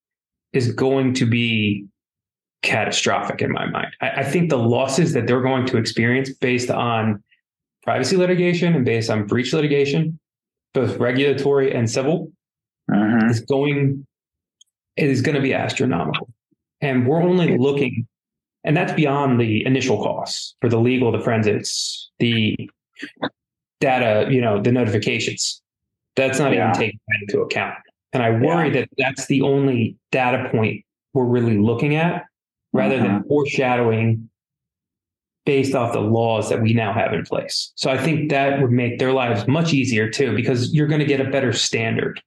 is 0.52 0.72
going 0.72 1.14
to 1.14 1.26
be 1.26 1.86
catastrophic 2.62 3.40
in 3.40 3.52
my 3.52 3.66
mind. 3.66 3.94
I, 4.00 4.10
I, 4.10 4.22
think 4.24 4.50
the 4.50 4.58
losses 4.58 5.12
that 5.12 5.26
they're 5.26 5.42
going 5.42 5.66
to 5.66 5.76
experience 5.76 6.30
based 6.30 6.70
on 6.70 7.22
privacy 7.82 8.16
litigation 8.16 8.74
and 8.74 8.84
based 8.84 9.10
on 9.10 9.26
breach 9.26 9.52
litigation, 9.52 10.18
both 10.72 10.96
regulatory 10.98 11.74
and 11.74 11.90
civil, 11.90 12.32
uh-huh. 12.92 13.26
is 13.26 13.40
going 13.40 14.06
it 14.96 15.08
is 15.08 15.22
going 15.22 15.34
to 15.34 15.40
be 15.40 15.54
astronomical. 15.54 16.28
And 16.80 17.06
we're 17.06 17.22
only 17.22 17.56
looking, 17.58 18.06
and 18.64 18.76
that's 18.76 18.92
beyond 18.92 19.40
the 19.40 19.64
initial 19.64 20.02
costs 20.02 20.54
for 20.60 20.68
the 20.68 20.78
legal, 20.78 21.12
the 21.12 21.20
forensics, 21.20 22.10
the 22.18 22.56
data, 23.80 24.28
you 24.30 24.40
know, 24.40 24.60
the 24.60 24.72
notifications. 24.72 25.62
That's 26.16 26.38
not 26.38 26.52
yeah. 26.52 26.70
even 26.70 26.78
taken 26.78 27.00
into 27.22 27.40
account. 27.40 27.74
And 28.12 28.22
I 28.22 28.30
worry 28.30 28.68
yeah. 28.68 28.80
that 28.80 28.88
that's 28.98 29.26
the 29.26 29.42
only 29.42 29.96
data 30.10 30.48
point 30.50 30.84
we're 31.14 31.24
really 31.24 31.58
looking 31.58 31.94
at 31.94 32.24
rather 32.72 32.98
than 32.98 33.20
mm-hmm. 33.20 33.28
foreshadowing 33.28 34.28
based 35.44 35.74
off 35.74 35.92
the 35.92 36.00
laws 36.00 36.48
that 36.48 36.62
we 36.62 36.72
now 36.72 36.92
have 36.92 37.12
in 37.12 37.24
place. 37.24 37.72
So 37.74 37.90
I 37.90 37.98
think 37.98 38.30
that 38.30 38.60
would 38.60 38.70
make 38.70 38.98
their 38.98 39.12
lives 39.12 39.48
much 39.48 39.72
easier 39.72 40.08
too, 40.08 40.34
because 40.36 40.72
you're 40.72 40.86
going 40.86 41.00
to 41.00 41.06
get 41.06 41.20
a 41.20 41.30
better 41.30 41.52
standard. 41.52 42.22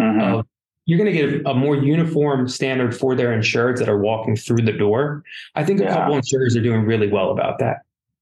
Mm-hmm. 0.00 0.20
Of, 0.20 0.46
you're 0.86 0.98
going 0.98 1.12
to 1.12 1.18
get 1.18 1.46
a, 1.46 1.54
more 1.54 1.76
uniform 1.76 2.48
standard 2.48 2.96
for 2.96 3.14
their 3.14 3.28
insureds 3.28 3.78
that 3.78 3.88
are 3.88 3.98
walking 3.98 4.36
through 4.36 4.62
the 4.62 4.72
door. 4.72 5.22
I 5.54 5.64
think 5.64 5.80
yeah. 5.80 5.92
a 5.92 5.94
couple 5.94 6.16
insurers 6.16 6.56
are 6.56 6.62
doing 6.62 6.82
really 6.82 7.08
well 7.08 7.30
about 7.30 7.58
that. 7.60 7.78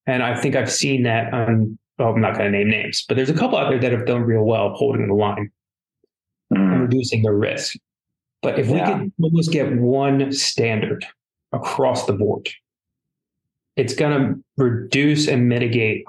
And 0.06 0.22
I 0.22 0.38
think 0.38 0.56
I've 0.56 0.70
seen 0.70 1.02
that 1.04 1.32
on, 1.32 1.78
well, 1.98 2.10
I'm 2.10 2.20
not 2.20 2.36
going 2.36 2.50
to 2.50 2.58
name 2.58 2.68
names, 2.68 3.04
but 3.08 3.16
there's 3.16 3.30
a 3.30 3.34
couple 3.34 3.58
out 3.58 3.70
there 3.70 3.80
that 3.80 3.92
have 3.92 4.06
done 4.06 4.22
real 4.22 4.42
well 4.42 4.74
holding 4.74 5.08
the 5.08 5.14
line 5.14 5.50
mm. 6.52 6.58
and 6.58 6.82
reducing 6.82 7.22
their 7.22 7.34
risk. 7.34 7.76
But 8.42 8.58
if 8.58 8.68
yeah. 8.68 8.98
we 8.98 9.00
could 9.00 9.12
almost 9.22 9.52
get 9.52 9.72
one 9.72 10.32
standard 10.32 11.04
across 11.52 12.06
the 12.06 12.12
board. 12.12 12.48
It's 13.76 13.94
going 13.94 14.12
to 14.12 14.44
reduce 14.56 15.28
and 15.28 15.48
mitigate 15.48 16.04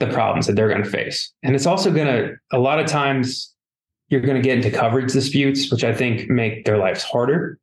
the 0.00 0.08
problems 0.08 0.46
that 0.46 0.56
they're 0.56 0.68
going 0.68 0.82
to 0.82 0.90
face. 0.90 1.32
And 1.42 1.54
it's 1.54 1.66
also 1.66 1.92
going 1.92 2.06
to, 2.06 2.34
a 2.52 2.58
lot 2.58 2.78
of 2.78 2.86
times, 2.86 3.54
you're 4.08 4.20
going 4.20 4.36
to 4.36 4.42
get 4.42 4.56
into 4.56 4.70
coverage 4.70 5.12
disputes, 5.12 5.70
which 5.70 5.84
I 5.84 5.94
think 5.94 6.28
make 6.30 6.64
their 6.64 6.78
lives 6.78 7.02
harder. 7.02 7.58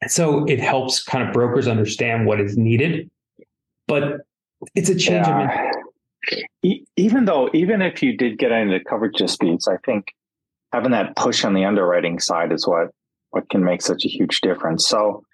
And 0.00 0.10
so 0.10 0.44
it 0.44 0.60
helps 0.60 1.02
kind 1.02 1.26
of 1.26 1.32
brokers 1.32 1.68
understand 1.68 2.26
what 2.26 2.40
is 2.40 2.56
needed. 2.56 3.10
But 3.86 4.20
it's 4.74 4.88
a 4.88 4.94
change 4.94 5.26
yeah. 5.26 5.70
of 6.62 6.82
even 6.96 7.24
though 7.24 7.50
even 7.52 7.82
if 7.82 8.02
you 8.02 8.16
did 8.16 8.38
get 8.38 8.52
into 8.52 8.78
coverage 8.80 9.16
disputes, 9.16 9.66
I 9.66 9.76
think 9.78 10.14
having 10.72 10.92
that 10.92 11.16
push 11.16 11.44
on 11.44 11.54
the 11.54 11.64
underwriting 11.64 12.20
side 12.20 12.52
is 12.52 12.66
what 12.66 12.88
what 13.30 13.48
can 13.48 13.64
make 13.64 13.82
such 13.82 14.04
a 14.04 14.08
huge 14.08 14.40
difference. 14.40 14.86
So 14.86 15.24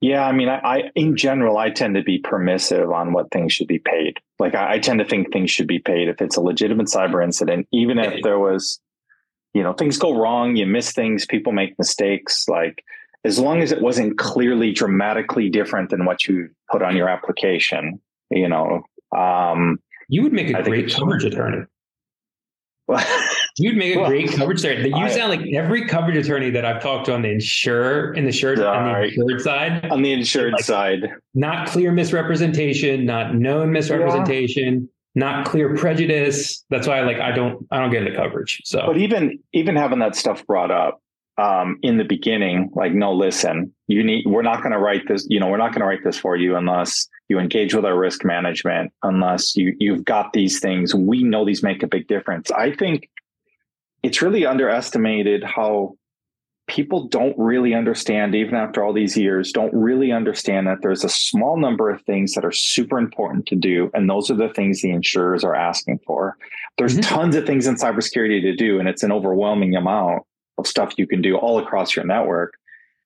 yeah, 0.00 0.26
I 0.26 0.32
mean, 0.32 0.48
I, 0.48 0.58
I, 0.58 0.82
in 0.94 1.16
general 1.16 1.56
I 1.56 1.70
tend 1.70 1.94
to 1.94 2.02
be 2.02 2.18
permissive 2.18 2.90
on 2.90 3.12
what 3.12 3.30
things 3.30 3.52
should 3.52 3.66
be 3.66 3.78
paid. 3.78 4.18
Like 4.38 4.54
I, 4.54 4.74
I, 4.74 4.78
tend 4.78 4.98
to 4.98 5.06
think 5.06 5.32
things 5.32 5.50
should 5.50 5.66
be 5.66 5.78
paid 5.78 6.08
if 6.08 6.20
it's 6.20 6.36
a 6.36 6.42
legitimate 6.42 6.86
cyber 6.86 7.24
incident, 7.24 7.66
even 7.72 7.98
if 7.98 8.22
there 8.22 8.38
was, 8.38 8.78
you 9.54 9.62
know, 9.62 9.72
things 9.72 9.98
go 9.98 10.18
wrong, 10.18 10.56
you 10.56 10.66
miss 10.66 10.92
things, 10.92 11.26
people 11.26 11.52
make 11.52 11.78
mistakes. 11.78 12.46
Like 12.48 12.82
as 13.26 13.38
long 13.38 13.60
as 13.60 13.72
it 13.72 13.82
wasn't 13.82 14.18
clearly 14.18 14.72
dramatically 14.72 15.50
different 15.50 15.90
than 15.90 16.04
what 16.04 16.26
you 16.26 16.48
put 16.70 16.82
on 16.82 16.96
your 16.96 17.08
application, 17.08 18.00
you 18.30 18.48
know. 18.48 18.82
Um, 19.16 19.78
you 20.08 20.22
would 20.22 20.32
make 20.32 20.50
a 20.50 20.62
great 20.62 20.92
coverage 20.92 21.24
attorney. 21.24 21.64
You'd 23.58 23.76
make 23.76 23.96
a 23.96 23.98
well, 24.00 24.08
great 24.08 24.30
coverage 24.30 24.64
attorney. 24.64 24.90
You 24.90 24.94
I, 24.96 25.10
sound 25.10 25.30
like 25.30 25.52
every 25.52 25.86
coverage 25.86 26.16
attorney 26.24 26.50
that 26.50 26.64
I've 26.64 26.80
talked 26.80 27.06
to 27.06 27.14
on 27.14 27.22
the 27.22 27.30
insurer, 27.30 28.14
in 28.14 28.24
the 28.24 28.28
insured, 28.28 28.60
on 28.60 28.92
the 28.92 29.02
insured 29.02 29.40
side. 29.40 29.90
On 29.90 30.02
the 30.02 30.12
insured 30.12 30.52
like, 30.52 30.64
side. 30.64 31.08
Not 31.34 31.66
clear 31.68 31.90
misrepresentation, 31.90 33.04
not 33.04 33.34
known 33.34 33.72
misrepresentation, 33.72 34.82
yeah. 34.82 34.95
Not 35.16 35.46
clear 35.46 35.74
prejudice. 35.74 36.62
That's 36.70 36.86
why 36.86 36.98
I 36.98 37.00
like 37.00 37.18
I 37.18 37.32
don't 37.32 37.66
I 37.72 37.80
don't 37.80 37.90
get 37.90 38.06
into 38.06 38.14
coverage. 38.14 38.60
So 38.64 38.84
But 38.86 38.98
even 38.98 39.40
even 39.52 39.74
having 39.74 39.98
that 39.98 40.14
stuff 40.14 40.46
brought 40.46 40.70
up 40.70 41.02
um, 41.38 41.78
in 41.82 41.96
the 41.96 42.04
beginning, 42.04 42.70
like, 42.74 42.92
no, 42.92 43.12
listen, 43.12 43.74
you 43.88 44.04
need 44.04 44.26
we're 44.26 44.42
not 44.42 44.62
gonna 44.62 44.78
write 44.78 45.08
this, 45.08 45.26
you 45.28 45.40
know, 45.40 45.48
we're 45.48 45.56
not 45.56 45.72
gonna 45.72 45.86
write 45.86 46.04
this 46.04 46.18
for 46.18 46.36
you 46.36 46.54
unless 46.54 47.08
you 47.28 47.38
engage 47.38 47.74
with 47.74 47.84
our 47.84 47.98
risk 47.98 48.24
management, 48.24 48.92
unless 49.02 49.56
you 49.56 49.74
you've 49.80 50.04
got 50.04 50.34
these 50.34 50.60
things. 50.60 50.94
We 50.94 51.24
know 51.24 51.44
these 51.46 51.62
make 51.62 51.82
a 51.82 51.88
big 51.88 52.06
difference. 52.08 52.50
I 52.50 52.72
think 52.72 53.08
it's 54.02 54.20
really 54.20 54.44
underestimated 54.44 55.42
how 55.42 55.96
people 56.66 57.06
don't 57.06 57.34
really 57.38 57.74
understand, 57.74 58.34
even 58.34 58.54
after 58.54 58.82
all 58.82 58.92
these 58.92 59.16
years, 59.16 59.52
don't 59.52 59.72
really 59.72 60.10
understand 60.10 60.66
that 60.66 60.78
there's 60.82 61.04
a 61.04 61.08
small 61.08 61.56
number 61.56 61.90
of 61.90 62.02
things 62.02 62.34
that 62.34 62.44
are 62.44 62.52
super 62.52 62.98
important 62.98 63.46
to 63.46 63.54
do. 63.54 63.90
And 63.94 64.10
those 64.10 64.30
are 64.30 64.36
the 64.36 64.48
things 64.48 64.82
the 64.82 64.90
insurers 64.90 65.44
are 65.44 65.54
asking 65.54 66.00
for. 66.06 66.36
There's 66.76 66.96
mm-hmm. 66.96 67.14
tons 67.14 67.36
of 67.36 67.46
things 67.46 67.66
in 67.66 67.76
cybersecurity 67.76 68.42
to 68.42 68.56
do, 68.56 68.80
and 68.80 68.88
it's 68.88 69.02
an 69.02 69.12
overwhelming 69.12 69.76
amount 69.76 70.24
of 70.58 70.66
stuff 70.66 70.94
you 70.96 71.06
can 71.06 71.22
do 71.22 71.36
all 71.36 71.58
across 71.58 71.94
your 71.94 72.04
network. 72.04 72.54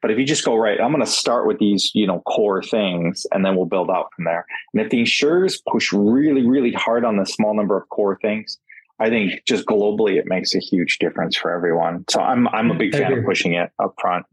But 0.01 0.11
if 0.11 0.19
you 0.19 0.25
just 0.25 0.47
go 0.47 0.57
right, 0.57 0.81
I'm 0.81 0.93
going 0.93 1.05
to 1.05 1.11
start 1.11 1.47
with 1.47 1.59
these, 1.59 1.91
you 1.95 2.07
know, 2.07 2.21
core 2.21 2.63
things, 2.63 3.27
and 3.33 3.45
then 3.45 3.55
we'll 3.55 3.67
build 3.67 3.91
out 3.91 4.07
from 4.17 4.25
there. 4.25 4.47
And 4.73 4.81
if 4.81 4.91
the 4.91 5.01
insurers 5.01 5.61
push 5.69 5.93
really, 5.93 6.47
really 6.47 6.73
hard 6.73 7.05
on 7.05 7.19
the 7.19 7.27
small 7.27 7.55
number 7.55 7.77
of 7.77 7.87
core 7.91 8.19
things, 8.23 8.59
I 9.01 9.09
think 9.09 9.43
just 9.47 9.67
globally 9.67 10.19
it 10.19 10.27
makes 10.27 10.55
a 10.55 10.59
huge 10.59 10.99
difference 10.99 11.35
for 11.35 11.51
everyone. 11.51 12.05
So 12.09 12.21
I'm 12.21 12.47
I'm 12.49 12.71
a 12.71 12.75
big 12.75 12.93
fan 12.93 13.13
of 13.13 13.25
pushing 13.25 13.55
it 13.55 13.71
up 13.83 13.95
front. 14.01 14.27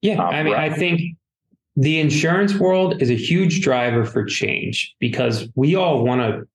Yeah, 0.00 0.14
um, 0.14 0.34
I 0.34 0.42
mean, 0.42 0.54
right. 0.54 0.72
I 0.72 0.74
think 0.74 1.02
the 1.76 2.00
insurance 2.00 2.54
world 2.54 3.02
is 3.02 3.10
a 3.10 3.16
huge 3.16 3.60
driver 3.60 4.04
for 4.04 4.24
change 4.24 4.94
because 4.98 5.48
we 5.56 5.74
all 5.74 6.04
want 6.04 6.22
to, 6.22 6.48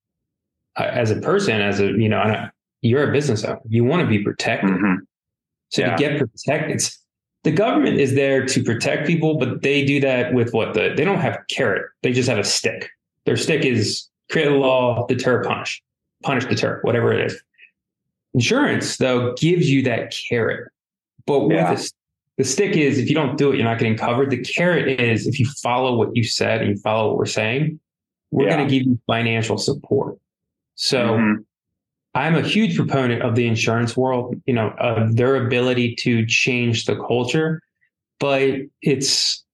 uh, 0.82 0.88
as 0.88 1.12
a 1.12 1.22
person, 1.22 1.62
as 1.62 1.80
a 1.80 1.88
you 1.92 2.10
know, 2.10 2.50
you're 2.82 3.08
a 3.08 3.12
business 3.14 3.44
owner. 3.44 3.60
You 3.70 3.84
want 3.84 4.02
to 4.02 4.08
be 4.08 4.24
protected. 4.24 4.72
Mhm. 4.72 4.98
So 5.70 5.84
Yeah. 5.84 5.96
to 5.96 5.98
get 5.98 6.20
protected, 6.20 6.82
the 7.44 7.52
government 7.52 8.00
is 8.00 8.16
there 8.16 8.46
to 8.46 8.64
protect 8.64 9.06
people, 9.06 9.38
but 9.38 9.62
they 9.62 9.86
do 9.86 10.00
that 10.00 10.34
with 10.34 10.54
what 10.54 10.74
the 10.74 10.94
they 10.98 11.06
don't 11.06 11.20
have 11.20 11.38
carrot. 11.52 11.86
They 12.02 12.14
just 12.14 12.28
have 12.30 12.40
a 12.40 12.44
stick. 12.44 12.90
Their 13.26 13.38
stick 13.38 13.64
is 13.64 14.08
create 14.32 14.48
a 14.48 14.56
law, 14.56 15.06
deter, 15.08 15.44
punish, 15.44 15.84
punish, 16.24 16.46
deter, 16.46 16.80
whatever 16.84 17.14
it 17.14 17.26
is. 17.26 17.42
Insurance 18.34 18.98
though 18.98 19.34
gives 19.34 19.70
you 19.70 19.82
that 19.84 20.12
carrot, 20.12 20.72
but 21.26 21.42
with 21.42 21.58
Yeah. 21.58 21.78
the 22.38 22.44
stick 22.44 22.76
is 22.78 22.98
if 22.98 23.10
you 23.10 23.16
don't 23.16 23.38
do 23.38 23.52
it, 23.52 23.56
you're 23.56 23.66
not 23.66 23.78
getting 23.80 23.98
covered. 23.98 24.30
The 24.30 24.38
carrot 24.38 25.00
is 25.00 25.28
if 25.28 25.40
you 25.40 25.46
follow 25.62 25.96
what 25.96 26.16
you 26.16 26.24
said 26.24 26.62
and 26.62 26.70
you 26.72 26.78
follow 26.78 27.10
what 27.10 27.18
we're 27.18 27.26
saying, 27.26 27.80
we're 28.32 28.48
Yeah. 28.48 28.56
going 28.56 28.68
to 28.68 28.74
give 28.74 28.88
you 28.88 29.00
financial 29.08 29.58
support. 29.58 30.18
So. 30.76 31.18
Mhm. 31.18 31.46
I'm 32.14 32.36
a 32.36 32.42
huge 32.42 32.76
proponent 32.76 33.22
of 33.22 33.36
the 33.36 33.48
insurance 33.48 33.96
world, 33.96 34.36
you 34.46 34.54
know, 34.54 34.72
of 34.80 35.16
their 35.16 35.46
ability 35.46 35.96
to 36.00 36.26
change 36.26 36.84
the 36.84 36.98
culture, 36.98 37.62
but 38.20 38.52
it's 38.82 39.46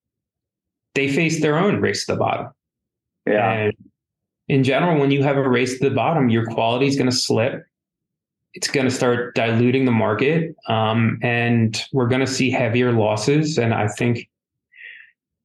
they 0.96 1.08
face 1.08 1.40
their 1.40 1.56
own 1.56 1.80
race 1.80 2.08
to 2.08 2.14
the 2.14 2.18
bottom. 2.18 2.48
Yeah. 3.28 3.52
And 3.52 3.74
in 4.48 4.64
general, 4.64 5.00
when 5.00 5.12
you 5.12 5.24
have 5.24 5.38
a 5.38 5.48
race 5.48 5.80
to 5.80 5.90
the 5.90 5.96
bottom, 5.96 6.30
your 6.30 6.46
quality 6.46 6.88
is 6.88 6.96
going 6.96 7.10
to 7.10 7.16
slip. 7.16 7.66
It's 8.54 8.70
going 8.70 8.86
to 8.86 8.92
start 8.92 9.36
diluting 9.36 9.86
the 9.86 9.92
market, 9.92 10.56
um, 10.68 11.20
and 11.22 11.80
we're 11.92 12.08
going 12.08 12.22
to 12.22 12.28
see 12.28 12.50
heavier 12.50 12.92
losses. 12.92 13.58
And 13.58 13.74
I 13.74 13.88
think, 13.88 14.28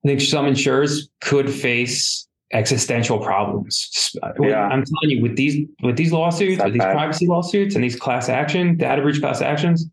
I 0.04 0.08
think 0.08 0.20
some 0.20 0.46
insurers 0.46 1.10
could 1.20 1.52
face 1.52 2.26
existential 2.52 3.18
problems. 3.18 4.14
Yeah. 4.40 4.62
I'm 4.66 4.84
telling 4.84 5.10
you, 5.10 5.22
with 5.22 5.36
these 5.36 5.66
with 5.82 5.96
these 5.96 6.12
lawsuits, 6.12 6.62
with 6.62 6.72
these 6.72 6.80
bad. 6.80 6.94
privacy 6.94 7.26
lawsuits, 7.26 7.74
and 7.74 7.84
these 7.84 7.96
class 7.96 8.28
action 8.30 8.76
data 8.78 9.02
breach 9.02 9.20
class 9.20 9.42
actions, 9.42 9.86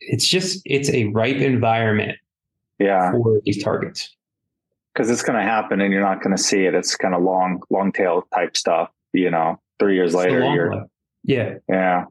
it's 0.00 0.26
just 0.26 0.62
it's 0.64 0.88
a 0.90 1.06
ripe 1.08 1.36
environment 1.36 2.16
Yeah. 2.78 3.10
for 3.12 3.40
these 3.44 3.62
targets. 3.62 4.15
Because 4.96 5.10
it's 5.10 5.22
going 5.22 5.36
to 5.38 5.44
happen 5.44 5.82
and 5.82 5.92
you're 5.92 6.00
not 6.02 6.22
going 6.22 6.34
to 6.34 6.42
see 6.42 6.64
it. 6.64 6.74
It's 6.74 6.96
kind 6.96 7.14
of 7.14 7.22
long, 7.22 7.60
long 7.68 7.92
tail 7.92 8.26
type 8.34 8.56
stuff. 8.56 8.88
You 9.12 9.30
know, 9.30 9.60
three 9.78 9.94
years 9.94 10.14
It's 10.14 10.24
later, 10.24 10.40
you're. 10.54 10.86
Yeah. 11.22 11.54
yeah. 11.68 12.04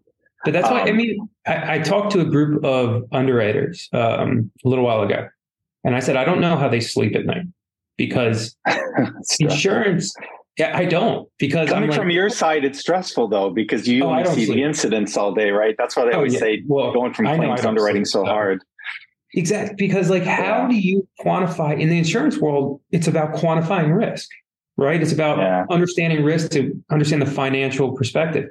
But 0.43 0.53
that's 0.53 0.69
why 0.69 0.81
I 0.81 0.89
Um, 0.91 0.97
mean, 0.97 1.27
I, 1.47 1.75
I 1.75 1.79
talked 1.79 2.11
to 2.11 2.21
a 2.21 2.25
group 2.25 2.63
of 2.63 3.05
underwriters 3.11 3.89
um, 3.93 4.51
a 4.63 4.69
little 4.69 4.85
while 4.85 5.01
ago, 5.01 5.27
and 5.83 5.95
I 5.95 5.99
said 5.99 6.15
I 6.15 6.23
don't 6.23 6.39
know 6.39 6.55
how 6.55 6.69
they 6.69 6.79
sleep 6.79 7.15
at 7.15 7.25
night 7.25 7.45
because 7.97 8.55
insurance. 9.39 10.13
Yeah, 10.57 10.77
I 10.77 10.85
don't 10.85 11.27
because 11.37 11.67
Coming 11.69 11.89
like, 11.89 11.99
from 11.99 12.09
your 12.11 12.29
side, 12.29 12.63
it's 12.63 12.79
stressful 12.79 13.27
though 13.27 13.49
because 13.49 13.87
you 13.87 14.03
Oh, 14.05 14.09
only 14.11 14.25
see 14.25 14.45
sleep. 14.45 14.55
the 14.57 14.63
incidents 14.63 15.17
all 15.17 15.33
day, 15.33 15.49
right? 15.49 15.75
That's 15.77 15.97
why 15.97 16.05
they 16.05 16.11
Oh, 16.11 16.17
always 16.17 16.33
yeah. 16.35 16.39
say 16.39 16.63
Well, 16.65 16.93
going 16.93 17.13
from 17.13 17.27
I 17.27 17.33
I 17.33 17.37
claims 17.37 17.61
to 17.61 17.67
underwriting 17.67 18.05
so- 18.05 18.23
hard. 18.23 18.63
Exactly 19.35 19.75
because 19.75 20.09
like 20.09 20.23
how 20.23 20.67
do 20.67 20.75
you 20.75 21.07
quantify 21.19 21.79
in 21.79 21.89
the 21.89 21.97
insurance 21.97 22.37
world? 22.37 22.81
It's 22.91 23.07
about 23.07 23.33
quantifying 23.35 23.95
risk, 23.95 24.29
right? 24.77 25.01
It's 25.01 25.11
about 25.13 25.37
Yeah. 25.37 25.65
understanding 25.69 26.23
risk 26.23 26.51
to 26.51 26.73
understand 26.89 27.21
the 27.21 27.25
financial 27.27 27.91
perspective. 27.93 28.49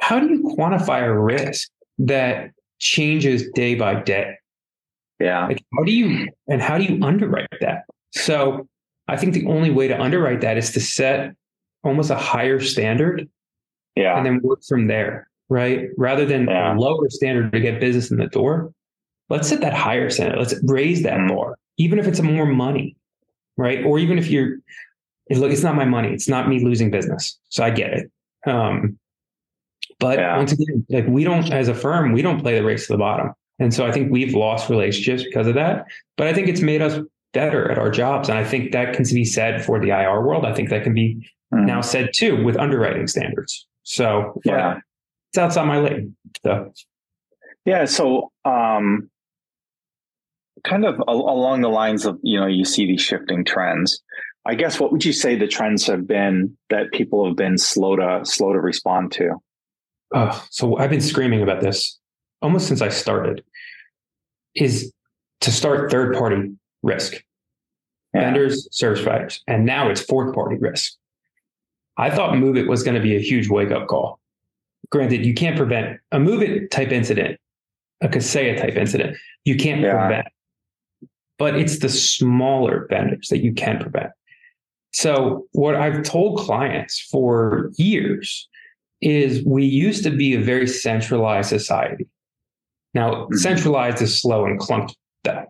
How 0.00 0.18
do 0.20 0.28
you 0.28 0.42
quantify 0.58 1.02
a 1.02 1.18
risk 1.18 1.70
that 1.98 2.50
changes 2.80 3.48
day 3.54 3.74
by 3.74 4.02
day? 4.02 4.34
Yeah. 5.20 5.46
Like, 5.46 5.62
how 5.76 5.84
do 5.84 5.92
you 5.92 6.28
and 6.48 6.60
how 6.60 6.78
do 6.78 6.84
you 6.84 7.02
underwrite 7.02 7.48
that? 7.60 7.84
So, 8.10 8.68
I 9.06 9.16
think 9.16 9.34
the 9.34 9.46
only 9.46 9.70
way 9.70 9.86
to 9.88 10.00
underwrite 10.00 10.40
that 10.40 10.56
is 10.56 10.72
to 10.72 10.80
set 10.80 11.34
almost 11.84 12.10
a 12.10 12.14
higher 12.16 12.58
standard 12.58 13.28
Yeah. 13.96 14.16
and 14.16 14.24
then 14.26 14.40
work 14.42 14.60
from 14.66 14.86
there, 14.86 15.28
right? 15.50 15.88
Rather 15.98 16.24
than 16.24 16.46
Yeah. 16.48 16.74
a 16.74 16.78
lower 16.78 17.08
standard 17.10 17.52
to 17.52 17.60
get 17.60 17.80
business 17.80 18.10
in 18.10 18.16
the 18.16 18.26
door, 18.26 18.72
let's 19.30 19.48
set 19.48 19.60
that 19.60 19.74
higher 19.74 20.10
standard. 20.10 20.38
Let's 20.38 20.54
raise 20.64 21.02
that 21.02 21.18
Mhm. 21.18 21.28
bar, 21.28 21.58
even 21.78 21.98
if 21.98 22.06
it's 22.06 22.20
more 22.20 22.46
money, 22.46 22.96
right? 23.56 23.84
Or 23.84 23.98
even 23.98 24.18
if 24.18 24.30
you're, 24.30 24.58
look, 25.30 25.50
it's 25.52 25.62
not 25.62 25.74
my 25.76 25.84
money. 25.84 26.08
It's 26.12 26.28
not 26.28 26.48
me 26.48 26.62
losing 26.64 26.90
business. 26.90 27.38
So 27.48 27.64
I 27.64 27.70
get 27.70 27.92
it. 27.92 28.10
Um, 28.46 28.98
but 29.98 30.18
Yeah. 30.18 30.36
once 30.36 30.52
again, 30.52 30.84
like 30.90 31.06
we 31.06 31.24
don't, 31.24 31.50
as 31.52 31.68
a 31.68 31.74
firm, 31.74 32.12
we 32.12 32.22
don't 32.22 32.40
play 32.40 32.58
the 32.58 32.64
race 32.64 32.86
to 32.86 32.92
the 32.94 32.98
bottom. 32.98 33.32
And 33.58 33.72
so 33.72 33.86
I 33.86 33.92
think 33.92 34.10
we've 34.10 34.34
lost 34.34 34.68
relationships 34.68 35.22
because 35.22 35.46
of 35.46 35.54
that. 35.54 35.86
But 36.16 36.26
I 36.26 36.32
think 36.34 36.48
it's 36.48 36.60
made 36.60 36.82
us 36.82 36.98
better 37.32 37.70
at 37.70 37.78
our 37.78 37.90
jobs. 37.90 38.28
And 38.28 38.36
I 38.38 38.44
think 38.44 38.72
that 38.72 38.94
can 38.94 39.04
be 39.12 39.24
said 39.24 39.64
for 39.64 39.80
the 39.80 39.90
IR 39.90 40.22
world. 40.26 40.44
I 40.44 40.52
think 40.52 40.68
that 40.70 40.82
can 40.82 40.92
be 40.94 41.30
Mhm. 41.52 41.66
now 41.66 41.80
said 41.80 42.10
too 42.14 42.42
with 42.44 42.56
underwriting 42.56 43.06
standards. 43.06 43.66
So 43.84 44.40
Yeah. 44.44 44.80
it's 45.30 45.38
outside 45.38 45.64
my 45.66 45.78
lane. 45.80 46.16
So 46.42 46.72
Yeah. 47.64 47.86
So, 47.86 48.30
um, 48.44 49.08
kind 50.64 50.84
of 50.84 50.96
al- 51.08 51.14
along 51.28 51.60
the 51.60 51.68
lines 51.68 52.04
of, 52.04 52.18
you 52.22 52.38
know, 52.40 52.46
you 52.46 52.64
see 52.64 52.86
these 52.86 53.00
shifting 53.00 53.44
trends. 53.44 54.02
I 54.46 54.54
guess 54.54 54.78
what 54.80 54.92
would 54.92 55.04
you 55.04 55.12
say 55.12 55.36
the 55.36 55.46
trends 55.46 55.86
have 55.86 56.06
been 56.06 56.56
that 56.70 56.92
people 56.92 57.26
have 57.26 57.36
been 57.36 57.56
slow 57.56 57.96
to 57.96 58.20
slow 58.24 58.52
to 58.52 58.60
respond 58.60 59.12
to? 59.12 59.34
oh, 60.14 60.46
so 60.50 60.76
I've 60.76 60.90
been 60.90 61.00
screaming 61.00 61.42
about 61.42 61.60
this 61.60 61.98
almost 62.42 62.68
since 62.68 62.80
I 62.82 62.88
started. 62.88 63.42
Is 64.54 64.92
to 65.40 65.50
start 65.50 65.90
third 65.90 66.14
party 66.14 66.52
risk. 66.82 67.14
Yeah. 68.14 68.20
vendors, 68.30 68.68
service 68.70 69.02
providers, 69.02 69.42
and 69.48 69.66
now 69.66 69.88
it's 69.90 70.00
fourth 70.00 70.32
party 70.36 70.56
risk. 70.56 70.92
I 71.96 72.10
thought 72.10 72.34
MOVEit 72.34 72.68
was 72.68 72.84
going 72.84 72.94
to 72.94 73.00
be 73.00 73.16
a 73.16 73.20
huge 73.20 73.48
wake 73.48 73.72
up 73.72 73.88
call. 73.88 74.20
Granted, 74.90 75.26
you 75.26 75.34
can't 75.34 75.56
prevent 75.56 75.98
a 76.12 76.18
MOVEit 76.18 76.70
type 76.70 76.92
incident, 76.92 77.40
a 78.02 78.08
Kaseya 78.08 78.60
type 78.60 78.76
incident. 78.76 79.16
You 79.44 79.56
can't 79.56 79.80
Yeah. 79.80 79.98
prevent, 80.06 80.26
but 81.38 81.56
it's 81.56 81.78
the 81.80 81.88
smaller 81.88 82.86
vendors 82.88 83.28
that 83.28 83.42
you 83.42 83.52
can 83.52 83.78
prevent. 83.78 84.10
So, 84.92 85.46
what 85.52 85.74
I've 85.74 86.02
told 86.04 86.38
clients 86.38 87.00
for 87.10 87.70
years 87.76 88.48
is 89.00 89.44
we 89.44 89.64
used 89.64 90.04
to 90.04 90.10
be 90.10 90.34
a 90.34 90.40
very 90.40 90.66
centralized 90.66 91.48
society. 91.48 92.06
Now, 92.94 93.26
Mhm. 93.26 93.34
centralized 93.34 94.00
is 94.00 94.20
slow 94.20 94.46
and 94.46 94.58
clunked 94.58 94.94
that, 95.24 95.48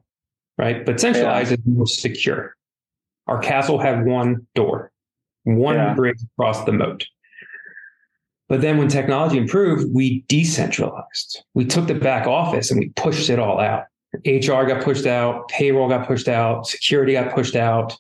right? 0.57 0.85
But 0.85 0.99
centralized 0.99 1.53
is 1.53 1.59
more 1.67 1.87
secure. 1.87 2.57
Our 3.27 3.39
castle 3.39 3.79
had 3.79 4.07
one 4.07 4.47
door, 4.55 4.91
one 5.45 5.77
Yeah. 5.77 5.95
bridge 5.95 6.23
across 6.33 6.65
the 6.65 6.73
moat. 6.73 7.05
But 8.49 8.61
then 8.61 8.79
when 8.79 8.89
technology 8.89 9.39
improved, 9.39 9.93
we 9.95 10.25
decentralized. 10.29 11.45
We 11.55 11.65
took 11.65 11.87
the 11.87 11.95
back 11.95 12.27
office 12.27 12.71
and 12.71 12.81
we 12.81 12.91
pushed 12.91 13.31
it 13.31 13.39
all 13.39 13.61
out. 13.61 13.85
HR 14.27 14.65
got 14.65 14.83
pushed 14.83 15.07
out, 15.07 15.49
payroll 15.49 15.89
got 15.89 16.07
pushed 16.07 16.29
out, 16.29 16.67
security 16.67 17.13
got 17.15 17.35
pushed 17.35 17.57
out. 17.57 17.97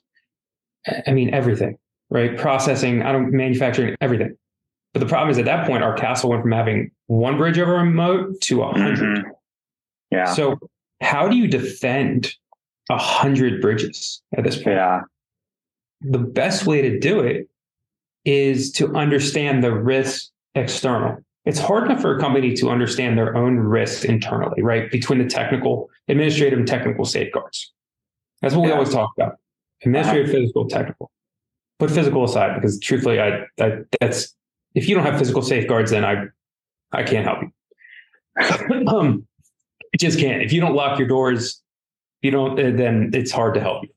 I 1.06 1.12
mean, 1.12 1.32
everything, 1.32 1.78
right? 2.10 2.36
Processing, 2.36 3.02
I 3.02 3.12
don't 3.12 3.32
manufacturing, 3.32 3.96
everything. 4.00 4.36
But 4.92 5.00
the 5.00 5.06
problem 5.06 5.30
is 5.30 5.38
at 5.38 5.44
that 5.46 5.66
point, 5.66 5.82
our 5.82 5.94
castle 5.94 6.30
went 6.30 6.42
from 6.42 6.52
having 6.52 6.90
one 7.06 7.36
bridge 7.36 7.58
over 7.58 7.76
a 7.76 7.84
moat 7.84 8.40
to 8.42 8.62
a 8.62 8.66
100 8.66 8.98
Mhm. 8.98 9.22
Yeah. 10.10 10.26
so, 10.26 10.58
how 11.00 11.26
do 11.28 11.36
you 11.36 11.48
defend 11.48 12.34
a 12.90 12.96
hundred 12.98 13.60
bridges 13.60 14.22
at 14.36 14.44
this 14.44 14.56
point? 14.56 14.76
Yeah. 14.76 15.00
The 16.02 16.18
best 16.18 16.66
way 16.66 16.82
to 16.82 16.98
do 16.98 17.20
it 17.20 17.48
is 18.24 18.70
to 18.72 18.94
understand 18.94 19.64
the 19.64 19.72
risk 19.72 20.30
external. 20.54 21.16
It's 21.44 21.58
hard 21.58 21.84
enough 21.84 22.00
for 22.00 22.16
a 22.16 22.20
company 22.20 22.54
to 22.54 22.70
understand 22.70 23.18
their 23.18 23.36
own 23.36 23.58
risk 23.58 24.04
internally, 24.04 24.62
right? 24.62 24.90
Between 24.90 25.18
the 25.18 25.26
technical, 25.26 25.90
administrative, 26.08 26.58
and 26.58 26.68
technical 26.68 27.04
safeguards. 27.04 27.72
That's 28.42 28.54
what 28.54 28.64
we 28.64 28.72
always 28.72 28.90
talk 28.90 29.12
about: 29.16 29.36
administrative, 29.84 30.30
physical, 30.30 30.68
technical. 30.68 31.10
Put 31.78 31.90
physical 31.90 32.24
aside 32.24 32.54
because, 32.54 32.78
truthfully, 32.78 33.20
I, 33.20 33.44
I 33.60 33.78
that's 34.00 34.34
if 34.74 34.88
you 34.88 34.94
don't 34.94 35.04
have 35.04 35.18
physical 35.18 35.42
safeguards, 35.42 35.90
then 35.90 36.04
I 36.04 36.26
I 36.92 37.02
can't 37.02 37.26
help 37.26 37.38
you. 37.42 38.86
um, 38.88 39.26
it 39.92 40.00
just 40.00 40.18
can't. 40.18 40.42
If 40.42 40.52
you 40.52 40.60
don't 40.60 40.74
lock 40.74 40.98
your 40.98 41.08
doors, 41.08 41.62
you 42.22 42.30
don't, 42.30 42.58
uh, 42.58 42.76
then 42.76 43.10
it's 43.14 43.30
hard 43.30 43.54
to 43.54 43.60
help 43.60 43.84
you. 43.84 43.90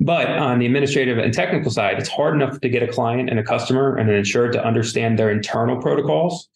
But 0.00 0.28
on 0.28 0.58
the 0.58 0.66
administrative 0.66 1.18
and 1.18 1.32
technical 1.32 1.70
side, 1.70 1.98
it's 1.98 2.08
hard 2.08 2.34
enough 2.34 2.60
to 2.60 2.68
get 2.68 2.82
a 2.82 2.88
client 2.88 3.28
and 3.28 3.38
a 3.38 3.42
customer 3.42 3.96
and 3.96 4.08
an 4.08 4.16
insured 4.16 4.52
to 4.54 4.64
understand 4.64 5.18
their 5.18 5.30
internal 5.30 5.80
protocols, 5.80 6.48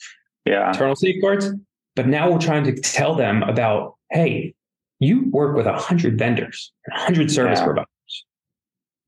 Yeah. 0.47 0.69
internal 0.69 0.97
safeguards. 0.97 1.51
But 1.95 2.09
now 2.09 2.31
we're 2.31 2.39
trying 2.39 2.65
to 2.65 2.75
tell 2.81 3.15
them 3.15 3.43
about, 3.43 3.97
hey, 4.11 4.55
you 5.01 5.29
work 5.31 5.57
with 5.57 5.67
100 5.67 6.19
vendors, 6.19 6.73
100 6.89 7.31
service 7.31 7.59
Yeah. 7.59 7.65
providers, 7.65 8.25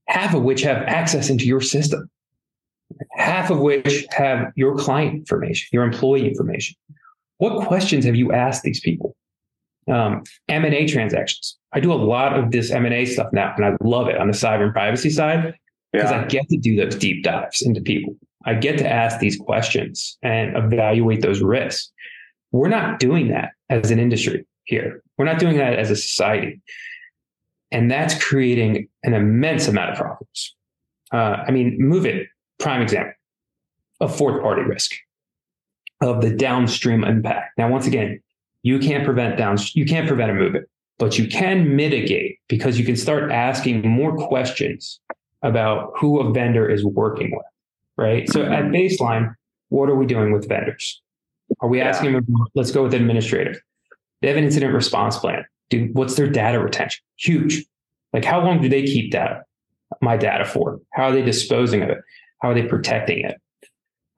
half 0.09 0.35
of 0.35 0.43
which 0.43 0.63
have 0.63 0.79
access 0.83 1.31
into 1.31 1.47
your 1.47 1.61
system, 1.61 2.11
half 3.17 3.51
of 3.51 3.61
which 3.61 4.07
have 4.13 4.53
your 4.57 4.77
client 4.77 5.15
information, 5.15 5.69
your 5.73 5.85
employee 5.85 6.27
information. 6.29 6.77
What 7.39 7.67
questions 7.67 8.05
have 8.05 8.17
you 8.17 8.33
asked 8.33 8.63
these 8.63 8.81
people? 8.81 9.17
Um, 9.89 10.25
M&A 10.49 10.87
transactions. 10.89 11.59
I 11.73 11.81
do 11.81 11.93
a 11.93 11.95
lot 11.95 12.37
of 12.39 12.51
this 12.51 12.71
M&A 12.71 13.05
stuff 13.05 13.33
now, 13.33 13.55
and 13.57 13.65
I 13.65 13.77
love 13.81 14.09
it 14.09 14.17
on 14.19 14.27
the 14.27 14.33
cyber 14.33 14.65
and 14.65 14.73
privacy 14.73 15.11
side 15.11 15.55
because 15.93 16.11
Yeah. 16.11 16.23
I 16.23 16.25
get 16.25 16.49
to 16.49 16.57
do 16.57 16.77
those 16.77 16.97
deep 16.97 17.23
dives 17.23 17.63
into 17.63 17.81
people. 17.81 18.17
I 18.45 18.55
get 18.55 18.79
to 18.79 18.89
ask 18.91 19.19
these 19.21 19.37
questions 19.37 20.19
and 20.23 20.57
evaluate 20.57 21.21
those 21.21 21.41
risks. 21.43 21.93
We're 22.53 22.69
not 22.69 22.99
doing 22.99 23.29
that 23.29 23.51
as 23.71 23.91
an 23.91 23.99
industry 23.99 24.45
here. 24.67 25.03
We're 25.17 25.25
not 25.25 25.39
doing 25.39 25.57
that 25.57 25.79
as 25.79 25.91
a 25.91 25.97
society. 25.97 26.61
And 27.73 27.91
that's 27.91 28.23
creating 28.23 28.89
an 29.03 29.15
immense 29.15 29.67
amount 29.67 29.91
of 29.91 29.97
problems. 29.97 30.55
Uh, 31.13 31.45
I 31.47 31.51
mean, 31.51 31.79
MOVEit, 31.81 32.27
prime 32.59 32.83
example 32.83 33.15
of 34.01 34.17
fourth 34.17 34.41
party 34.43 34.63
risk 34.63 34.93
of 36.03 36.21
the 36.21 36.31
downstream 36.31 37.05
impact. 37.05 37.57
Now, 37.59 37.71
once 37.71 37.87
again, 37.87 38.21
you 38.63 38.79
can't 38.79 39.05
prevent 39.05 39.39
down, 39.39 39.57
you 39.75 39.87
can't 39.87 40.07
prevent 40.07 40.31
a 40.31 40.35
MOVEit, 40.35 40.65
but 40.99 41.19
you 41.19 41.29
can 41.29 41.77
mitigate 41.77 42.39
because 42.49 42.79
you 42.79 42.85
can 42.85 42.97
start 42.97 43.31
asking 43.31 43.87
more 43.89 44.17
questions 44.17 45.01
about 45.43 45.93
who 45.97 46.21
a 46.21 46.33
vendor 46.33 46.69
is 46.69 46.85
working 46.85 47.31
with, 47.31 47.47
right? 47.97 48.29
So 48.31 48.43
at 48.43 48.65
baseline, 48.65 49.35
what 49.69 49.89
are 49.89 49.95
we 49.95 50.07
doing 50.07 50.33
with 50.33 50.49
vendors? 50.49 51.01
Are 51.61 51.69
we 51.69 51.81
asking 51.81 52.15
yeah. 52.15 52.21
them, 52.21 52.47
let's 52.55 52.71
go 52.71 52.83
with 52.83 52.95
administrative. 52.95 53.61
They 54.21 54.29
have 54.29 54.37
an 54.37 54.45
incident 54.45 54.75
response 54.75 55.19
plan. 55.19 55.45
Do 55.71 55.89
what's 55.93 56.15
their 56.15 56.29
data 56.29 56.61
retention? 56.61 57.03
Huge. 57.17 57.65
Like 58.13 58.25
how 58.25 58.43
long 58.45 58.61
do 58.61 58.69
they 58.69 58.85
keep 58.85 59.11
data? 59.11 59.43
My 60.01 60.17
data 60.17 60.45
for? 60.45 60.81
How 60.93 61.05
are 61.05 61.13
they 61.13 61.23
disposing 61.23 61.83
of 61.83 61.91
it? 61.91 61.99
How 62.41 62.51
are 62.51 62.55
they 62.55 62.67
protecting 62.67 63.25
it? 63.25 63.41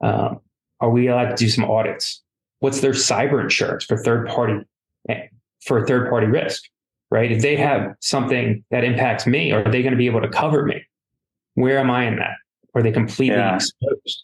Um, 0.01 0.39
are 0.79 0.89
we 0.89 1.07
allowed 1.07 1.29
to 1.29 1.35
do 1.35 1.49
some 1.49 1.65
audits? 1.65 2.21
What's 2.59 2.81
their 2.81 2.91
cyber 2.91 3.41
insurance 3.41 3.85
for 3.85 3.97
third 3.97 4.27
party 4.27 4.65
eh, 5.07 5.27
for 5.65 5.85
third 5.85 6.09
party 6.09 6.27
risk? 6.27 6.63
Right? 7.11 7.31
If 7.31 7.41
they 7.41 7.55
have 7.55 7.95
something 8.01 8.63
that 8.71 8.83
impacts 8.83 9.25
me, 9.25 9.51
are 9.51 9.63
they 9.63 9.81
going 9.81 9.93
to 9.93 9.97
be 9.97 10.05
able 10.05 10.21
to 10.21 10.29
cover 10.29 10.63
me? 10.63 10.83
Where 11.55 11.79
am 11.79 11.89
I 11.89 12.05
in 12.05 12.17
that? 12.17 12.35
Are 12.75 12.83
they 12.83 12.91
completely 12.91 13.35
yeah. 13.35 13.55
exposed? 13.55 14.23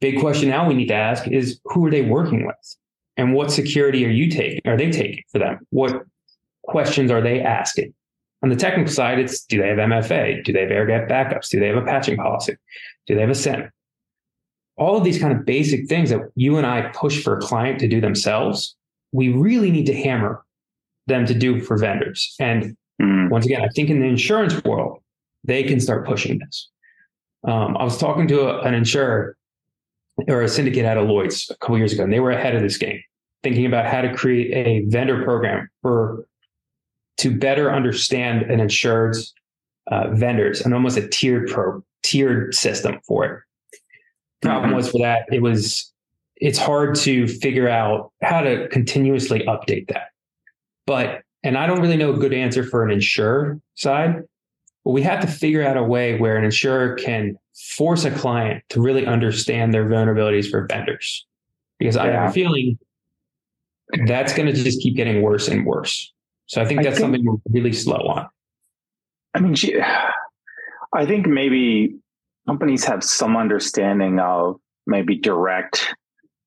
Big 0.00 0.18
question 0.20 0.48
now 0.48 0.66
we 0.66 0.74
need 0.74 0.88
to 0.88 0.94
ask 0.94 1.26
is 1.28 1.60
who 1.64 1.84
are 1.86 1.90
they 1.90 2.02
working 2.02 2.46
with? 2.46 2.76
And 3.18 3.34
what 3.34 3.50
security 3.50 4.06
are 4.06 4.10
you 4.10 4.30
taking? 4.30 4.60
Are 4.64 4.76
they 4.76 4.90
taking 4.90 5.24
for 5.30 5.40
them? 5.40 5.58
What 5.70 6.04
questions 6.62 7.10
are 7.10 7.20
they 7.20 7.40
asking? 7.40 7.92
On 8.42 8.48
the 8.48 8.56
technical 8.56 8.92
side, 8.92 9.18
it's 9.18 9.44
do 9.44 9.60
they 9.60 9.68
have 9.68 9.78
MFA? 9.78 10.44
Do 10.44 10.52
they 10.52 10.60
have 10.60 10.70
air 10.70 10.86
gap 10.86 11.08
backups? 11.08 11.50
Do 11.50 11.58
they 11.58 11.66
have 11.66 11.76
a 11.76 11.82
patching 11.82 12.16
policy? 12.16 12.56
Do 13.08 13.16
they 13.16 13.20
have 13.20 13.30
a 13.30 13.34
SIEM? 13.34 13.70
All 14.76 14.96
of 14.96 15.02
these 15.02 15.18
kind 15.18 15.36
of 15.36 15.44
basic 15.44 15.88
things 15.88 16.10
that 16.10 16.20
you 16.36 16.56
and 16.56 16.64
I 16.64 16.82
push 16.94 17.22
for 17.22 17.36
a 17.36 17.40
client 17.40 17.80
to 17.80 17.88
do 17.88 18.00
themselves, 18.00 18.76
we 19.10 19.30
really 19.30 19.72
need 19.72 19.86
to 19.86 19.94
hammer 19.94 20.44
them 21.08 21.26
to 21.26 21.34
do 21.34 21.60
for 21.60 21.76
vendors. 21.76 22.36
And 22.38 22.76
mm. 23.02 23.28
once 23.30 23.44
again, 23.44 23.62
I 23.62 23.68
think 23.74 23.90
in 23.90 23.98
the 23.98 24.06
insurance 24.06 24.62
world, 24.62 25.02
they 25.42 25.64
can 25.64 25.80
start 25.80 26.06
pushing 26.06 26.38
this. 26.38 26.68
Um, 27.42 27.76
I 27.76 27.82
was 27.82 27.98
talking 27.98 28.28
to 28.28 28.42
a, 28.42 28.60
an 28.60 28.74
insurer 28.74 29.36
or 30.26 30.42
a 30.42 30.48
syndicate 30.48 30.84
out 30.84 30.96
of 30.96 31.08
Lloyd's 31.08 31.50
a 31.50 31.56
couple 31.58 31.78
years 31.78 31.92
ago, 31.92 32.04
and 32.04 32.12
they 32.12 32.20
were 32.20 32.30
ahead 32.30 32.54
of 32.54 32.62
this 32.62 32.76
game, 32.76 33.00
thinking 33.42 33.66
about 33.66 33.86
how 33.86 34.00
to 34.00 34.12
create 34.14 34.52
a 34.54 34.84
vendor 34.88 35.22
program 35.22 35.68
for 35.82 36.26
to 37.18 37.36
better 37.36 37.72
understand 37.72 38.42
an 38.42 38.60
insured's 38.60 39.32
uh, 39.90 40.08
vendors 40.12 40.60
and 40.60 40.74
almost 40.74 40.96
a 40.96 41.06
tiered 41.08 41.48
pro 41.48 41.82
tiered 42.02 42.54
system 42.54 42.98
for 43.06 43.24
it. 43.24 43.40
Problem 44.42 44.70
mm-hmm. 44.70 44.76
was 44.76 44.90
for 44.90 45.00
that 45.00 45.22
it 45.32 45.42
was 45.42 45.92
it's 46.36 46.58
hard 46.58 46.94
to 46.94 47.26
figure 47.26 47.68
out 47.68 48.12
how 48.22 48.40
to 48.40 48.68
continuously 48.68 49.40
update 49.40 49.88
that. 49.88 50.08
But 50.86 51.22
and 51.42 51.56
I 51.56 51.66
don't 51.66 51.80
really 51.80 51.96
know 51.96 52.14
a 52.14 52.18
good 52.18 52.32
answer 52.32 52.64
for 52.64 52.84
an 52.84 52.90
insurer 52.90 53.60
side, 53.74 54.22
but 54.88 54.92
we 54.92 55.02
have 55.02 55.20
to 55.20 55.26
figure 55.26 55.62
out 55.62 55.76
a 55.76 55.82
way 55.82 56.18
where 56.18 56.38
an 56.38 56.44
insurer 56.44 56.94
can 56.94 57.36
force 57.76 58.06
a 58.06 58.10
client 58.10 58.64
to 58.70 58.80
really 58.80 59.04
understand 59.04 59.74
their 59.74 59.84
vulnerabilities 59.84 60.50
for 60.50 60.66
vendors. 60.66 61.26
Because 61.78 61.94
yeah. 61.94 62.04
I 62.04 62.06
have 62.06 62.30
a 62.30 62.32
feeling 62.32 62.78
that's 64.06 64.32
going 64.32 64.46
to 64.46 64.54
just 64.54 64.80
keep 64.80 64.96
getting 64.96 65.20
worse 65.20 65.46
and 65.46 65.66
worse. 65.66 66.10
So 66.46 66.62
I 66.62 66.64
think 66.64 66.84
that's 66.84 66.96
I 66.96 67.00
think, 67.00 67.16
something 67.16 67.24
we're 67.26 67.36
really 67.50 67.74
slow 67.74 67.98
on. 67.98 68.28
I 69.34 69.40
mean, 69.40 69.54
I 70.94 71.04
think 71.04 71.26
maybe 71.26 71.94
companies 72.46 72.82
have 72.84 73.04
some 73.04 73.36
understanding 73.36 74.18
of 74.20 74.58
maybe 74.86 75.18
direct 75.18 75.94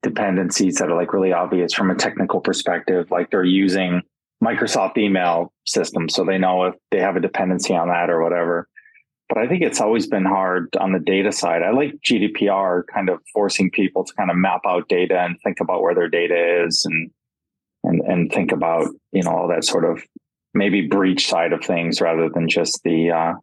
dependencies 0.01 0.77
that 0.77 0.89
are 0.89 0.97
like 0.97 1.13
really 1.13 1.31
obvious 1.31 1.75
from 1.75 1.91
a 1.91 1.95
technical 1.95 2.39
perspective, 2.39 3.11
like 3.11 3.29
they're 3.29 3.43
using 3.43 4.01
Microsoft 4.43 4.97
email 4.97 5.53
system. 5.65 6.09
So 6.09 6.25
they 6.25 6.37
know 6.37 6.63
if 6.63 6.75
they 6.89 6.99
have 6.99 7.15
a 7.15 7.21
dependency 7.21 7.75
on 7.75 7.89
that 7.89 8.09
or 8.09 8.21
whatever. 8.21 8.67
But 9.29 9.37
I 9.37 9.47
think 9.47 9.61
it's 9.61 9.79
always 9.79 10.07
been 10.07 10.25
hard 10.25 10.75
on 10.77 10.91
the 10.91 10.99
data 10.99 11.31
side. 11.31 11.61
I 11.63 11.71
like 11.71 11.93
GDPR 12.05 12.83
kind 12.93 13.09
of 13.09 13.19
forcing 13.33 13.71
people 13.71 14.03
to 14.03 14.13
kind 14.15 14.29
of 14.29 14.35
map 14.35 14.61
out 14.67 14.89
data 14.89 15.19
and 15.19 15.37
think 15.41 15.61
about 15.61 15.81
where 15.81 15.95
their 15.95 16.09
data 16.09 16.65
is 16.65 16.85
and 16.85 17.11
and 17.83 18.01
and 18.01 18.31
think 18.31 18.51
about, 18.51 18.87
you 19.11 19.23
know, 19.23 19.31
all 19.31 19.47
that 19.47 19.63
sort 19.63 19.85
of 19.85 20.03
maybe 20.53 20.87
breach 20.87 21.29
side 21.29 21.53
of 21.53 21.63
things 21.63 22.01
rather 22.01 22.29
than 22.29 22.49
just 22.49 22.81
the 22.83 23.11
uh 23.11 23.33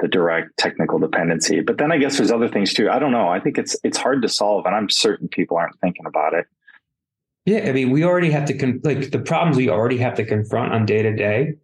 the 0.00 0.08
direct 0.08 0.56
technical 0.58 0.98
dependency. 0.98 1.60
But 1.60 1.78
then 1.78 1.92
I 1.92 1.98
guess 1.98 2.16
there's 2.16 2.32
other 2.32 2.48
things 2.48 2.72
too. 2.72 2.88
I 2.88 2.98
don't 2.98 3.12
know. 3.12 3.28
I 3.28 3.40
think 3.40 3.58
it's 3.58 3.76
it's 3.84 3.98
hard 3.98 4.22
to 4.22 4.28
solve 4.28 4.64
and 4.64 4.74
I'm 4.74 4.88
certain 4.88 5.28
people 5.28 5.56
aren't 5.56 5.78
thinking 5.80 6.06
about 6.06 6.32
it. 6.32 6.46
Yeah, 7.46 7.68
I 7.68 7.72
mean, 7.72 7.90
we 7.90 8.04
already 8.04 8.30
have 8.32 8.44
to 8.46 8.58
con- 8.58 8.80
like 8.82 9.12
the 9.12 9.20
problems 9.20 9.56
we 9.56 9.70
already 9.70 9.98
have 9.98 10.14
to 10.16 10.24
confront 10.24 10.72
on 10.72 10.84
day 10.84 11.02
to 11.02 11.14
day, 11.14 11.54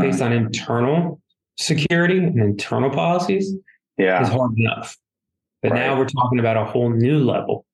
based 0.00 0.20
on 0.20 0.32
internal 0.32 1.20
security 1.58 2.18
and 2.18 2.38
internal 2.38 2.90
policies. 2.90 3.54
Yeah, 3.96 4.22
is 4.22 4.28
hard 4.28 4.52
enough. 4.58 4.96
But 5.62 5.72
right. 5.72 5.80
now 5.80 5.98
we're 5.98 6.06
talking 6.06 6.38
about 6.38 6.58
a 6.58 6.66
whole 6.66 6.90
new 6.90 7.18
level, 7.18 7.64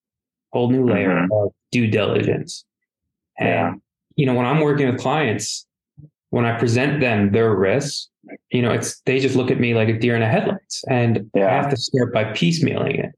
whole 0.53 0.71
new 0.71 0.89
layer 0.89 1.11
mm-hmm. 1.11 1.33
of 1.33 1.53
due 1.73 1.89
diligence. 1.89 2.65
And 3.39 3.49
yeah. 3.49 3.73
you 4.15 4.25
know, 4.25 4.35
when 4.35 4.47
I'm 4.47 4.61
working 4.61 4.89
with 4.89 5.01
clients, 5.01 5.67
when 6.31 6.47
I 6.47 6.57
present 6.57 7.01
them 7.01 7.33
their 7.33 7.53
risks, 7.57 8.09
you 8.51 8.63
know, 8.63 8.71
it's 8.71 9.01
they 9.01 9.19
just 9.19 9.35
look 9.35 9.51
at 9.51 9.59
me 9.59 9.75
like 9.75 9.89
a 9.89 9.99
deer 9.99 10.15
in 10.15 10.21
the 10.21 10.29
headlights, 10.29 10.85
and 10.89 11.29
yeah. 11.35 11.49
I 11.49 11.55
have 11.55 11.71
to 11.71 11.77
start 11.77 12.15
by 12.15 12.25
piecemealing 12.27 13.05
it. 13.05 13.11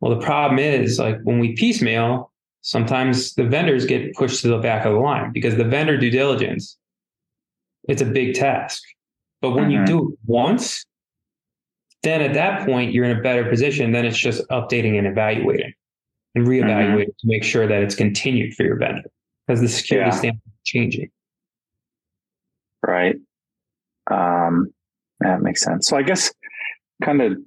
Well, 0.00 0.18
the 0.18 0.24
problem 0.24 0.58
is 0.58 0.98
like 0.98 1.18
when 1.24 1.38
we 1.38 1.54
piecemeal, 1.54 2.32
sometimes 2.62 3.34
the 3.34 3.44
vendors 3.44 3.86
get 3.86 4.14
pushed 4.14 4.42
to 4.42 4.48
the 4.48 4.58
back 4.58 4.84
of 4.84 4.92
the 4.92 4.98
line 4.98 5.32
because 5.32 5.56
the 5.56 5.64
vendor 5.64 5.96
due 5.96 6.10
diligence 6.10 6.76
it's 7.88 8.02
a 8.02 8.06
big 8.06 8.34
task 8.34 8.82
but 9.40 9.50
when 9.50 9.64
mm-hmm. 9.64 9.80
you 9.80 9.86
do 9.86 10.10
it 10.10 10.18
once 10.26 10.84
then 12.02 12.20
at 12.20 12.34
that 12.34 12.66
point 12.66 12.92
you're 12.92 13.04
in 13.04 13.16
a 13.16 13.22
better 13.22 13.48
position 13.48 13.92
then 13.92 14.04
it's 14.04 14.18
just 14.18 14.46
updating 14.48 14.98
and 14.98 15.06
evaluating 15.06 15.72
and 16.34 16.46
reevaluating 16.46 17.02
mm-hmm. 17.02 17.20
to 17.20 17.26
make 17.26 17.44
sure 17.44 17.66
that 17.66 17.82
it's 17.82 17.94
continued 17.94 18.54
for 18.54 18.64
your 18.64 18.76
vendor 18.76 19.10
because 19.46 19.60
the 19.60 19.68
security 19.68 20.10
yeah. 20.10 20.16
standard 20.16 20.42
is 20.46 20.60
changing 20.64 21.10
right 22.86 23.16
um, 24.10 24.72
that 25.20 25.40
makes 25.42 25.62
sense 25.62 25.86
so 25.86 25.96
i 25.96 26.02
guess 26.02 26.32
kind 27.02 27.22
of 27.22 27.38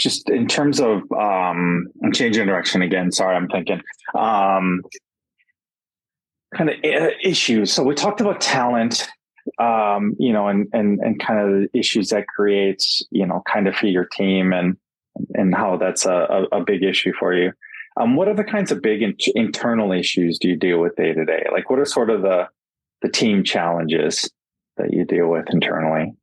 just 0.00 0.28
in 0.30 0.48
terms 0.48 0.80
of 0.80 1.02
um, 1.12 1.86
I'm 2.02 2.12
changing 2.12 2.46
direction 2.46 2.82
again. 2.82 3.12
Sorry, 3.12 3.36
I'm 3.36 3.48
thinking 3.48 3.80
um, 4.18 4.80
kind 6.56 6.70
of 6.70 6.76
uh, 6.82 7.10
issues. 7.22 7.72
So 7.72 7.82
we 7.84 7.94
talked 7.94 8.20
about 8.20 8.40
talent, 8.40 9.06
um, 9.58 10.16
you 10.18 10.32
know, 10.32 10.48
and 10.48 10.66
and 10.72 10.98
and 11.00 11.20
kind 11.20 11.40
of 11.40 11.70
the 11.72 11.78
issues 11.78 12.08
that 12.08 12.26
creates, 12.26 13.02
you 13.10 13.26
know, 13.26 13.42
kind 13.46 13.68
of 13.68 13.76
for 13.76 13.86
your 13.86 14.06
team 14.06 14.52
and 14.52 14.76
and 15.34 15.54
how 15.54 15.76
that's 15.76 16.06
a, 16.06 16.46
a, 16.52 16.64
big 16.64 16.82
issue 16.82 17.12
for 17.18 17.34
you. 17.34 17.52
Um, 18.00 18.14
what 18.14 18.28
other 18.28 18.44
kinds 18.44 18.70
of 18.70 18.80
big 18.80 19.02
in- 19.02 19.16
internal 19.34 19.92
issues 19.92 20.38
do 20.38 20.48
you 20.48 20.56
deal 20.56 20.78
with 20.78 20.96
day 20.96 21.12
to 21.12 21.24
day? 21.24 21.44
Like, 21.52 21.68
what 21.68 21.78
are 21.78 21.84
sort 21.84 22.10
of 22.10 22.22
the 22.22 22.48
the 23.02 23.08
team 23.10 23.44
challenges 23.44 24.30
that 24.78 24.92
you 24.92 25.04
deal 25.04 25.28
with 25.28 25.46
internally? 25.52 26.14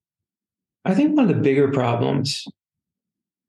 I 0.85 0.95
think 0.95 1.15
one 1.15 1.29
of 1.29 1.35
the 1.35 1.41
bigger 1.41 1.69
problems 1.69 2.47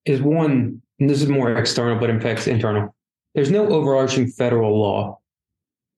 is 0.08 0.22
one, 0.22 0.80
and 0.98 1.10
this 1.10 1.22
is 1.22 1.28
more 1.28 1.52
external, 1.52 1.98
but 1.98 2.10
impacts 2.10 2.46
internal. 2.46 2.94
There's 3.34 3.50
no 3.50 3.68
overarching 3.68 4.28
federal 4.28 4.80
law 4.80 5.18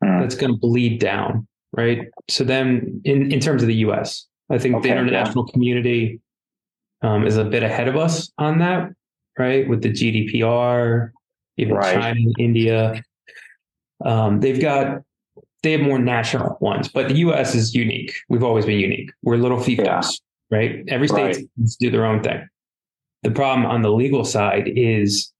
mm. 0.05 0.21
that's 0.21 0.35
going 0.35 0.53
to 0.53 0.59
bleed 0.59 0.99
down, 0.99 1.47
right? 1.73 2.09
So 2.29 2.45
then, 2.45 3.01
in, 3.05 3.33
in 3.33 3.41
terms 3.41 3.63
of 3.63 3.69
the 3.69 3.77
U.S., 3.77 4.27
I 4.51 4.59
think 4.59 4.75
okay, 4.77 4.89
the 4.89 4.97
international 4.97 5.47
yeah. 5.47 5.53
community 5.53 6.21
um, 7.03 7.27
is 7.27 7.37
a 7.37 7.45
bit 7.45 7.63
ahead 7.63 7.89
of 7.89 7.97
us 7.97 8.31
on 8.37 8.59
that, 8.59 8.91
right? 9.39 9.69
With 9.69 9.83
the 9.83 9.91
GDPR, 9.91 11.11
even 11.57 11.75
right. 11.75 11.95
China, 11.95 12.21
India, 12.39 13.03
um, 14.05 14.41
they've 14.41 14.61
got 14.61 15.03
they 15.63 15.73
have 15.73 15.83
more 15.83 15.99
national 15.99 16.57
ones, 16.61 16.89
but 16.89 17.09
the 17.09 17.15
U.S. 17.19 17.55
is 17.55 17.75
unique. 17.75 18.15
We've 18.29 18.43
always 18.43 18.65
been 18.65 18.81
unique. 18.81 19.11
We're 19.23 19.37
little 19.37 19.59
fiefdoms, 19.59 20.21
yeah. 20.51 20.59
right? 20.59 20.85
Every 20.89 21.07
state 21.07 21.37
right. 21.37 21.45
do 21.79 21.91
their 21.91 22.07
own 22.07 22.23
thing. 22.23 22.49
The 23.23 23.31
problem 23.31 23.67
on 23.67 23.83
the 23.83 23.91
legal 23.91 24.25
side 24.25 24.71
is 24.75 25.33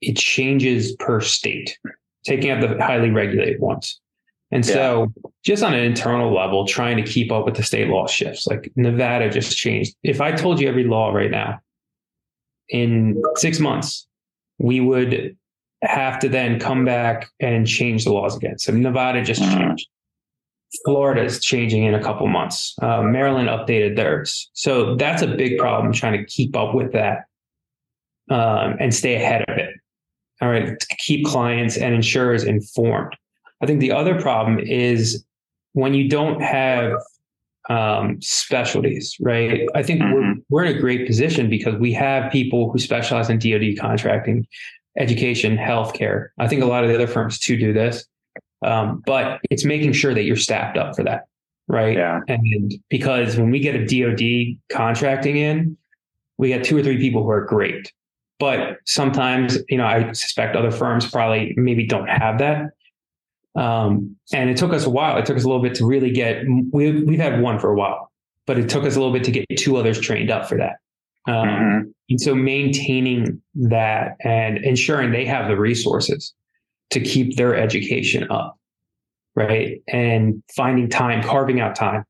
it 0.00 0.16
changes 0.16 0.94
per 0.96 1.20
state, 1.20 1.78
taking 2.24 2.50
out 2.50 2.60
the 2.60 2.82
highly 2.82 3.10
regulated 3.10 3.60
ones. 3.60 4.00
And 4.50 4.64
so, 4.64 5.12
yeah. 5.16 5.30
just 5.44 5.62
on 5.62 5.74
an 5.74 5.82
internal 5.82 6.32
level, 6.32 6.66
trying 6.66 6.96
to 6.96 7.02
keep 7.02 7.32
up 7.32 7.44
with 7.44 7.56
the 7.56 7.62
state 7.62 7.88
law 7.88 8.06
shifts, 8.06 8.46
like 8.46 8.70
Nevada 8.76 9.30
just 9.30 9.56
changed. 9.56 9.96
If 10.02 10.20
I 10.20 10.32
told 10.32 10.60
you 10.60 10.68
every 10.68 10.84
law 10.84 11.10
right 11.12 11.30
now, 11.30 11.60
in 12.68 13.20
six 13.36 13.58
months, 13.58 14.06
we 14.58 14.80
would 14.80 15.36
have 15.82 16.18
to 16.20 16.28
then 16.28 16.58
come 16.58 16.84
back 16.84 17.30
and 17.40 17.66
change 17.66 18.04
the 18.04 18.12
laws 18.12 18.36
again. 18.36 18.58
So 18.58 18.72
Nevada 18.72 19.22
just 19.22 19.42
mm-hmm. 19.42 19.58
changed. 19.58 19.88
Florida 20.84 21.22
is 21.22 21.40
changing 21.40 21.84
in 21.84 21.94
a 21.94 22.02
couple 22.02 22.26
months. 22.26 22.74
Uh, 22.82 23.02
Maryland 23.02 23.48
updated 23.48 23.96
theirs. 23.96 24.50
So 24.54 24.96
that's 24.96 25.22
a 25.22 25.26
big 25.26 25.58
problem 25.58 25.92
trying 25.92 26.18
to 26.18 26.24
keep 26.24 26.56
up 26.56 26.74
with 26.74 26.92
that 26.92 27.24
um, 28.30 28.76
and 28.80 28.94
stay 28.94 29.14
ahead 29.16 29.44
of 29.48 29.56
it. 29.56 29.70
All 30.40 30.48
right. 30.48 30.78
To 30.78 30.96
keep 30.98 31.24
clients 31.26 31.76
and 31.76 31.94
insurers 31.94 32.44
informed. 32.44 33.16
I 33.62 33.66
think 33.66 33.80
the 33.80 33.92
other 33.92 34.20
problem 34.20 34.58
is 34.58 35.24
when 35.72 35.94
you 35.94 36.08
don't 36.08 36.42
have 36.42 36.92
um, 37.70 38.20
specialties, 38.20 39.16
right? 39.20 39.66
I 39.74 39.82
think 39.82 40.02
mm-hmm. 40.02 40.14
we're, 40.14 40.34
we're 40.62 40.64
in 40.64 40.76
a 40.76 40.80
great 40.80 41.06
position 41.06 41.48
because 41.48 41.74
we 41.76 41.92
have 41.92 42.30
people 42.30 42.70
who 42.70 42.78
specialize 42.78 43.30
in 43.30 43.38
DoD 43.38 43.78
contracting, 43.78 44.46
education, 44.98 45.56
healthcare. 45.56 46.28
I 46.38 46.48
think 46.48 46.62
a 46.62 46.66
lot 46.66 46.84
of 46.84 46.90
the 46.90 46.94
other 46.94 47.06
firms 47.06 47.38
too 47.38 47.56
do 47.56 47.72
this. 47.72 48.04
Um, 48.64 49.02
but 49.06 49.40
it's 49.50 49.64
making 49.64 49.92
sure 49.92 50.14
that 50.14 50.22
you're 50.22 50.36
staffed 50.36 50.76
up 50.76 50.96
for 50.96 51.04
that, 51.04 51.26
right? 51.68 51.96
Yeah. 51.96 52.20
And 52.28 52.74
because 52.88 53.36
when 53.36 53.50
we 53.50 53.60
get 53.60 53.74
a 53.74 53.84
DoD 53.84 54.58
contracting 54.70 55.36
in, 55.36 55.76
we 56.38 56.48
get 56.48 56.64
two 56.64 56.76
or 56.76 56.82
three 56.82 56.98
people 56.98 57.22
who 57.22 57.30
are 57.30 57.44
great. 57.44 57.92
But 58.40 58.78
sometimes, 58.86 59.58
you 59.68 59.78
know, 59.78 59.86
I 59.86 60.12
suspect 60.12 60.56
other 60.56 60.70
firms 60.70 61.08
probably 61.08 61.54
maybe 61.56 61.86
don't 61.86 62.08
have 62.08 62.38
that. 62.38 62.70
Um, 63.54 64.16
and 64.32 64.50
it 64.50 64.56
took 64.56 64.72
us 64.72 64.84
a 64.84 64.90
while. 64.90 65.16
It 65.18 65.26
took 65.26 65.36
us 65.36 65.44
a 65.44 65.46
little 65.46 65.62
bit 65.62 65.74
to 65.76 65.86
really 65.86 66.10
get. 66.10 66.44
We, 66.72 67.04
we've 67.04 67.20
had 67.20 67.40
one 67.40 67.60
for 67.60 67.70
a 67.70 67.76
while, 67.76 68.10
but 68.46 68.58
it 68.58 68.68
took 68.68 68.84
us 68.84 68.96
a 68.96 68.98
little 68.98 69.12
bit 69.12 69.24
to 69.24 69.30
get 69.30 69.46
two 69.56 69.76
others 69.76 70.00
trained 70.00 70.30
up 70.30 70.48
for 70.48 70.58
that. 70.58 70.76
Um, 71.26 71.48
mm-hmm. 71.48 71.90
And 72.10 72.20
so 72.20 72.34
maintaining 72.34 73.40
that 73.54 74.16
and 74.24 74.58
ensuring 74.58 75.12
they 75.12 75.24
have 75.24 75.48
the 75.48 75.56
resources 75.56 76.34
to 76.94 77.00
keep 77.00 77.36
their 77.36 77.56
education 77.56 78.26
up, 78.30 78.58
right? 79.34 79.82
And 79.88 80.42
finding 80.54 80.88
time, 80.88 81.22
carving 81.22 81.60
out 81.60 81.74
time. 81.76 82.04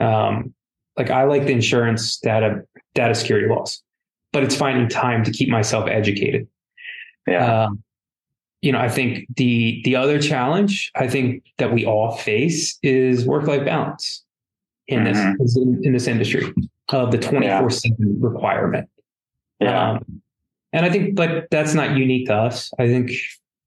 Um, 0.00 0.54
like 0.96 1.10
I 1.10 1.24
like 1.24 1.46
the 1.46 1.52
insurance 1.52 2.18
data 2.18 2.62
data 2.94 3.14
security 3.14 3.48
laws, 3.48 3.82
but 4.32 4.42
it's 4.42 4.56
finding 4.56 4.88
time 4.88 5.24
to 5.24 5.30
keep 5.30 5.48
myself 5.48 5.88
educated. 5.88 6.48
Yeah. 7.26 7.64
Um, 7.64 7.82
you 8.60 8.72
know, 8.72 8.78
I 8.78 8.88
think 8.88 9.26
the 9.36 9.80
the 9.84 9.96
other 9.96 10.20
challenge 10.20 10.90
I 10.94 11.08
think 11.08 11.44
that 11.58 11.72
we 11.72 11.84
all 11.84 12.16
face 12.16 12.78
is 12.82 13.26
work 13.26 13.46
life 13.46 13.64
balance 13.64 14.24
in 14.86 15.04
mm-hmm. 15.04 15.42
this 15.42 15.56
in, 15.56 15.80
in, 15.82 15.92
this 15.92 16.06
industry 16.06 16.52
of 16.90 17.10
the 17.10 17.18
twenty 17.18 17.48
four 17.48 17.70
seven 17.70 18.20
requirement. 18.20 18.88
Yeah. 19.60 19.92
Um, 19.92 20.22
and 20.72 20.86
I 20.86 20.90
think, 20.90 21.14
but 21.14 21.48
that's 21.50 21.74
not 21.74 21.96
unique 21.96 22.28
to 22.28 22.34
us. 22.34 22.72
I 22.78 22.86
think 22.86 23.10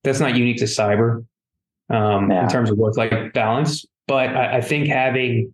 that's 0.06 0.20
not 0.20 0.36
unique 0.36 0.58
to 0.58 0.66
cyber 0.66 1.26
um, 1.90 2.32
yeah. 2.32 2.44
in 2.44 2.50
terms 2.50 2.70
of 2.70 2.78
work 2.78 2.98
life 2.98 3.34
balance. 3.34 3.86
But 4.08 4.30
I, 4.30 4.58
I 4.58 4.62
think 4.62 4.88
having 4.88 5.52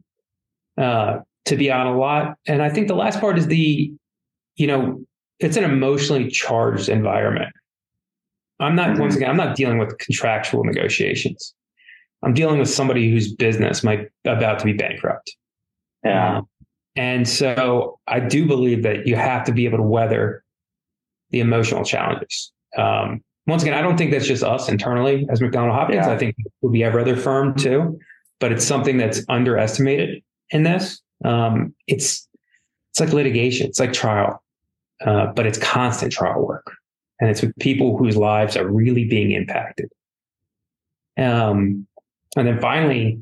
uh, 0.77 1.19
to 1.45 1.55
be 1.55 1.71
on 1.71 1.87
a 1.87 1.97
lot, 1.97 2.37
and 2.45 2.61
I 2.61 2.69
think 2.69 2.87
the 2.87 2.95
last 2.95 3.19
part 3.19 3.37
is 3.37 3.47
the, 3.47 3.91
you 4.55 4.67
know, 4.67 5.03
it's 5.39 5.57
an 5.57 5.63
emotionally 5.63 6.29
charged 6.29 6.89
environment. 6.89 7.53
I'm 8.59 8.75
not 8.75 8.91
mm-hmm. 8.91 9.01
once 9.01 9.15
again, 9.15 9.29
I'm 9.29 9.37
not 9.37 9.55
dealing 9.55 9.79
with 9.79 9.97
contractual 9.97 10.63
negotiations. 10.63 11.55
I'm 12.23 12.33
dealing 12.33 12.59
with 12.59 12.69
somebody 12.69 13.09
whose 13.09 13.33
business 13.33 13.83
might 13.83 14.09
about 14.25 14.59
to 14.59 14.65
be 14.65 14.73
bankrupt. 14.73 15.35
Yeah. 16.05 16.37
Um, 16.37 16.47
and 16.95 17.27
so 17.27 17.99
I 18.07 18.19
do 18.19 18.45
believe 18.45 18.83
that 18.83 19.07
you 19.07 19.15
have 19.15 19.43
to 19.45 19.51
be 19.51 19.65
able 19.65 19.77
to 19.77 19.83
weather 19.83 20.43
the 21.31 21.39
emotional 21.39 21.83
challenges. 21.83 22.51
Um, 22.77 23.23
once 23.51 23.63
again, 23.63 23.73
I 23.75 23.81
don't 23.81 23.97
think 23.97 24.11
that's 24.11 24.25
just 24.25 24.43
us 24.43 24.69
internally 24.69 25.27
as 25.29 25.41
McDonald 25.41 25.75
Hopkins. 25.75 26.07
Yeah. 26.07 26.13
I 26.13 26.17
think 26.17 26.35
it 26.37 26.51
would 26.61 26.71
be 26.71 26.83
every 26.83 27.01
other 27.01 27.17
firm 27.17 27.53
too, 27.53 27.99
but 28.39 28.53
it's 28.53 28.65
something 28.65 28.97
that's 28.97 29.23
underestimated 29.27 30.23
in 30.51 30.63
this. 30.63 31.01
Um, 31.25 31.75
it's 31.85 32.27
it's 32.91 32.99
like 33.01 33.11
litigation, 33.11 33.67
it's 33.67 33.79
like 33.79 33.91
trial, 33.91 34.41
uh, 35.05 35.27
but 35.27 35.45
it's 35.45 35.57
constant 35.57 36.13
trial 36.13 36.47
work, 36.47 36.65
and 37.19 37.29
it's 37.29 37.41
with 37.41 37.53
people 37.59 37.97
whose 37.97 38.15
lives 38.15 38.55
are 38.55 38.67
really 38.67 39.03
being 39.03 39.31
impacted. 39.31 39.91
Um, 41.17 41.85
and 42.37 42.47
then 42.47 42.59
finally, 42.61 43.21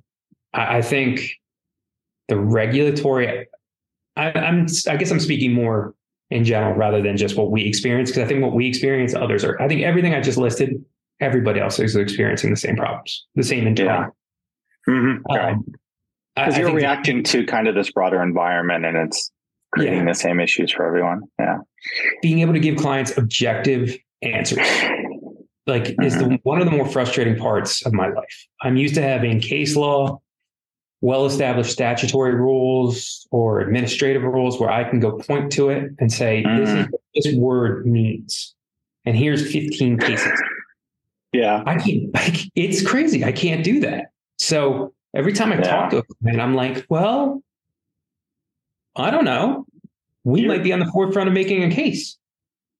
I, 0.54 0.78
I 0.78 0.82
think 0.84 1.32
the 2.28 2.38
regulatory. 2.40 3.48
I, 4.16 4.32
I'm 4.32 4.68
I 4.88 4.98
guess 4.98 5.12
I'm 5.12 5.20
speaking 5.20 5.54
more 5.54 5.96
in 6.30 6.44
general 6.44 6.74
rather 6.76 7.02
than 7.02 7.18
just 7.18 7.36
what 7.36 7.52
we 7.52 7.66
experience. 7.66 8.10
Because 8.10 8.24
I 8.24 8.28
think 8.28 8.42
what 8.44 8.54
we 8.54 8.68
experience, 8.68 9.16
others 9.16 9.44
are. 9.44 9.62
I 9.62 9.68
think 9.68 9.82
everything 9.82 10.14
I 10.14 10.22
just 10.22 10.38
listed, 10.38 10.84
everybody 11.20 11.60
else 11.60 11.80
is 11.80 11.96
experiencing 11.96 12.52
the 12.52 12.58
same 12.58 12.76
problems, 12.76 13.26
the 13.36 13.44
same 13.44 13.68
internal. 13.68 14.14
Yeah. 14.88 14.94
Mm-hmm. 14.94 15.32
Um, 15.32 15.66
because 16.36 16.58
you're 16.58 16.74
reacting 16.74 17.18
that, 17.18 17.26
to 17.32 17.46
kind 17.46 17.68
of 17.68 17.76
this 17.76 17.92
broader 17.92 18.24
environment, 18.24 18.86
and 18.86 18.96
it's 18.96 19.32
creating 19.72 20.00
yeah. 20.00 20.14
the 20.14 20.16
same 20.16 20.40
issues 20.40 20.72
for 20.72 20.86
everyone. 20.86 21.22
Yeah. 21.38 21.58
Being 22.22 22.40
able 22.40 22.54
to 22.54 22.60
give 22.60 22.78
clients 22.78 23.18
objective 23.18 23.98
answers. 24.22 24.66
Like 25.68 25.84
mm-hmm. 25.84 26.04
is 26.04 26.18
the 26.18 26.26
mm-hmm. 26.26 26.36
one 26.44 26.60
of 26.60 26.66
the 26.66 26.72
more 26.72 26.88
frustrating 26.88 27.38
parts 27.38 27.86
of 27.86 27.94
my 27.94 28.08
life. 28.08 28.48
I'm 28.62 28.78
used 28.78 28.96
to 28.96 29.02
having 29.02 29.40
case 29.40 29.76
law, 29.76 30.22
well 31.02 31.26
established 31.26 31.72
statutory 31.72 32.36
rules 32.36 33.28
or 33.32 33.62
administrative 33.62 34.24
rules 34.24 34.60
where 34.60 34.70
I 34.70 34.84
can 34.84 35.00
go 35.00 35.18
point 35.18 35.52
to 35.54 35.70
it 35.70 35.91
and 36.00 36.12
say, 36.12 36.43
mm. 36.43 36.60
this 36.60 36.70
is 36.70 36.86
mm. 36.86 36.91
what 36.91 37.02
this 37.16 37.36
word 37.36 37.86
means. 37.86 38.56
And 39.06 39.16
here's 39.16 39.52
15 39.52 39.97
cases. 40.00 40.41
Yeah. 41.32 41.64
I 41.66 41.78
can't, 41.78 42.10
I, 42.16 42.50
it's 42.56 42.86
crazy. 42.86 43.24
I 43.24 43.32
can't 43.32 43.64
do 43.64 43.80
that. 43.82 44.08
So 44.38 44.93
every 45.14 45.34
time 45.34 45.52
I 45.52 45.56
yeah. 45.56 45.62
talk 45.62 45.89
to 45.91 45.97
a 46.00 46.04
client, 46.04 46.41
I'm 46.41 46.56
like, 46.56 46.86
well, 46.89 47.41
I 48.95 49.12
don't 49.12 49.26
know. 49.26 49.66
We 50.26 50.41
You're, 50.41 50.50
might 50.50 50.64
be 50.64 50.74
on 50.74 50.80
the 50.80 50.91
forefront 50.91 51.30
of 51.30 51.34
making 51.34 51.64
a 51.64 51.70
case. 51.70 52.18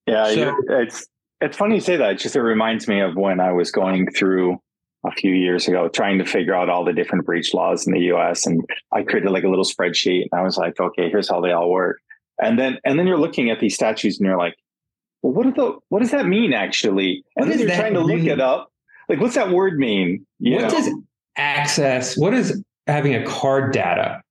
Yeah. 0.06 0.34
So, 0.34 0.54
it's, 0.68 1.06
it's 1.40 1.56
funny 1.56 1.76
you 1.76 1.80
say 1.80 1.96
that. 1.96 2.12
It's 2.12 2.22
just, 2.22 2.36
it 2.36 2.42
reminds 2.42 2.86
me 2.86 3.00
of 3.00 3.16
when 3.16 3.40
I 3.40 3.52
was 3.52 3.70
going 3.70 4.10
through 4.10 4.60
a 5.04 5.10
few 5.12 5.32
years 5.32 5.66
ago 5.66 5.88
trying 5.88 6.18
to 6.18 6.24
figure 6.24 6.54
out 6.54 6.68
all 6.68 6.84
the 6.84 6.92
different 6.92 7.24
breach 7.24 7.54
laws 7.54 7.86
in 7.86 7.92
the 7.92 8.00
US. 8.12 8.46
And 8.46 8.62
I 8.92 9.02
created 9.02 9.30
like 9.30 9.44
a 9.44 9.48
little 9.48 9.64
spreadsheet 9.64 10.26
and 10.30 10.40
I 10.40 10.42
was 10.42 10.56
like, 10.56 10.78
okay, 10.78 11.08
here's 11.08 11.28
how 11.28 11.40
they 11.40 11.52
all 11.52 11.70
work. 11.70 12.00
And 12.42 12.58
then, 12.58 12.78
and 12.84 12.98
then 12.98 13.06
you're 13.06 13.18
looking 13.18 13.50
at 13.50 13.60
these 13.60 13.74
statutes 13.74 14.18
and 14.18 14.26
you're 14.26 14.38
like, 14.38 14.56
well, 15.22 15.32
what, 15.32 15.54
the, 15.54 15.78
what 15.88 16.00
does 16.00 16.10
that 16.10 16.26
mean 16.26 16.52
actually? 16.52 17.24
And 17.36 17.48
what 17.48 17.56
then 17.56 17.66
you're 17.66 17.76
trying 17.76 17.94
to 17.94 18.04
mean? 18.04 18.18
look 18.18 18.26
it 18.26 18.40
up. 18.40 18.72
Like, 19.08 19.20
what's 19.20 19.34
that 19.34 19.50
word 19.50 19.78
mean? 19.78 20.26
You 20.38 20.56
what 20.56 20.62
know? 20.62 20.70
does 20.70 20.90
access, 21.36 22.16
what 22.16 22.34
is 22.34 22.62
having 22.86 23.14
a 23.14 23.24
card 23.24 23.72
data 23.72 24.22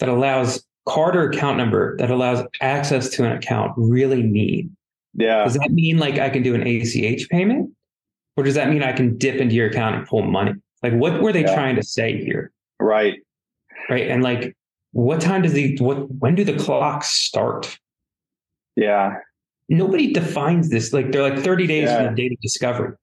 that 0.00 0.08
allows 0.08 0.64
card 0.86 1.16
or 1.16 1.30
account 1.30 1.56
number 1.56 1.96
that 1.98 2.10
allows 2.10 2.46
access 2.60 3.08
to 3.10 3.24
an 3.24 3.32
account 3.32 3.72
really 3.76 4.22
mean? 4.22 4.74
Yeah. 5.14 5.44
Does 5.44 5.54
that 5.54 5.70
mean 5.70 5.98
like 5.98 6.18
I 6.18 6.30
can 6.30 6.42
do 6.42 6.54
an 6.54 6.62
ACH 6.62 7.28
payment? 7.28 7.70
Or 8.36 8.44
does 8.44 8.54
that 8.54 8.68
mean 8.68 8.82
I 8.82 8.92
can 8.92 9.16
dip 9.16 9.36
into 9.36 9.54
your 9.54 9.68
account 9.68 9.96
and 9.96 10.06
pull 10.06 10.22
money? 10.22 10.54
Like, 10.82 10.92
what 10.94 11.22
were 11.22 11.32
they 11.32 11.42
yeah. 11.42 11.54
trying 11.54 11.76
to 11.76 11.82
say 11.82 12.22
here? 12.22 12.52
Right. 12.80 13.20
Right. 13.88 14.08
And 14.08 14.22
like, 14.22 14.56
what 14.92 15.20
time 15.20 15.42
does 15.42 15.52
the, 15.52 15.76
what, 15.78 16.10
when 16.10 16.34
do 16.34 16.44
the 16.44 16.56
clocks 16.56 17.08
start? 17.08 17.78
Yeah. 18.76 19.18
Nobody 19.68 20.12
defines 20.12 20.68
this. 20.70 20.92
Like, 20.92 21.12
they're 21.12 21.22
like 21.22 21.38
30 21.38 21.66
days 21.66 21.84
yeah. 21.84 21.96
from 21.96 22.14
the 22.14 22.22
date 22.22 22.32
of 22.32 22.40
discovery. 22.40 22.96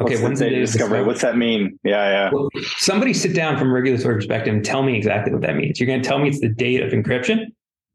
Okay, 0.00 0.14
What's 0.14 0.22
when's 0.22 0.38
the 0.38 0.48
date 0.48 0.54
of 0.54 0.60
discovery? 0.60 0.98
discovery? 0.98 1.06
What's 1.06 1.22
that 1.22 1.36
mean? 1.36 1.78
Yeah, 1.82 2.08
yeah. 2.08 2.30
Well, 2.32 2.48
somebody 2.76 3.12
sit 3.12 3.34
down 3.34 3.58
from 3.58 3.70
a 3.70 3.72
regulatory 3.72 4.14
perspective 4.14 4.54
and 4.54 4.64
tell 4.64 4.84
me 4.84 4.96
exactly 4.96 5.32
what 5.32 5.42
that 5.42 5.56
means. 5.56 5.80
You're 5.80 5.88
going 5.88 6.00
to 6.00 6.08
tell 6.08 6.20
me 6.20 6.28
it's 6.28 6.40
the 6.40 6.48
date 6.48 6.82
of 6.82 6.92
encryption. 6.92 7.46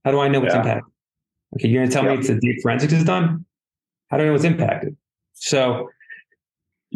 How 0.03 0.11
do 0.11 0.19
I 0.19 0.27
know 0.27 0.41
what's 0.41 0.53
yeah. 0.53 0.61
impacted? 0.61 0.93
Okay, 1.55 1.69
you're 1.69 1.81
going 1.81 1.89
to 1.89 1.93
tell 1.93 2.03
me 2.03 2.13
it's 2.15 2.27
the 2.27 2.35
date 2.35 2.61
forensics 2.61 2.91
is 2.91 3.05
done. 3.05 3.45
How 4.09 4.17
do 4.17 4.23
I 4.23 4.25
know 4.27 4.33
what's 4.33 4.43
impacted? 4.43 4.97
So 5.33 5.89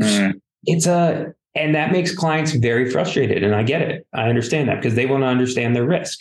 Mm. 0.02 0.40
It's 0.66 0.88
a, 0.88 1.34
and 1.56 1.74
that 1.76 1.92
makes 1.92 2.14
clients 2.14 2.52
very 2.54 2.90
frustrated. 2.90 3.44
And 3.44 3.56
I 3.56 3.64
get 3.64 3.82
it. 3.82 4.06
I 4.14 4.30
understand 4.30 4.70
that 4.70 4.76
because 4.76 4.96
they 4.96 5.06
want 5.06 5.24
to 5.24 5.28
understand 5.28 5.76
their 5.76 5.86
risk. 5.86 6.20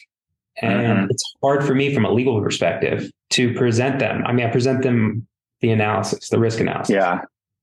And 0.62 0.80
mm-hmm. 0.80 1.10
it's 1.10 1.34
hard 1.42 1.64
for 1.64 1.74
me 1.74 1.94
from 1.94 2.04
a 2.04 2.10
legal 2.10 2.40
perspective 2.40 3.10
to 3.30 3.52
present 3.54 3.98
them. 3.98 4.24
I 4.26 4.32
mean, 4.32 4.46
I 4.46 4.50
present 4.50 4.82
them 4.82 5.26
the 5.60 5.70
analysis, 5.70 6.30
the 6.30 6.38
risk 6.38 6.60
analysis. 6.60 6.94
Yeah. 6.94 7.22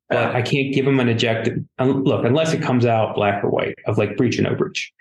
But 0.10 0.36
I 0.36 0.44
can't 0.44 0.72
give 0.74 0.86
them 0.86 1.00
an 1.00 1.10
objective 1.10 1.58
look 1.80 2.24
unless 2.24 2.54
it 2.54 2.62
comes 2.62 2.86
out 2.86 3.16
black 3.16 3.44
or 3.44 3.50
white 3.50 3.76
of 3.88 3.98
like 3.98 4.16
breach 4.16 4.38
or 4.38 4.44
no 4.44 4.54
breach. 4.54 4.92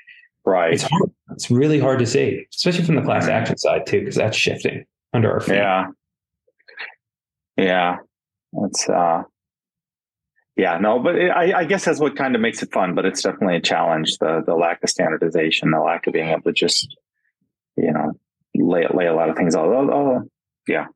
Right. 0.46 0.72
It's 0.72 0.84
hard. 0.84 1.10
It's 1.32 1.50
really 1.50 1.78
hard 1.78 1.98
to 1.98 2.06
see, 2.06 2.46
especially 2.54 2.84
from 2.84 2.94
the 2.94 3.02
class 3.02 3.24
mm-hmm. 3.24 3.32
action 3.32 3.58
side 3.58 3.86
too, 3.86 4.00
because 4.00 4.14
that's 4.14 4.36
shifting 4.36 4.86
under 5.12 5.30
our 5.30 5.40
feet. 5.40 5.56
Yeah. 5.56 5.86
Yeah. 7.58 7.96
It's 8.54 8.88
uh 8.88 9.24
yeah, 10.56 10.78
no, 10.78 10.98
but 10.98 11.16
it, 11.16 11.30
I, 11.30 11.60
I, 11.60 11.64
guess 11.64 11.84
that's 11.84 12.00
what 12.00 12.14
kind 12.14 12.34
of 12.34 12.40
makes 12.40 12.62
it 12.62 12.72
fun. 12.72 12.94
But 12.94 13.06
it's 13.06 13.22
definitely 13.22 13.56
a 13.56 13.60
challenge 13.60 14.18
the 14.18 14.42
the 14.44 14.54
lack 14.54 14.82
of 14.82 14.90
standardization, 14.90 15.70
the 15.70 15.80
lack 15.80 16.06
of 16.06 16.12
being 16.12 16.28
able 16.28 16.42
to 16.42 16.52
just 16.52 16.94
you 17.76 17.92
know 17.92 18.12
lay 18.54 18.86
lay 18.92 19.06
a 19.06 19.14
lot 19.14 19.30
of 19.30 19.36
things 19.36 19.56
out. 19.56 19.66
Oh, 19.66 20.22
yeah. 20.68 20.86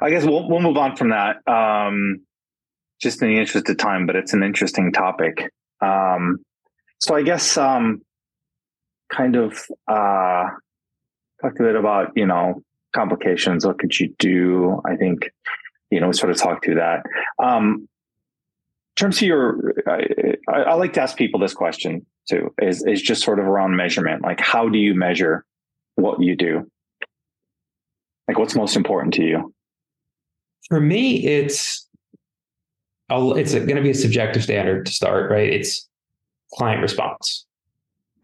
I 0.00 0.10
guess 0.10 0.24
we'll 0.24 0.48
we'll 0.48 0.60
move 0.60 0.76
on 0.76 0.96
from 0.96 1.10
that. 1.10 1.46
Um, 1.46 2.26
just 3.00 3.20
in 3.20 3.28
the 3.28 3.38
interest 3.38 3.68
of 3.68 3.76
time, 3.76 4.06
but 4.06 4.16
it's 4.16 4.32
an 4.32 4.42
interesting 4.42 4.92
topic. 4.92 5.52
Um, 5.82 6.38
so 6.98 7.14
I 7.14 7.22
guess 7.22 7.58
um, 7.58 8.00
kind 9.12 9.36
of 9.36 9.52
uh, 9.86 10.44
talk 11.42 11.60
a 11.60 11.62
bit 11.62 11.76
about 11.76 12.12
you 12.16 12.26
know 12.26 12.62
complications. 12.94 13.66
What 13.66 13.78
could 13.78 13.98
you 13.98 14.14
do? 14.18 14.80
I 14.86 14.96
think 14.96 15.30
you 15.90 16.00
know 16.00 16.08
we 16.08 16.12
sort 16.14 16.32
of 16.32 16.38
talk 16.38 16.64
through 16.64 16.76
that. 16.76 17.02
Um, 17.42 17.88
terms 18.96 19.18
of 19.18 19.22
your, 19.22 19.74
I, 19.86 20.52
I 20.52 20.74
like 20.74 20.92
to 20.94 21.02
ask 21.02 21.16
people 21.16 21.38
this 21.40 21.54
question 21.54 22.04
too. 22.28 22.52
Is 22.60 22.84
is 22.84 23.00
just 23.00 23.22
sort 23.22 23.38
of 23.38 23.46
around 23.46 23.76
measurement. 23.76 24.22
Like, 24.22 24.40
how 24.40 24.68
do 24.68 24.78
you 24.78 24.94
measure 24.94 25.44
what 25.94 26.20
you 26.20 26.36
do? 26.36 26.70
Like, 28.28 28.38
what's 28.38 28.54
most 28.54 28.76
important 28.76 29.14
to 29.14 29.22
you? 29.22 29.54
For 30.68 30.80
me, 30.80 31.24
it's 31.24 31.86
it's 33.08 33.54
going 33.54 33.76
to 33.76 33.82
be 33.82 33.90
a 33.90 33.94
subjective 33.94 34.42
standard 34.42 34.86
to 34.86 34.92
start, 34.92 35.30
right? 35.30 35.48
It's 35.52 35.88
client 36.54 36.82
response. 36.82 37.46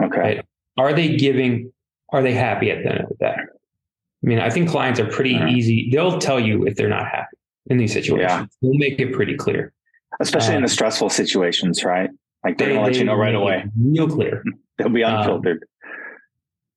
Okay. 0.03 0.19
Right? 0.19 0.47
Are 0.77 0.93
they 0.93 1.17
giving? 1.17 1.73
Are 2.13 2.23
they 2.23 2.35
happy 2.35 2.71
at 2.71 2.83
the 2.83 2.91
end 2.91 3.01
of 3.01 3.09
the 3.09 3.15
day? 3.15 3.35
I 3.35 4.27
mean, 4.27 4.39
I 4.39 4.51
think 4.51 4.69
clients 4.69 5.01
are 5.01 5.07
pretty 5.07 5.35
mm-hmm. 5.35 5.49
easy. 5.49 5.89
They'll 5.91 6.19
tell 6.19 6.39
you 6.39 6.67
if 6.67 6.77
they're 6.77 6.89
not 6.89 7.07
happy 7.07 7.37
in 7.67 7.79
these 7.79 7.93
situations. 7.93 8.31
Yeah. 8.31 8.47
They'll 8.61 8.75
make 8.75 8.99
it 8.99 9.13
pretty 9.13 9.37
clear, 9.37 9.73
especially 10.21 10.51
um, 10.51 10.57
in 10.57 10.63
the 10.63 10.67
um, 10.67 10.75
stressful 10.75 11.11
situations, 11.11 11.85
right? 11.85 12.11
Like 12.45 12.59
they're 12.59 12.69
they, 12.69 12.75
gonna 12.75 12.87
let 12.87 12.97
you 12.97 13.05
know 13.05 13.15
right 13.15 13.35
away. 13.35 13.65
Real 13.79 14.09
clear. 14.09 14.45
They'll 14.79 14.89
be 14.89 15.05
um, 15.05 15.19
unfiltered. 15.19 15.65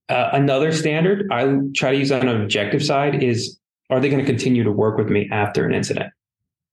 Um, 0.10 0.18
uh, 0.18 0.30
another 0.34 0.72
standard 0.72 1.28
I 1.32 1.58
try 1.76 1.92
to 1.92 1.98
use 1.98 2.12
on 2.12 2.28
an 2.28 2.42
objective 2.42 2.84
side 2.84 3.24
is: 3.24 3.60
Are 3.90 4.00
they 4.00 4.10
going 4.10 4.24
to 4.24 4.26
continue 4.26 4.64
to 4.64 4.72
work 4.72 4.98
with 4.98 5.10
me 5.10 5.28
after 5.32 5.66
an 5.66 5.74
incident? 5.74 6.12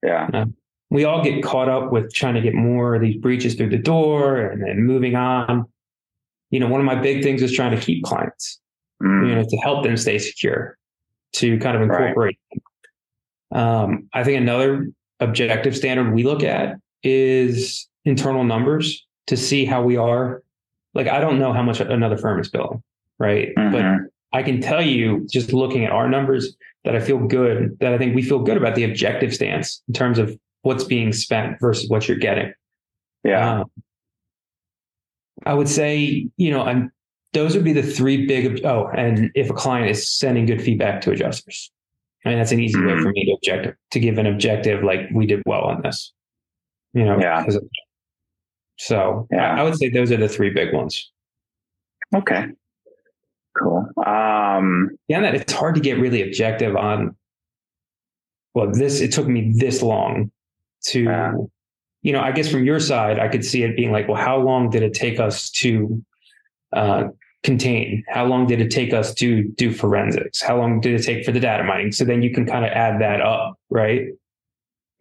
Yeah. 0.03 0.29
Uh, 0.33 0.47
we 0.91 1.05
all 1.05 1.25
get 1.25 1.43
caught 1.43 1.71
up 1.71 1.91
with 1.91 2.13
trying 2.13 2.35
to 2.35 2.43
get 2.43 2.55
more 2.55 2.95
of 2.95 3.01
these 3.01 3.17
breaches 3.17 3.55
through 3.55 3.71
the 3.71 3.79
door 3.79 4.37
and 4.37 4.63
then 4.63 4.83
moving 4.83 5.15
on. 5.15 5.65
You 6.51 6.61
know, 6.61 6.69
one 6.69 6.81
of 6.81 6.85
my 6.85 6.97
big 6.97 7.23
things 7.23 7.41
is 7.41 7.51
trying 7.51 7.75
to 7.75 7.81
keep 7.81 8.05
clients, 8.05 8.61
mm. 9.03 9.27
you 9.27 9.35
know, 9.35 9.43
to 9.43 9.57
help 9.59 9.85
them 9.85 9.97
stay 9.97 10.19
secure, 10.19 10.77
to 11.35 11.59
kind 11.61 11.77
of 11.77 11.83
incorporate. 11.83 12.39
Right. 12.53 13.83
Um, 13.83 14.11
I 14.13 14.23
think 14.23 14.39
another 14.39 14.89
objective 15.23 15.77
standard 15.77 16.13
we 16.13 16.25
look 16.25 16.43
at 16.43 16.77
is 17.03 17.89
internal 18.05 18.45
numbers 18.45 19.07
to 19.29 19.37
see 19.37 19.65
how 19.65 19.83
we 19.83 19.97
are. 19.97 20.43
Like, 20.95 21.09
I 21.09 21.21
don't 21.21 21.39
know 21.39 21.53
how 21.53 21.63
much 21.63 21.81
another 21.81 22.19
firm 22.19 22.41
is 22.41 22.51
billing, 22.51 22.83
right? 23.19 23.55
Mm-hmm. 23.57 23.73
But 23.73 23.85
I 24.39 24.43
can 24.43 24.61
tell 24.61 24.83
you 24.83 25.27
just 25.31 25.53
looking 25.53 25.85
at 25.85 25.93
our 25.93 26.09
numbers 26.09 26.57
that 26.85 26.97
I 26.97 27.01
feel 27.01 27.19
good, 27.19 27.79
that 27.81 27.95
I 27.95 27.99
think 27.99 28.15
we 28.15 28.23
feel 28.23 28.41
good 28.41 28.57
about 28.57 28.75
the 28.75 28.85
objective 28.85 29.35
stance 29.35 29.83
in 29.89 29.95
terms 29.95 30.19
of 30.19 30.37
what's 30.63 30.85
being 30.85 31.13
spent 31.13 31.61
versus 31.61 31.89
what 31.89 32.09
you're 32.09 32.19
getting. 32.19 32.53
Yeah. 33.25 33.61
Um, 33.61 33.71
I 35.47 35.55
would 35.55 35.69
say, 35.69 36.29
you 36.37 36.51
know, 36.51 36.63
I'm, 36.63 36.93
those 37.33 37.55
would 37.55 37.65
be 37.65 37.73
the 37.73 37.83
three 37.83 38.27
big. 38.27 38.65
Oh, 38.65 38.89
and 38.95 39.31
if 39.35 39.49
a 39.51 39.55
client 39.55 39.91
is 39.91 40.11
sending 40.11 40.47
good 40.47 40.63
feedback 40.63 41.01
to 41.03 41.11
adjusters, 41.13 41.71
I 42.25 42.29
mean, 42.29 42.39
that's 42.39 42.53
an 42.53 42.61
easy 42.61 42.79
mm-hmm. 42.79 42.87
way 42.87 43.03
for 43.03 43.11
me 43.11 43.25
to 43.27 43.33
objective 43.33 43.75
to 43.91 44.01
give 44.01 44.19
an 44.19 44.27
objective 44.27 44.85
like 44.85 45.01
we 45.13 45.27
did 45.27 45.43
well 45.47 45.63
on 45.63 45.83
this. 45.83 46.13
You 46.95 47.05
know, 47.05 47.19
yeah. 47.19 47.45
So 48.79 49.27
yeah. 49.31 49.55
I, 49.55 49.61
I 49.61 49.63
would 49.63 49.77
say 49.77 49.89
those 49.89 50.13
are 50.13 50.17
the 50.17 50.29
three 50.29 50.51
big 50.51 50.73
ones. 50.73 51.11
Okay. 52.15 52.47
Cool. 53.59 53.87
Um, 54.07 54.91
yeah, 55.09 55.21
that 55.21 55.35
it's 55.35 55.53
hard 55.53 55.75
to 55.75 55.81
get 55.81 55.99
really 55.99 56.23
objective 56.23 56.77
on. 56.77 57.17
Well, 58.55 58.71
this 58.71 59.01
it 59.01 59.13
took 59.13 59.27
me 59.27 59.55
this 59.57 59.83
long 59.83 60.31
to 60.85 61.09
uh, 61.09 61.33
you 62.03 62.13
know 62.13 62.21
i 62.21 62.33
guess 62.33 62.49
from 62.49 62.65
your 62.65 62.81
side 62.81 63.19
i 63.19 63.29
could 63.29 63.45
see 63.45 63.63
it 63.63 63.77
being 63.77 63.93
like 63.93 64.09
well 64.09 64.21
how 64.21 64.39
long 64.39 64.69
did 64.69 64.83
it 64.83 64.93
take 64.93 65.19
us 65.19 65.51
to 65.51 66.05
uh, 66.73 67.05
contain? 67.43 68.05
How 68.09 68.25
long 68.27 68.47
did 68.47 68.61
it 68.61 68.71
take 68.71 68.93
us 68.93 69.15
to 69.15 69.45
do 69.45 69.73
forensics? 69.73 70.41
How 70.43 70.57
long 70.59 70.81
did 70.81 70.99
it 70.99 71.05
take 71.05 71.25
for 71.25 71.33
the 71.33 71.41
data 71.41 71.65
mining? 71.65 71.93
So 71.93 72.05
then 72.05 72.23
you 72.23 72.33
can 72.33 72.47
kind 72.47 72.65
of 72.65 72.71
add 72.73 73.01
that 73.01 73.21
up 73.21 73.59
right? 73.71 74.09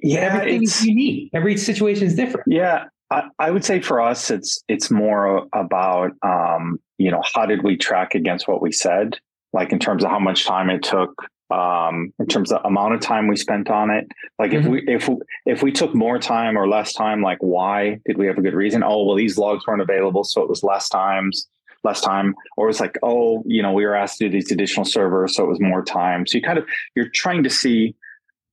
Yeah 0.01 0.21
everything's 0.21 0.83
unique. 0.83 1.29
Every 1.33 1.57
situation 1.57 2.07
is 2.07 2.15
different. 2.15 2.47
Yeah 2.47 2.85
I, 3.11 3.23
I 3.37 3.51
would 3.51 3.65
say 3.65 3.81
for 3.81 4.01
us 4.01 4.31
it's 4.31 4.63
it's 4.67 4.89
more 4.89 5.47
about 5.53 6.11
um, 6.23 6.79
you 6.97 7.11
know 7.11 7.21
how 7.33 7.45
did 7.45 7.63
we 7.63 7.77
track 7.77 8.15
against 8.15 8.47
what 8.47 8.61
we 8.61 8.71
said? 8.71 9.17
Like 9.53 9.71
in 9.71 9.79
terms 9.79 10.03
of 10.03 10.09
how 10.09 10.19
much 10.19 10.45
time 10.45 10.69
it 10.69 10.81
took 10.81 11.13
um, 11.51 12.13
in 12.17 12.27
terms 12.27 12.51
of 12.51 12.63
amount 12.63 12.93
of 12.93 13.01
time 13.01 13.27
we 13.27 13.35
spent 13.35 13.69
on 13.69 13.89
it. 13.91 14.07
Like 14.39 14.51
mm-hmm. 14.51 14.73
if 14.87 15.07
we 15.07 15.17
if 15.17 15.19
if 15.45 15.63
we 15.63 15.71
took 15.71 15.93
more 15.93 16.17
time 16.17 16.57
or 16.57 16.67
less 16.67 16.93
time, 16.93 17.21
like 17.21 17.39
why 17.41 17.99
did 18.05 18.17
we 18.17 18.27
have 18.27 18.37
a 18.37 18.41
good 18.41 18.53
reason? 18.53 18.83
Oh 18.83 19.03
well, 19.05 19.17
these 19.17 19.37
logs 19.37 19.67
weren't 19.67 19.81
available, 19.81 20.23
so 20.23 20.41
it 20.41 20.49
was 20.49 20.63
less 20.63 20.87
times, 20.87 21.47
less 21.83 22.01
time. 22.01 22.35
Or 22.57 22.69
it's 22.69 22.79
like 22.79 22.97
oh, 23.03 23.43
you 23.45 23.61
know, 23.61 23.73
we 23.73 23.85
were 23.85 23.95
asked 23.95 24.19
to 24.19 24.25
do 24.25 24.31
these 24.31 24.51
additional 24.51 24.85
servers, 24.85 25.35
so 25.35 25.43
it 25.43 25.49
was 25.49 25.59
more 25.59 25.83
time. 25.83 26.25
So 26.27 26.37
you 26.37 26.43
kind 26.43 26.57
of 26.57 26.65
you're 26.95 27.09
trying 27.09 27.43
to 27.43 27.49
see 27.49 27.95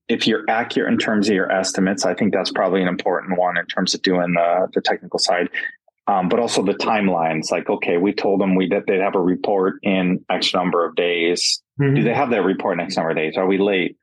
if 0.09 0.27
you're 0.27 0.45
accurate 0.49 0.93
in 0.93 0.99
terms 0.99 1.29
of 1.29 1.35
your 1.35 1.53
estimates. 1.53 2.07
I 2.07 2.15
think 2.15 2.33
that's 2.33 2.53
probably 2.53 2.81
an 2.81 2.89
important 2.89 3.39
one 3.39 3.59
in 3.59 3.67
terms 3.67 3.95
of 3.95 4.03
doing 4.03 4.33
the 4.35 4.69
the 4.75 4.81
technical 4.81 5.19
side. 5.19 5.49
Um, 6.07 6.31
but 6.31 6.41
also 6.41 6.63
the 6.63 6.73
timelines. 6.73 7.51
Like, 7.51 7.69
okay, 7.69 7.99
we 7.99 8.15
told 8.15 8.41
them 8.41 8.55
we 8.55 8.67
that 8.69 8.85
they'd 8.87 9.01
have 9.01 9.15
a 9.15 9.21
report 9.21 9.75
in 9.83 10.25
X 10.31 10.55
number 10.55 10.87
of 10.87 10.97
days 10.97 11.63
Mm-hmm. 11.81 11.95
Do 11.95 12.03
they 12.03 12.15
have 12.15 12.31
that 12.31 12.43
report 12.43 12.77
next 12.77 12.97
number 12.97 13.11
of 13.11 13.17
days? 13.17 13.37
Are 13.37 13.47
we 13.47 13.59
late? 13.59 13.97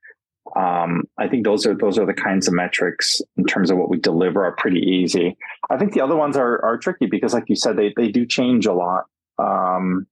Um, 0.56 1.04
I 1.18 1.28
think 1.28 1.44
those 1.44 1.66
are 1.66 1.76
those 1.76 1.98
are 1.98 2.06
the 2.06 2.14
kinds 2.14 2.48
of 2.48 2.54
metrics 2.54 3.22
in 3.36 3.46
terms 3.46 3.72
of 3.72 3.78
what 3.78 3.90
we 3.90 3.98
deliver 3.98 4.46
are 4.46 4.56
pretty 4.56 4.80
easy. 4.80 5.36
I 5.70 5.78
think 5.78 5.94
the 5.94 6.02
other 6.02 6.16
ones 6.16 6.38
are 6.38 6.64
are 6.64 6.78
tricky 6.78 7.08
because, 7.08 7.34
like 7.34 7.46
you 7.48 7.56
said, 7.56 7.76
they 7.76 7.94
they 7.98 8.10
do 8.10 8.26
change 8.26 8.66
a 8.66 8.74
lot. 8.74 9.06
Um, 9.38 10.08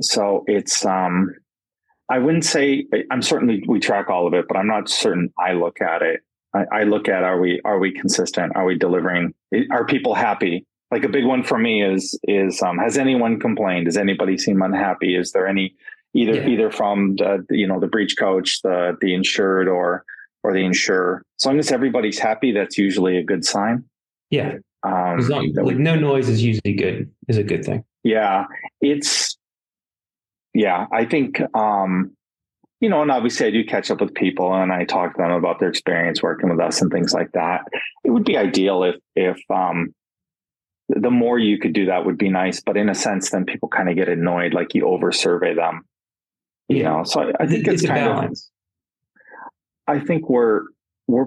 so 0.00 0.44
it's 0.46 0.84
um, 0.84 1.34
I 2.08 2.18
wouldn't 2.18 2.44
say 2.44 2.86
I'm 3.10 3.22
certainly 3.22 3.62
we 3.66 3.80
track 3.80 4.08
all 4.08 4.26
of 4.26 4.34
it, 4.34 4.46
but 4.48 4.56
I'm 4.56 4.66
not 4.66 4.88
certain 4.88 5.32
I 5.38 5.52
look 5.52 5.80
at 5.80 6.02
it. 6.02 6.20
I, 6.54 6.64
I 6.72 6.82
look 6.84 7.08
at 7.08 7.24
are 7.24 7.40
we 7.40 7.60
are 7.64 7.78
we 7.78 7.92
consistent? 7.92 8.56
Are 8.56 8.64
we 8.64 8.76
delivering? 8.76 9.34
Are 9.70 9.84
people 9.86 10.14
happy? 10.14 10.66
Like 10.90 11.04
a 11.04 11.08
big 11.08 11.26
one 11.26 11.42
for 11.42 11.58
me 11.58 11.82
is 11.82 12.18
is 12.24 12.62
um, 12.62 12.78
has 12.78 12.96
anyone 12.96 13.38
complained? 13.40 13.86
Does 13.86 13.96
anybody 13.96 14.38
seem 14.38 14.62
unhappy? 14.62 15.16
Is 15.16 15.32
there 15.32 15.46
any 15.46 15.74
either 16.14 16.34
yeah. 16.34 16.46
either 16.46 16.70
from 16.70 17.16
the 17.16 17.44
you 17.50 17.66
know 17.66 17.80
the 17.80 17.86
breach 17.86 18.16
coach, 18.18 18.62
the 18.62 18.96
the 19.00 19.14
insured, 19.14 19.68
or 19.68 20.04
or 20.42 20.52
the 20.52 20.64
insurer. 20.64 21.22
As 21.40 21.46
long 21.46 21.58
as 21.58 21.72
everybody's 21.72 22.18
happy, 22.18 22.52
that's 22.52 22.78
usually 22.78 23.18
a 23.18 23.22
good 23.22 23.44
sign. 23.44 23.84
Yeah. 24.30 24.56
Um, 24.84 25.18
as 25.18 25.28
long, 25.28 25.52
like 25.54 25.76
no 25.76 25.96
noise 25.96 26.28
is 26.28 26.42
usually 26.42 26.74
good 26.74 27.10
is 27.26 27.36
a 27.36 27.42
good 27.42 27.64
thing. 27.64 27.84
Yeah, 28.02 28.44
it's 28.80 29.36
yeah. 30.54 30.86
I 30.92 31.04
think 31.04 31.40
um, 31.54 32.12
you 32.80 32.88
know, 32.88 33.02
and 33.02 33.10
obviously 33.10 33.46
I 33.46 33.50
do 33.50 33.64
catch 33.64 33.90
up 33.90 34.00
with 34.00 34.14
people 34.14 34.54
and 34.54 34.72
I 34.72 34.84
talk 34.84 35.14
to 35.14 35.22
them 35.22 35.32
about 35.32 35.58
their 35.58 35.68
experience 35.68 36.22
working 36.22 36.48
with 36.48 36.60
us 36.60 36.80
and 36.80 36.90
things 36.90 37.12
like 37.12 37.32
that. 37.32 37.62
It 38.04 38.10
would 38.10 38.24
be 38.24 38.36
ideal 38.36 38.84
if 38.84 38.96
if 39.16 39.38
um, 39.50 39.94
the 40.88 41.10
more 41.10 41.38
you 41.38 41.58
could 41.58 41.72
do 41.72 41.86
that 41.86 42.06
would 42.06 42.18
be 42.18 42.30
nice, 42.30 42.60
but 42.60 42.76
in 42.76 42.88
a 42.88 42.94
sense, 42.94 43.30
then 43.30 43.44
people 43.44 43.68
kind 43.68 43.88
of 43.88 43.96
get 43.96 44.08
annoyed, 44.08 44.54
like 44.54 44.74
you 44.74 44.86
over 44.86 45.12
survey 45.12 45.54
them 45.54 45.84
you 46.68 46.82
know 46.82 47.02
so 47.04 47.22
i, 47.22 47.32
I 47.40 47.46
think 47.46 47.66
it's, 47.66 47.82
it's 47.82 47.90
kind 47.90 48.26
of 48.26 48.36
i 49.86 49.98
think 49.98 50.28
we're 50.28 50.62
we're 51.06 51.26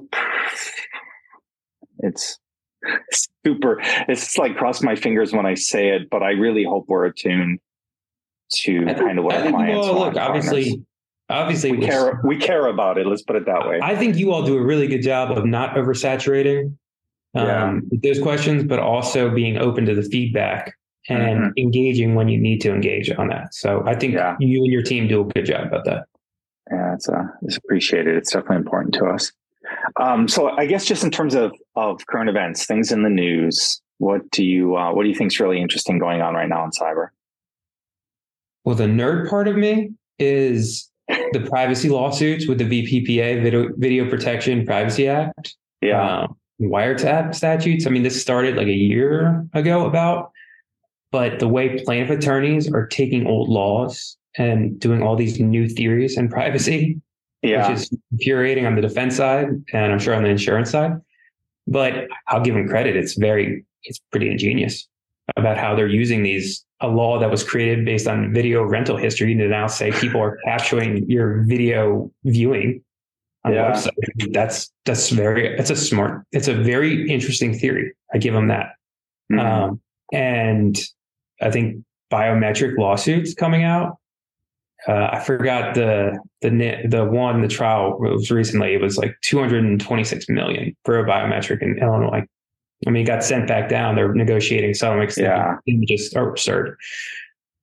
it's 2.00 2.40
super 3.46 3.78
it's 4.08 4.38
like 4.38 4.56
cross 4.58 4.82
my 4.82 4.96
fingers 4.96 5.34
when 5.34 5.46
i 5.46 5.54
say 5.54 5.90
it 5.90 6.10
but 6.10 6.24
i 6.24 6.32
really 6.32 6.64
hope 6.64 6.86
we're 6.88 7.06
attuned 7.06 7.60
to 8.52 8.86
think, 8.86 8.98
kind 8.98 9.20
of 9.20 9.26
what 9.26 9.36
I 9.36 9.46
our 9.46 9.50
clients 9.52 9.88
all, 9.88 10.00
want 10.00 10.16
look 10.16 10.24
obviously 10.24 10.84
obviously 11.30 11.72
we 11.72 11.86
care 11.86 12.20
we 12.24 12.38
care 12.38 12.68
about 12.68 12.98
it 12.98 13.08
let's 13.08 13.22
put 13.22 13.36
it 13.36 13.46
that 13.46 13.68
way 13.68 13.80
i 13.82 13.96
think 13.96 14.18
you 14.18 14.32
all 14.32 14.44
do 14.44 14.58
a 14.58 14.64
really 14.64 14.88
good 14.88 15.04
job 15.04 15.38
of 15.38 15.46
not 15.46 15.76
oversaturating 15.76 16.76
um, 17.34 17.88
yeah. 17.92 18.00
those 18.04 18.22
questions 18.22 18.64
but 18.64 18.80
also 18.80 19.30
being 19.30 19.58
open 19.58 19.86
to 19.86 19.96
the 19.96 20.04
feedback 20.04 20.74
and 21.10 21.40
mm-hmm. 21.40 21.50
engaging 21.58 22.16
when 22.16 22.28
you 22.28 22.40
need 22.40 22.62
to 22.62 22.74
engage 22.74 23.12
on 23.12 23.28
that. 23.30 23.54
So 23.54 23.84
I 23.86 23.96
think 23.96 24.14
yeah. 24.14 24.36
you 24.40 24.64
and 24.64 24.72
your 24.72 24.84
team 24.84 25.08
do 25.08 25.22
a 25.22 25.26
good 25.26 25.46
job 25.46 25.68
about 25.68 25.86
that. 25.86 26.06
Yeah, 26.72 26.94
it's 26.94 27.10
uh, 27.10 27.24
it's 27.42 27.58
appreciated. 27.58 28.16
It's 28.16 28.32
definitely 28.32 28.58
important 28.58 28.94
to 28.96 29.06
us. 29.06 29.32
Um, 30.00 30.28
so 30.28 30.50
I 30.58 30.66
guess 30.66 30.86
just 30.86 31.04
in 31.04 31.12
terms 31.12 31.36
of 31.36 31.52
of 31.76 32.06
current 32.08 32.30
events, 32.30 32.66
things 32.66 32.92
in 32.92 33.04
the 33.04 33.10
news, 33.10 33.82
what 33.98 34.30
do 34.32 34.44
you 34.44 34.76
uh, 34.76 34.94
what 34.94 35.04
do 35.04 35.10
you 35.10 35.16
think 35.16 35.32
is 35.32 35.40
really 35.40 35.62
interesting 35.62 36.00
going 36.00 36.22
on 36.22 36.34
right 36.34 36.50
now 36.50 36.64
in 36.64 36.72
cyber? 36.72 37.10
Well, 38.64 38.76
the 38.76 38.86
nerd 38.86 39.30
part 39.30 39.48
of 39.48 39.56
me 39.56 39.92
is 40.20 40.90
the 41.08 41.48
privacy 41.50 41.90
lawsuits 41.90 42.48
with 42.48 42.60
the 42.60 42.66
VPPA, 42.66 43.42
Video, 43.42 43.70
Video 43.78 44.10
Protection 44.10 44.66
Privacy 44.66 45.08
Act. 45.08 45.56
Yeah. 45.82 46.24
Um, 46.24 46.38
wiretap 46.62 47.34
statutes. 47.34 47.88
I 47.88 47.90
mean, 47.90 48.04
this 48.04 48.22
started 48.22 48.56
like 48.56 48.68
a 48.68 48.74
year 48.74 49.48
ago 49.54 49.86
about, 49.86 50.32
but 51.12 51.40
the 51.40 51.48
way 51.48 51.84
plaintiff 51.84 52.20
attorneys 52.20 52.72
are 52.72 52.86
taking 52.86 53.26
old 53.26 53.50
laws 53.50 54.16
and 54.38 54.80
doing 54.80 55.02
all 55.02 55.16
these 55.16 55.40
new 55.40 55.68
theories 55.68 56.18
and 56.18 56.30
privacy 56.30 57.02
yeah. 57.42 57.70
which 57.70 57.80
is 57.80 57.98
infuriating 58.12 58.66
on 58.66 58.76
the 58.76 58.82
defense 58.82 59.16
side 59.16 59.48
and 59.74 59.92
I'm 59.92 60.00
sure 60.00 60.14
on 60.14 60.24
the 60.24 60.30
insurance 60.30 60.72
side. 60.72 60.94
But 61.68 62.08
I'll 62.28 62.42
give 62.42 62.56
them 62.56 62.68
credit. 62.68 62.96
It's 62.96 63.14
very, 63.14 63.66
it's 63.84 64.00
pretty 64.12 64.30
ingenious 64.30 64.88
about 65.38 65.58
how 65.58 65.76
they're 65.76 65.88
using 65.88 66.24
these 66.24 66.66
a 66.82 66.88
law 66.88 67.20
that 67.20 67.30
was 67.30 67.44
created 67.44 67.86
based 67.86 68.08
on 68.08 68.34
video 68.34 68.64
rental 68.64 68.98
history 68.98 69.36
to 69.36 69.48
now 69.48 69.68
say 69.68 69.92
people 69.92 70.20
are 70.20 70.38
capturing 70.46 71.08
your 71.10 71.44
video 71.44 72.12
viewing 72.24 72.84
on 73.46 73.54
yeah. 73.54 73.72
the 73.72 73.90
website. 73.90 74.34
That's 74.34 74.72
that's 74.86 75.10
very 75.10 75.48
it's 75.58 75.70
a 75.70 75.76
smart 75.76 76.26
it's 76.32 76.48
a 76.48 76.56
very 76.56 77.10
interesting 77.10 77.58
theory. 77.58 77.94
I 78.14 78.18
give 78.18 78.34
them 78.34 78.48
that. 78.48 78.74
Mm-hmm. 79.32 79.40
Um, 79.40 79.82
and 80.12 80.78
I 81.40 81.52
think 81.52 81.84
biometric 82.12 82.78
lawsuits 82.78 83.34
coming 83.34 83.64
out. 83.64 83.98
Uh, 84.88 85.10
I 85.12 85.20
forgot 85.20 85.76
the 85.76 86.18
the 86.42 86.88
the 86.88 87.06
one 87.06 87.42
the 87.42 87.48
trial 87.48 88.00
was 88.00 88.32
recently. 88.32 88.74
It 88.74 88.82
was 88.82 88.98
like 88.98 89.16
226 89.22 90.30
million 90.30 90.76
for 90.86 91.00
a 91.00 91.06
biometric 91.06 91.62
in 91.62 91.78
Illinois. 91.78 92.24
I 92.88 92.90
mean, 92.90 93.04
it 93.04 93.08
got 93.08 93.24
sent 93.24 93.48
back 93.48 93.70
down. 93.70 93.96
They're 93.96 94.14
negotiating 94.14 94.74
settlements. 94.74 95.18
Yeah, 95.18 95.58
just 95.88 96.16
are 96.16 96.30
absurd. 96.30 96.78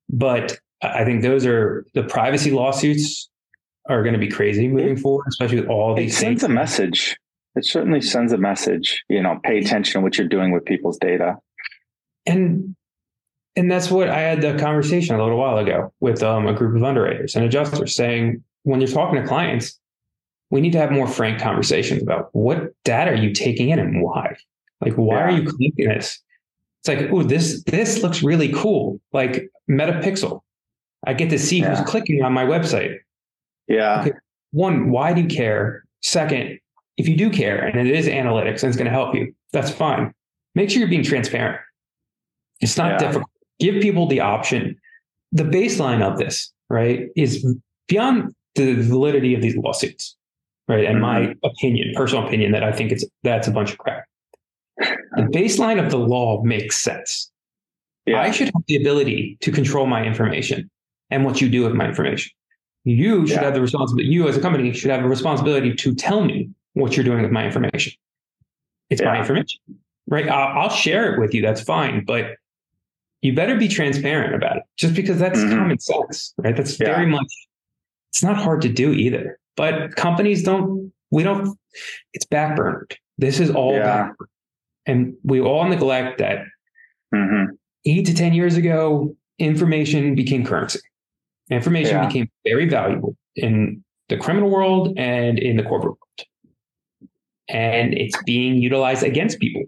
But 0.09 0.59
I 0.81 1.05
think 1.05 1.23
those 1.23 1.45
are 1.45 1.85
the 1.95 2.05
privacy 2.05 2.53
lawsuits 2.53 3.29
are 3.89 4.03
going 4.03 4.13
to 4.13 4.21
be 4.21 4.29
crazy 4.29 4.69
moving 4.69 4.97
forward, 4.97 5.25
especially 5.29 5.61
with 5.61 5.69
all 5.69 5.97
these. 5.97 6.15
It 6.15 6.21
sends 6.21 6.43
a 6.45 6.49
message. 6.49 7.17
It 7.57 7.65
certainly 7.65 8.01
sends 8.01 8.33
a 8.33 8.39
message. 8.39 9.03
You 9.09 9.23
know, 9.23 9.41
pay 9.43 9.59
attention 9.59 9.95
to 9.95 10.01
what 10.03 10.19
you're 10.19 10.29
doing 10.29 10.53
with 10.53 10.65
people's 10.65 10.99
data. 10.99 11.37
And 12.27 12.77
and 13.57 13.71
that's 13.71 13.91
what 13.91 14.09
I 14.09 14.21
had 14.21 14.41
the 14.41 14.57
conversation 14.59 15.17
a 15.17 15.23
little 15.23 15.39
while 15.39 15.59
ago 15.59 15.93
with 16.01 16.23
um, 16.23 16.47
a 16.47 16.53
group 16.53 16.77
of 16.77 16.83
underwriters 16.83 17.35
and 17.35 17.45
adjusters 17.45 17.95
saying 17.95 18.43
when 18.63 18.81
you're 18.81 18.91
talking 18.91 19.21
to 19.21 19.27
clients, 19.27 19.79
we 20.51 20.61
need 20.61 20.73
to 20.73 20.79
have 20.79 20.93
more 20.93 21.07
frank 21.07 21.41
conversations 21.41 22.03
about 22.03 22.29
what 22.33 22.73
data 22.85 23.13
are 23.13 23.17
you 23.17 23.33
taking 23.33 23.71
in 23.71 23.79
and 23.79 24.03
why. 24.03 24.37
Like, 24.81 24.95
why 24.95 25.17
yeah. 25.17 25.25
are 25.25 25.31
you 25.31 25.43
clicking 25.43 25.89
this? 25.89 26.23
It's 26.81 26.89
like, 26.89 27.11
oh, 27.11 27.23
this 27.23 27.63
this 27.65 28.03
looks 28.03 28.23
really 28.23 28.53
cool. 28.53 29.01
Like 29.13 29.51
Meta 29.67 29.95
Pixel. 29.95 30.43
I 31.07 31.15
get 31.15 31.31
to 31.31 31.39
see 31.39 31.61
yeah. 31.61 31.75
who's 31.75 31.89
clicking 31.89 32.23
on 32.23 32.33
my 32.33 32.45
website. 32.45 32.97
Yeah. 33.67 34.01
Okay. 34.01 34.13
One, 34.53 34.91
why 34.91 35.13
do 35.13 35.23
you 35.23 35.29
care? 35.29 35.85
Second, 36.03 36.59
if 36.97 37.09
you 37.09 37.17
do 37.17 37.31
care 37.31 37.65
and 37.65 37.87
it 37.87 37.95
is 37.95 38.07
analytics 38.07 38.63
and 38.63 38.65
it's 38.65 38.77
going 38.77 38.87
to 38.87 38.91
help 38.91 39.15
you, 39.15 39.35
that's 39.53 39.71
fine. 39.71 40.13
Make 40.55 40.71
sure 40.71 40.81
you're 40.81 40.89
being 40.89 41.03
transparent. 41.05 41.61
It's 42.61 42.77
not 42.77 42.93
yeah. 42.93 42.99
difficult. 42.99 43.31
Give 43.61 43.81
people 43.83 44.07
the 44.07 44.21
option. 44.21 44.77
The 45.33 45.45
baseline 45.45 46.03
of 46.03 46.19
this, 46.19 46.53
right, 46.71 47.09
is 47.17 47.47
beyond 47.89 48.33
the 48.55 48.75
validity 48.75 49.35
of 49.35 49.43
these 49.43 49.57
lawsuits, 49.57 50.17
right? 50.69 50.85
And 50.85 51.03
mm-hmm. 51.03 51.29
my 51.29 51.35
opinion, 51.45 51.93
personal 51.95 52.27
opinion, 52.27 52.53
that 52.53 52.63
I 52.63 52.73
think 52.73 52.93
it's 52.93 53.05
that's 53.23 53.49
a 53.49 53.51
bunch 53.51 53.73
of 53.73 53.79
crap. 53.79 54.05
The 54.79 55.23
baseline 55.33 55.85
of 55.85 55.91
the 55.91 55.99
law 55.99 56.43
makes 56.43 56.77
sense. 56.77 57.31
Yeah. 58.07 58.23
I 58.23 58.31
should 58.31 58.47
have 58.47 58.63
the 58.67 58.77
ability 58.77 59.37
to 59.43 59.53
control 59.53 59.87
my 59.87 60.03
information 60.03 60.71
and 61.11 61.25
what 61.25 61.41
you 61.41 61.49
do 61.49 61.65
with 61.65 61.75
my 61.75 61.87
information. 61.87 62.33
You 62.85 63.27
should 63.27 63.37
yeah. 63.37 63.45
have 63.45 63.55
the 63.55 63.61
responsibility, 63.61 64.09
you 64.09 64.29
as 64.29 64.37
a 64.37 64.41
company 64.41 64.73
should 64.73 64.91
have 64.91 65.05
a 65.05 65.09
responsibility 65.09 65.75
to 65.75 65.95
tell 65.95 66.25
me 66.25 66.49
what 66.73 66.97
you're 66.97 67.05
doing 67.05 67.23
with 67.23 67.33
my 67.33 67.45
information. 67.45 67.93
It's 68.89 69.03
yeah. 69.03 69.09
my 69.09 69.19
information, 69.19 69.61
right? 70.07 70.29
I'll, 70.29 70.63
I'll, 70.63 70.71
share 70.71 71.13
it 71.13 71.21
with 71.21 71.35
you. 71.35 71.43
That's 71.43 71.61
fine. 71.61 72.05
But 72.07 72.37
you 73.23 73.35
better 73.35 73.57
be 73.57 73.69
transparent 73.69 74.35
about 74.35 74.59
it 74.59 74.63
just 74.77 74.95
because 74.95 75.19
that's 75.19 75.39
mm-hmm. 75.39 75.57
common 75.57 75.79
sense, 75.79 76.35
right? 76.39 76.57
That's 76.57 76.77
very 76.77 77.07
much, 77.07 77.27
it's 78.11 78.23
not 78.23 78.37
hard 78.37 78.63
to 78.63 78.69
do 78.69 78.93
either. 78.93 79.39
But 79.57 79.97
companies 79.97 80.43
don't, 80.43 80.93
we 81.11 81.23
don't, 81.23 81.59
it's 82.13 82.27
backburned. 82.27 82.95
This 83.19 83.41
is 83.41 83.51
all 83.51 83.75
yeah. 83.75 84.09
backburned. 84.09 84.27
And 84.87 85.15
we 85.25 85.41
all 85.41 85.65
neglect 85.65 86.19
that 86.19 86.39
mm-hmm. 87.15 87.55
eight 87.85 88.07
to 88.07 88.15
10 88.15 88.33
years 88.35 88.57
ago, 88.57 89.15
information 89.39 90.15
became 90.15 90.45
currency. 90.45 90.81
Information 91.51 91.97
yeah. 91.97 92.07
became 92.07 92.31
very 92.45 92.69
valuable 92.69 93.17
in 93.37 93.85
the 94.09 94.17
criminal 94.17 94.51
world 94.51 94.95
and 94.97 95.39
in 95.39 95.57
the 95.57 95.63
corporate 95.63 95.97
world. 95.97 97.09
And 97.49 97.95
it's 97.95 98.21
being 98.25 98.57
utilized 98.57 99.03
against 99.03 99.41
people. 99.41 99.65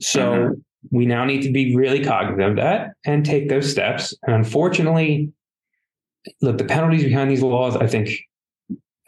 So 0.00 0.20
mm-hmm. 0.20 0.52
We 0.90 1.06
now 1.06 1.24
need 1.24 1.42
to 1.42 1.52
be 1.52 1.76
really 1.76 2.04
cognizant 2.04 2.42
of 2.42 2.56
that 2.56 2.92
and 3.04 3.24
take 3.24 3.48
those 3.48 3.70
steps. 3.70 4.14
And 4.24 4.34
unfortunately, 4.34 5.32
look, 6.42 6.58
the 6.58 6.64
penalties 6.64 7.04
behind 7.04 7.30
these 7.30 7.42
laws, 7.42 7.76
I 7.76 7.86
think 7.86 8.10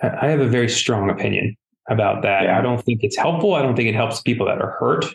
I 0.02 0.28
have 0.28 0.40
a 0.40 0.48
very 0.48 0.68
strong 0.68 1.10
opinion 1.10 1.56
about 1.88 2.22
that. 2.22 2.44
Yeah. 2.44 2.58
I 2.58 2.62
don't 2.62 2.82
think 2.82 3.00
it's 3.02 3.16
helpful. 3.16 3.54
I 3.54 3.62
don't 3.62 3.76
think 3.76 3.88
it 3.88 3.94
helps 3.94 4.20
people 4.20 4.46
that 4.46 4.60
are 4.60 4.76
hurt 4.78 5.06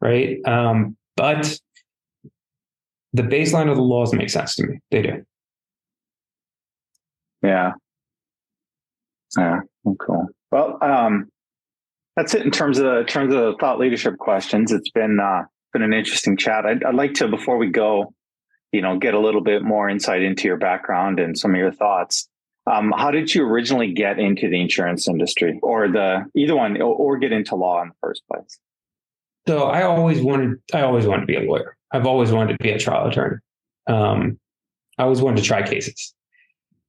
right? 0.00 0.38
Um, 0.46 0.96
but 1.16 1.58
the 3.12 3.22
baseline 3.22 3.68
of 3.68 3.76
the 3.76 3.82
laws 3.82 4.12
make 4.12 4.30
sense 4.30 4.54
to 4.56 4.66
me. 4.66 4.80
They 4.90 5.02
do. 5.02 5.24
Yeah. 7.42 7.72
Yeah. 9.36 9.60
Oh, 9.86 9.96
cool. 9.98 10.26
Well, 10.50 10.78
um, 10.82 11.30
that's 12.16 12.34
it 12.34 12.42
in 12.42 12.50
terms 12.50 12.78
of 12.78 12.86
in 12.86 13.06
terms 13.06 13.32
of 13.32 13.40
the 13.40 13.54
thought 13.60 13.78
leadership 13.78 14.18
questions. 14.18 14.72
It's 14.72 14.90
been 14.90 15.18
uh, 15.20 15.42
been 15.72 15.82
an 15.82 15.92
interesting 15.92 16.36
chat. 16.36 16.66
I'd, 16.66 16.84
I'd 16.84 16.94
like 16.94 17.14
to 17.14 17.28
before 17.28 17.56
we 17.56 17.68
go, 17.68 18.14
you 18.72 18.80
know, 18.80 18.98
get 18.98 19.14
a 19.14 19.20
little 19.20 19.40
bit 19.40 19.62
more 19.62 19.88
insight 19.88 20.22
into 20.22 20.48
your 20.48 20.56
background 20.56 21.18
and 21.20 21.36
some 21.36 21.52
of 21.52 21.58
your 21.58 21.72
thoughts. 21.72 22.28
Um, 22.70 22.92
how 22.96 23.10
did 23.10 23.34
you 23.34 23.44
originally 23.44 23.92
get 23.92 24.18
into 24.18 24.48
the 24.48 24.60
insurance 24.60 25.08
industry, 25.08 25.58
or 25.62 25.88
the 25.88 26.26
either 26.36 26.54
one, 26.54 26.80
or, 26.80 26.94
or 26.94 27.18
get 27.18 27.32
into 27.32 27.56
law 27.56 27.82
in 27.82 27.88
the 27.88 27.94
first 28.00 28.22
place? 28.30 28.58
So 29.48 29.64
I 29.64 29.82
always 29.82 30.20
wanted, 30.22 30.58
I 30.72 30.82
always 30.82 31.06
wanted 31.06 31.22
to 31.22 31.26
be 31.26 31.36
a 31.36 31.40
lawyer. 31.40 31.76
I've 31.90 32.06
always 32.06 32.30
wanted 32.30 32.58
to 32.58 32.62
be 32.62 32.70
a 32.70 32.78
trial 32.78 33.08
attorney. 33.08 33.38
Um, 33.86 34.38
I 34.98 35.04
always 35.04 35.22
wanted 35.22 35.38
to 35.38 35.42
try 35.42 35.62
cases. 35.66 36.14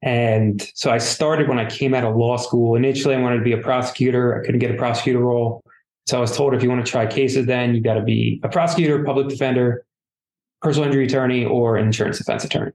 And 0.04 0.62
so 0.76 0.92
I 0.92 0.98
started 0.98 1.48
when 1.48 1.60
I 1.60 1.70
came 1.70 1.94
out 1.94 2.04
of 2.04 2.16
law 2.16 2.36
school. 2.38 2.76
Initially, 2.76 3.16
I 3.16 3.22
wanted 3.22 3.38
to 3.38 3.44
be 3.44 3.54
a 3.54 3.58
prosecutor. 3.58 4.40
I 4.40 4.46
couldn't 4.46 4.60
get 4.60 4.72
a 4.72 4.78
prosecutor 4.78 5.20
role. 5.20 5.64
So 6.08 6.18
I 6.18 6.22
was 6.22 6.36
told 6.36 6.54
if 6.54 6.64
you 6.64 6.70
want 6.70 6.86
to 6.86 6.92
try 6.92 7.06
cases, 7.06 7.46
then 7.46 7.76
you've 7.76 7.84
got 7.84 7.94
to 7.96 8.02
be 8.02 8.40
a 8.44 8.50
prosecutor, 8.50 9.04
public 9.04 9.28
defender, 9.28 9.86
personal 10.62 10.88
injury 10.88 11.06
attorney, 11.06 11.46
or 11.46 11.78
insurance 11.78 12.18
defense 12.18 12.44
attorney. 12.44 12.72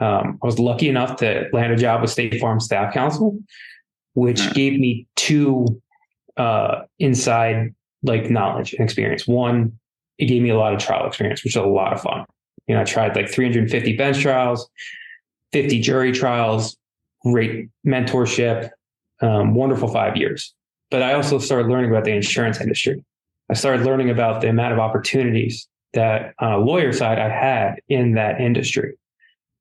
Um, 0.00 0.38
I 0.42 0.46
was 0.46 0.58
lucky 0.58 0.88
enough 0.88 1.16
to 1.16 1.48
land 1.52 1.72
a 1.72 1.76
job 1.76 2.02
with 2.02 2.10
State 2.10 2.40
Farm 2.40 2.60
Staff 2.60 2.92
Counsel, 2.92 3.38
which 4.14 4.52
gave 4.54 4.78
me 4.78 5.06
two 5.14 5.80
uh, 6.36 6.82
inside 6.98 7.74
like 8.02 8.30
knowledge 8.30 8.72
and 8.72 8.82
experience. 8.82 9.26
One, 9.26 9.78
it 10.18 10.26
gave 10.26 10.42
me 10.42 10.50
a 10.50 10.56
lot 10.56 10.74
of 10.74 10.80
trial 10.80 11.06
experience, 11.06 11.44
which 11.44 11.54
was 11.54 11.64
a 11.64 11.68
lot 11.68 11.92
of 11.92 12.00
fun. 12.00 12.24
You 12.66 12.74
know, 12.74 12.80
I 12.80 12.84
tried 12.84 13.14
like 13.14 13.30
350 13.30 13.96
bench 13.96 14.20
trials, 14.20 14.68
50 15.52 15.80
jury 15.80 16.12
trials, 16.12 16.76
great 17.22 17.68
mentorship, 17.86 18.70
um, 19.20 19.54
wonderful 19.54 19.88
five 19.88 20.16
years. 20.16 20.54
But 20.90 21.02
I 21.02 21.14
also 21.14 21.38
started 21.38 21.68
learning 21.68 21.90
about 21.90 22.04
the 22.04 22.12
insurance 22.12 22.60
industry. 22.60 23.02
I 23.50 23.54
started 23.54 23.84
learning 23.84 24.10
about 24.10 24.40
the 24.40 24.48
amount 24.48 24.72
of 24.72 24.78
opportunities 24.78 25.68
that 25.92 26.34
on 26.38 26.52
a 26.52 26.58
lawyer 26.58 26.92
side 26.92 27.18
I 27.18 27.28
had 27.28 27.76
in 27.88 28.14
that 28.14 28.40
industry. 28.40 28.96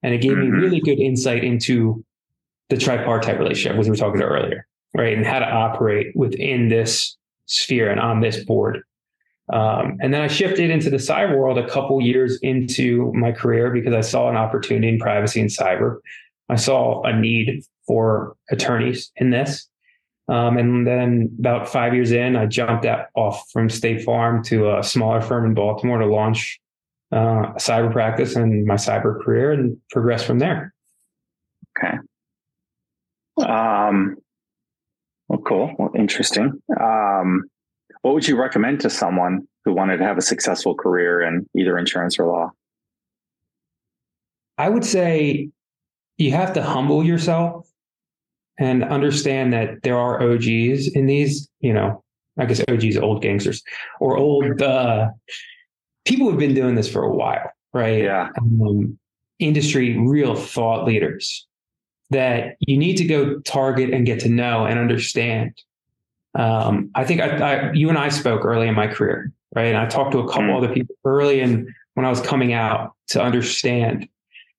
And 0.01 0.13
it 0.13 0.21
gave 0.21 0.34
mm-hmm. 0.34 0.51
me 0.51 0.61
really 0.61 0.80
good 0.80 0.99
insight 0.99 1.43
into 1.43 2.03
the 2.69 2.78
tripartite 2.78 3.39
relationship, 3.39 3.78
which 3.78 3.86
we 3.86 3.91
were 3.91 3.95
talking 3.95 4.21
about 4.21 4.32
earlier, 4.32 4.67
right? 4.95 5.15
And 5.15 5.26
how 5.26 5.39
to 5.39 5.49
operate 5.49 6.15
within 6.15 6.69
this 6.69 7.17
sphere 7.45 7.89
and 7.89 7.99
on 7.99 8.21
this 8.21 8.43
board. 8.43 8.82
Um, 9.51 9.97
and 10.01 10.13
then 10.13 10.21
I 10.21 10.28
shifted 10.28 10.69
into 10.69 10.89
the 10.89 10.97
cyber 10.97 11.38
world 11.38 11.57
a 11.57 11.69
couple 11.69 11.99
years 12.01 12.39
into 12.41 13.11
my 13.13 13.32
career 13.32 13.71
because 13.71 13.93
I 13.93 14.01
saw 14.01 14.30
an 14.30 14.38
opportunity 14.38 14.88
in 14.88 14.99
privacy 14.99 15.41
and 15.41 15.49
cyber. 15.49 15.97
I 16.49 16.55
saw 16.55 17.01
a 17.03 17.13
need 17.17 17.63
for 17.86 18.36
attorneys 18.49 19.11
in 19.17 19.32
this. 19.32 19.67
Um, 20.30 20.57
and 20.57 20.88
then 20.88 21.36
about 21.39 21.67
five 21.67 21.93
years 21.93 22.11
in, 22.11 22.36
I 22.36 22.45
jumped 22.45 22.86
out, 22.86 23.07
off 23.15 23.43
from 23.51 23.69
State 23.69 24.03
Farm 24.03 24.43
to 24.45 24.78
a 24.78 24.84
smaller 24.84 25.21
firm 25.21 25.45
in 25.45 25.53
Baltimore 25.53 25.99
to 25.99 26.05
launch 26.05 26.59
uh, 27.11 27.51
a 27.55 27.59
cyber 27.59 27.91
practice 27.91 28.36
and 28.36 28.65
my 28.65 28.76
cyber 28.76 29.21
career 29.21 29.51
and 29.51 29.78
progress 29.91 30.24
from 30.24 30.39
there. 30.39 30.74
Okay. 31.78 31.97
Um, 33.45 34.15
well, 35.28 35.39
cool. 35.39 35.76
Well, 35.78 35.91
interesting. 35.95 36.61
Um, 36.80 37.43
what 38.01 38.13
would 38.13 38.28
you 38.28 38.39
recommend 38.39 38.82
to 38.82 38.89
someone 38.89 39.47
who 39.65 39.74
wanted 39.74 39.97
to 39.97 40.03
have 40.03 40.17
a 40.17 40.21
successful 40.21 40.76
career 40.76 41.21
in 41.21 41.49
either 41.55 41.78
insurance 41.78 42.17
or 42.17 42.28
law? 42.28 42.51
I 44.57 44.69
would 44.69 44.86
say 44.86 45.49
you 46.17 46.32
have 46.32 46.53
to 46.53 46.63
humble 46.63 47.03
yourself 47.03 47.67
and 48.59 48.83
understand 48.83 49.53
that 49.53 49.81
there 49.83 49.97
are 49.97 50.21
OGs 50.21 50.87
in 50.89 51.05
these, 51.05 51.49
you 51.59 51.73
know, 51.73 52.03
I 52.37 52.45
guess 52.45 52.61
OGs, 52.67 52.97
old 52.97 53.21
gangsters 53.21 53.63
or 53.99 54.17
old 54.17 54.61
uh, 54.61 55.09
people 56.05 56.29
who've 56.29 56.39
been 56.39 56.53
doing 56.53 56.75
this 56.75 56.91
for 56.91 57.03
a 57.03 57.13
while, 57.13 57.51
right? 57.73 58.03
Yeah. 58.03 58.29
Um, 58.37 58.97
industry, 59.39 59.97
real 59.97 60.35
thought 60.35 60.85
leaders 60.85 61.47
that 62.09 62.55
you 62.59 62.77
need 62.77 62.95
to 62.97 63.05
go 63.05 63.39
target 63.39 63.91
and 63.91 64.05
get 64.05 64.19
to 64.21 64.29
know 64.29 64.65
and 64.65 64.79
understand. 64.79 65.53
Um, 66.35 66.91
I 66.95 67.03
think 67.05 67.21
I, 67.21 67.37
I, 67.37 67.71
you 67.73 67.89
and 67.89 67.97
I 67.97 68.09
spoke 68.09 68.45
early 68.45 68.67
in 68.67 68.75
my 68.75 68.87
career, 68.87 69.31
right? 69.55 69.65
And 69.65 69.77
I 69.77 69.85
talked 69.87 70.11
to 70.13 70.19
a 70.19 70.27
couple 70.27 70.43
mm. 70.43 70.57
other 70.57 70.73
people 70.73 70.95
early 71.05 71.41
in 71.41 71.73
when 71.95 72.05
I 72.05 72.09
was 72.09 72.21
coming 72.21 72.53
out 72.53 72.93
to 73.09 73.21
understand. 73.21 74.07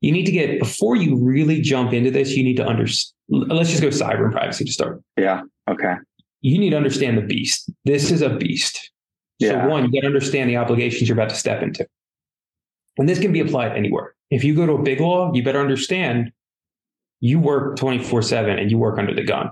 You 0.00 0.12
need 0.12 0.26
to 0.26 0.32
get 0.32 0.58
before 0.58 0.96
you 0.96 1.16
really 1.16 1.60
jump 1.60 1.92
into 1.92 2.10
this. 2.10 2.36
You 2.36 2.44
need 2.44 2.56
to 2.56 2.66
understand. 2.66 3.13
Let's 3.28 3.70
just 3.70 3.82
go 3.82 3.88
cyber 3.88 4.24
and 4.24 4.32
privacy 4.32 4.64
to 4.64 4.72
start. 4.72 5.02
Yeah. 5.16 5.42
Okay. 5.68 5.94
You 6.42 6.58
need 6.58 6.70
to 6.70 6.76
understand 6.76 7.16
the 7.16 7.22
beast. 7.22 7.70
This 7.84 8.10
is 8.10 8.20
a 8.20 8.30
beast. 8.30 8.90
Yeah. 9.38 9.62
So 9.62 9.68
one, 9.68 9.84
you 9.84 9.92
got 9.92 10.02
to 10.02 10.06
understand 10.06 10.50
the 10.50 10.56
obligations 10.56 11.08
you're 11.08 11.16
about 11.16 11.30
to 11.30 11.36
step 11.36 11.62
into, 11.62 11.86
and 12.98 13.08
this 13.08 13.18
can 13.18 13.32
be 13.32 13.40
applied 13.40 13.72
anywhere. 13.72 14.14
If 14.30 14.44
you 14.44 14.54
go 14.54 14.66
to 14.66 14.72
a 14.72 14.82
big 14.82 15.00
law, 15.00 15.32
you 15.32 15.42
better 15.42 15.60
understand 15.60 16.32
you 17.20 17.38
work 17.38 17.76
24 17.76 18.22
7 18.22 18.58
and 18.58 18.70
you 18.70 18.78
work 18.78 18.98
under 18.98 19.14
the 19.14 19.22
gun. 19.22 19.50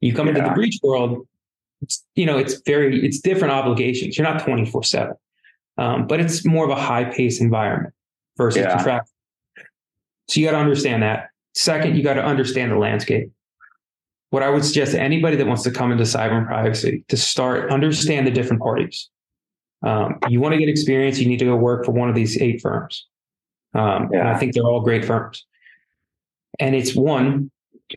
You 0.00 0.14
come 0.14 0.26
yeah. 0.26 0.34
into 0.34 0.48
the 0.48 0.54
breach 0.54 0.78
world, 0.82 1.26
you 2.14 2.26
know, 2.26 2.38
it's 2.38 2.60
very, 2.66 3.04
it's 3.04 3.20
different 3.20 3.52
obligations. 3.52 4.16
You're 4.16 4.26
not 4.26 4.44
24 4.44 4.84
7, 4.84 5.14
um, 5.78 6.06
but 6.06 6.20
it's 6.20 6.44
more 6.44 6.64
of 6.64 6.70
a 6.70 6.80
high 6.80 7.04
pace 7.04 7.40
environment 7.40 7.94
versus 8.36 8.62
yeah. 8.62 8.74
contract. 8.74 9.10
So 10.28 10.40
you 10.40 10.46
got 10.46 10.52
to 10.52 10.58
understand 10.58 11.02
that. 11.02 11.30
Second, 11.56 11.96
you 11.96 12.02
got 12.02 12.14
to 12.14 12.24
understand 12.24 12.70
the 12.70 12.76
landscape. 12.76 13.30
What 14.28 14.42
I 14.42 14.50
would 14.50 14.62
suggest 14.62 14.92
to 14.92 15.00
anybody 15.00 15.36
that 15.36 15.46
wants 15.46 15.62
to 15.62 15.70
come 15.70 15.90
into 15.90 16.04
cyber 16.04 16.32
and 16.32 16.46
privacy 16.46 17.02
to 17.08 17.16
start 17.16 17.70
understand 17.70 18.26
the 18.26 18.30
different 18.30 18.60
parties. 18.60 19.08
Um, 19.82 20.18
you 20.28 20.38
want 20.38 20.52
to 20.52 20.58
get 20.58 20.68
experience, 20.68 21.18
you 21.18 21.26
need 21.26 21.38
to 21.38 21.46
go 21.46 21.56
work 21.56 21.86
for 21.86 21.92
one 21.92 22.10
of 22.10 22.14
these 22.14 22.40
eight 22.42 22.60
firms. 22.60 23.06
Um, 23.72 24.10
yeah. 24.12 24.20
And 24.20 24.28
I 24.28 24.38
think 24.38 24.52
they're 24.52 24.64
all 24.64 24.82
great 24.82 25.04
firms. 25.04 25.46
And 26.58 26.74
it's 26.74 26.94
one, 26.94 27.50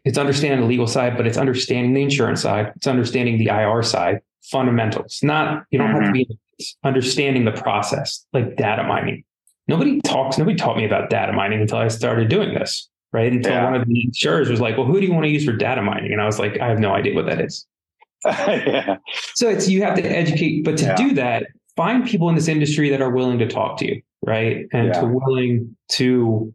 it's 0.06 0.18
understanding 0.18 0.62
the 0.62 0.68
legal 0.68 0.88
side, 0.88 1.18
but 1.18 1.28
it's 1.28 1.38
understanding 1.38 1.94
the 1.94 2.02
insurance 2.02 2.42
side. 2.42 2.72
It's 2.78 2.88
understanding 2.88 3.38
the 3.40 3.48
IR 3.48 3.84
side, 3.84 4.22
fundamentals. 4.44 5.20
Not, 5.22 5.66
you 5.70 5.80
don't 5.80 5.90
mm-hmm. 5.90 6.04
have 6.04 6.14
to 6.14 6.20
mm-hmm. 6.20 6.32
be 6.60 6.78
understanding 6.86 7.44
the 7.44 7.52
process, 7.52 8.26
like 8.32 8.56
data 8.56 8.84
mining. 8.84 9.24
Nobody 9.68 10.00
talks, 10.02 10.38
nobody 10.38 10.56
taught 10.56 10.78
me 10.78 10.86
about 10.86 11.10
data 11.10 11.34
mining 11.34 11.62
until 11.62 11.78
I 11.78 11.90
started 11.90 12.30
doing 12.30 12.54
this, 12.54 12.90
right? 13.14 13.32
Until 13.32 13.54
yeah. 13.54 13.64
one 13.64 13.76
of 13.76 13.88
the 13.88 14.04
insurers 14.06 14.50
was 14.50 14.62
like, 14.62 14.78
well, 14.78 14.86
who 14.86 15.00
do 15.00 15.06
you 15.06 15.14
want 15.14 15.26
to 15.26 15.30
use 15.30 15.46
for 15.46 15.54
data 15.54 15.82
mining? 15.82 16.12
And 16.12 16.22
I 16.22 16.26
was 16.26 16.40
like, 16.40 16.60
I 16.60 16.68
have 16.68 16.80
no 16.80 16.94
idea 16.94 17.16
what 17.16 17.26
that 17.26 17.42
is. 17.42 17.66
yeah. 18.26 18.98
So 19.36 19.50
it's, 19.50 19.70
you 19.70 19.82
have 19.84 19.96
to 19.96 20.04
educate, 20.04 20.64
but 20.64 20.78
to 20.78 20.86
yeah. 20.86 20.96
do 20.96 21.14
that, 21.14 21.48
find 21.76 22.06
people 22.06 22.30
in 22.30 22.36
this 22.36 22.48
industry 22.48 22.90
that 22.90 23.02
are 23.02 23.10
willing 23.10 23.40
to 23.40 23.48
talk 23.48 23.78
to 23.80 23.88
you, 23.88 24.02
right? 24.26 24.66
And 24.74 24.94
to 24.94 25.06
willing 25.06 25.76
to 25.90 26.54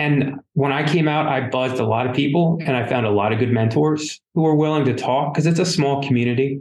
and 0.00 0.40
when 0.54 0.72
I 0.72 0.86
came 0.86 1.08
out, 1.08 1.26
I 1.26 1.50
buzzed 1.50 1.78
a 1.78 1.84
lot 1.84 2.06
of 2.06 2.16
people 2.16 2.58
and 2.64 2.74
I 2.74 2.86
found 2.86 3.04
a 3.04 3.10
lot 3.10 3.34
of 3.34 3.38
good 3.38 3.52
mentors 3.52 4.18
who 4.34 4.40
were 4.40 4.54
willing 4.54 4.86
to 4.86 4.94
talk 4.94 5.34
because 5.34 5.46
it's 5.46 5.58
a 5.58 5.66
small 5.66 6.02
community. 6.02 6.60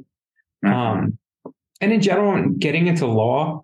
Mm-hmm. 0.65 0.75
Um, 0.75 1.17
and 1.79 1.93
in 1.93 2.01
general, 2.01 2.49
getting 2.57 2.87
into 2.87 3.05
law, 3.05 3.63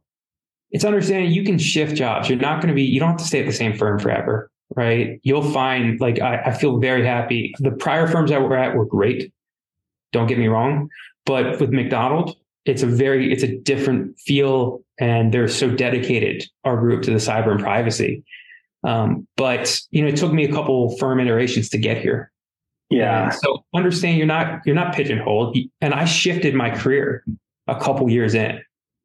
it's 0.72 0.86
understanding 0.86 1.32
you 1.32 1.44
can 1.44 1.58
shift 1.58 1.94
jobs. 1.94 2.30
You're 2.30 2.40
not 2.40 2.62
going 2.62 2.70
to 2.70 2.74
be, 2.74 2.84
you 2.84 3.02
don't 3.02 3.10
have 3.10 3.18
to 3.18 3.26
stay 3.26 3.42
at 3.42 3.46
the 3.46 3.52
same 3.52 3.78
firm 3.78 4.00
forever, 4.00 4.50
right? 4.76 5.20
You'll 5.24 5.52
find, 5.52 6.00
like, 6.00 6.20
I, 6.20 6.44
I 6.46 6.54
feel 6.54 6.80
very 6.80 7.06
happy. 7.06 7.54
The 7.60 7.72
prior 7.72 8.08
firms 8.08 8.32
I 8.32 8.40
were 8.40 8.58
at 8.58 8.76
were 8.76 8.86
great. 8.86 9.32
Don't 10.12 10.28
get 10.28 10.38
me 10.38 10.48
wrong. 10.48 10.90
But 11.26 11.60
with 11.60 11.72
McDonald, 11.72 12.36
it's 12.66 12.84
a 12.84 12.88
very, 12.88 13.32
it's 13.32 13.44
a 13.44 13.58
different 13.58 14.18
feel 14.20 14.82
and 14.98 15.34
they're 15.34 15.48
so 15.48 15.70
dedicated, 15.70 16.46
our 16.64 16.78
group, 16.78 17.04
to 17.04 17.12
the 17.12 17.18
cyber 17.18 17.52
and 17.52 17.60
privacy 17.60 18.24
um, 18.86 19.28
but 19.36 19.80
you 19.90 20.02
know, 20.04 20.08
it 20.08 20.16
took 20.16 20.32
me 20.32 20.46
a 20.46 20.52
couple 20.52 20.96
firm 20.98 21.20
iterations 21.20 21.70
to 21.70 21.78
get 21.78 21.98
here. 21.98 22.32
Yeah. 22.92 23.26
And 23.26 23.34
so 23.34 23.66
understand 23.74 24.18
you're 24.18 24.28
not 24.28 24.62
you're 24.66 24.76
not 24.76 24.94
pigeonholed. 24.94 25.58
And 25.82 25.94
I 25.94 26.06
shifted 26.06 26.54
my 26.54 26.70
career 26.70 27.26
a 27.68 27.80
couple 27.80 28.10
years 28.10 28.36
in. 28.36 28.62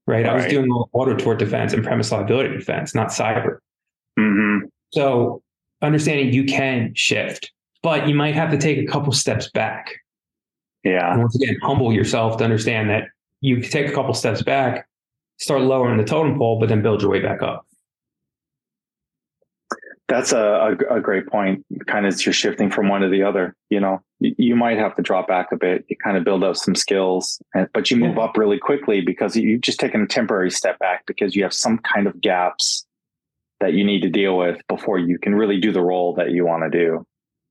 Right. 0.07 0.27
I 0.27 0.35
was 0.35 0.47
doing 0.47 0.69
auto 0.71 1.15
tort 1.15 1.39
defense 1.39 1.73
and 1.73 1.85
premise 1.85 2.11
liability 2.11 2.51
defense, 2.51 2.95
not 2.95 3.09
cyber. 3.09 3.59
Mm-hmm. 4.19 4.67
So 4.93 5.43
understanding 5.83 6.33
you 6.33 6.45
can 6.45 6.93
shift, 6.95 7.51
but 7.83 8.09
you 8.09 8.15
might 8.15 8.35
have 8.35 8.51
to 8.51 8.59
take 8.59 8.79
a 8.79 8.87
couple 8.87 9.13
steps 9.13 9.51
back. 9.51 9.97
Yeah. 10.85 11.13
And 11.13 11.23
once 11.23 11.37
again, 11.37 11.57
humble 11.63 11.93
yourself 11.93 12.39
to 12.39 12.45
understand 12.45 12.91
that 12.91 13.05
you 13.41 13.61
take 13.61 13.89
a 13.89 13.93
couple 13.93 14.15
steps 14.15 14.43
back, 14.43 14.89
start 15.39 15.63
lowering 15.63 15.99
the 15.99 16.05
totem 16.05 16.39
pole, 16.39 16.59
but 16.59 16.69
then 16.69 16.83
build 16.83 17.03
your 17.03 17.11
way 17.11 17.21
back 17.21 17.43
up. 17.43 17.67
That's 20.09 20.33
a, 20.33 20.77
a, 20.91 20.97
a, 20.97 21.01
great 21.01 21.29
point. 21.29 21.65
Kind 21.87 22.05
of 22.05 22.27
you're 22.27 22.33
shifting 22.33 22.69
from 22.69 22.89
one 22.89 23.03
to 23.03 23.09
the 23.09 23.23
other. 23.23 23.55
You 23.69 23.79
know, 23.79 24.03
you, 24.19 24.35
you 24.39 24.57
might 24.57 24.77
have 24.77 24.97
to 24.97 25.03
drop 25.03 25.29
back 25.29 25.53
a 25.53 25.57
bit. 25.57 25.85
You 25.89 25.97
kind 26.03 26.17
of 26.17 26.25
build 26.25 26.43
up 26.43 26.57
some 26.57 26.75
skills, 26.75 27.41
but 27.73 27.93
you 27.93 27.97
move 27.97 28.17
yeah. 28.17 28.25
up 28.25 28.37
really 28.37 28.59
quickly 28.59 29.03
because 29.03 29.37
you've 29.37 29.61
just 29.61 29.79
taken 29.79 30.03
a 30.03 30.09
temporary 30.09 30.51
step 30.51 30.81
back 30.81 31.07
because 31.07 31.37
you 31.37 31.45
have 31.45 31.53
some 31.53 31.79
kind 31.79 32.09
of 32.09 32.21
gaps 32.21 32.85
that 33.61 33.75
you 33.75 33.85
need 33.85 34.01
to 34.03 34.09
deal 34.09 34.37
with 34.37 34.61
before 34.69 34.99
you 34.99 35.19
can 35.19 35.35
really 35.35 35.61
do 35.61 35.73
the 35.73 35.83
role 35.83 36.15
that 36.15 36.31
you 36.31 36.47
want 36.47 36.71
to 36.71 36.71
do. 36.71 37.07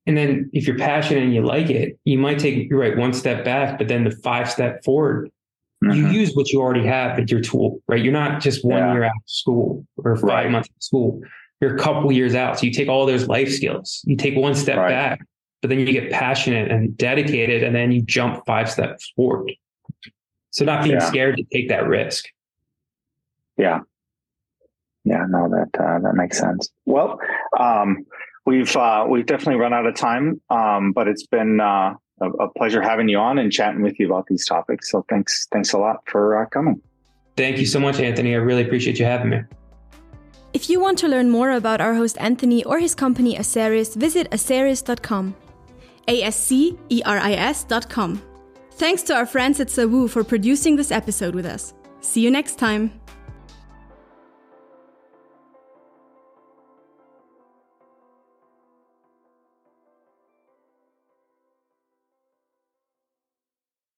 And 0.08 0.18
then 0.18 0.50
if 0.54 0.66
you're 0.66 0.78
passionate 0.78 1.24
and 1.24 1.34
you 1.34 1.46
like 1.46 1.70
it, 1.70 2.00
you 2.04 2.18
might 2.18 2.40
take 2.40 2.70
you're 2.70 2.80
right 2.80 2.98
one 2.98 3.14
step 3.14 3.46
back, 3.46 3.78
but 3.78 3.88
then 3.88 4.04
the 4.04 4.12
five 4.12 4.50
step 4.50 4.84
forward, 4.84 5.30
mm-hmm. 5.84 5.94
you 5.94 6.08
use 6.08 6.34
what 6.34 6.50
you 6.50 6.62
already 6.62 6.86
have 6.86 7.20
at 7.20 7.30
your 7.30 7.42
tool, 7.42 7.80
right? 7.88 8.04
You're 8.04 8.14
not 8.14 8.42
just 8.42 8.66
one 8.66 8.78
yeah. 8.78 8.94
year 8.94 9.04
out 9.04 9.12
of 9.16 9.30
school 9.30 9.86
or 9.98 10.16
five 10.16 10.24
right. 10.24 10.52
months 10.52 10.70
of 10.70 10.84
school 10.84 11.22
you're 11.62 11.76
a 11.76 11.80
couple 11.80 12.12
years 12.12 12.36
out. 12.36 12.60
So 12.60 12.66
you 12.66 12.74
take 12.74 12.88
all 12.88 13.06
those 13.06 13.28
life 13.28 13.52
skills, 13.52 14.02
you 14.06 14.16
take 14.16 14.36
one 14.36 14.56
step 14.56 14.78
right. 14.78 14.90
back, 14.90 15.26
but 15.62 15.70
then 15.70 15.80
you 15.80 15.86
get 15.86 16.12
passionate 16.12 16.72
and 16.72 16.96
dedicated, 16.98 17.64
and 17.64 17.76
then 17.76 17.92
you 17.92 18.02
jump 18.02 18.46
five 18.46 18.70
steps 18.72 19.12
forward. 19.16 19.52
So 20.52 20.66
not 20.66 20.84
being 20.84 20.96
yeah. 20.96 21.08
scared 21.08 21.38
to 21.38 21.44
take 21.52 21.70
that 21.70 21.88
risk. 21.88 22.26
Yeah. 23.58 23.82
Yeah, 25.10 25.26
no, 25.28 25.50
that 25.50 25.82
uh, 25.82 26.00
that 26.00 26.14
makes 26.14 26.38
sense. 26.38 26.70
Well, 26.86 27.20
um, 27.60 28.06
we've 28.46 28.76
uh, 28.76 29.06
we've 29.10 29.26
definitely 29.26 29.60
run 29.60 29.74
out 29.74 29.88
of 29.88 29.96
time, 29.96 30.40
um, 30.52 30.92
but 30.92 31.08
it's 31.08 31.26
been 31.26 31.60
uh, 31.60 31.96
a, 32.22 32.30
a, 32.30 32.54
pleasure 32.54 32.82
having 32.82 33.10
you 33.10 33.18
on 33.18 33.40
and 33.40 33.52
chatting 33.52 33.82
with 33.82 34.00
you 34.00 34.06
about 34.06 34.28
these 34.28 34.46
topics. 34.46 34.92
So 34.92 35.04
thanks, 35.10 35.48
thanks 35.52 35.74
a 35.74 35.80
lot 35.80 35.98
for 36.06 36.42
uh, 36.42 36.46
coming. 36.48 36.80
Thank 37.36 37.58
you 37.58 37.66
so 37.66 37.80
much, 37.80 38.00
Anthony. 38.00 38.36
I 38.36 38.38
really 38.38 38.64
appreciate 38.64 39.00
you 39.00 39.06
having 39.06 39.30
me. 39.30 39.40
If 40.54 40.70
you 40.70 40.80
want 40.80 40.98
to 41.00 41.08
learn 41.08 41.30
more 41.30 41.52
about 41.52 41.82
our 41.82 41.96
host 41.96 42.18
Anthony 42.20 42.64
or 42.66 42.80
his 42.80 42.94
company 42.94 43.36
Asceris, 43.36 43.96
visit 43.96 44.30
asceris.com. 44.32 45.36
A 46.08 46.24
S 46.24 46.40
C 46.40 46.78
E 46.90 47.02
R 47.06 47.18
I 47.18 47.34
S.com. 47.34 48.22
Thanks 48.72 49.04
to 49.04 49.16
our 49.16 49.26
friends 49.26 49.60
at 49.60 49.68
Sawu 49.68 50.10
for 50.10 50.24
producing 50.24 50.76
this 50.76 50.92
episode 50.92 51.36
with 51.36 51.46
us. 51.46 51.74
See 52.02 52.22
you 52.22 52.32
next 52.32 52.58
time. 52.58 52.99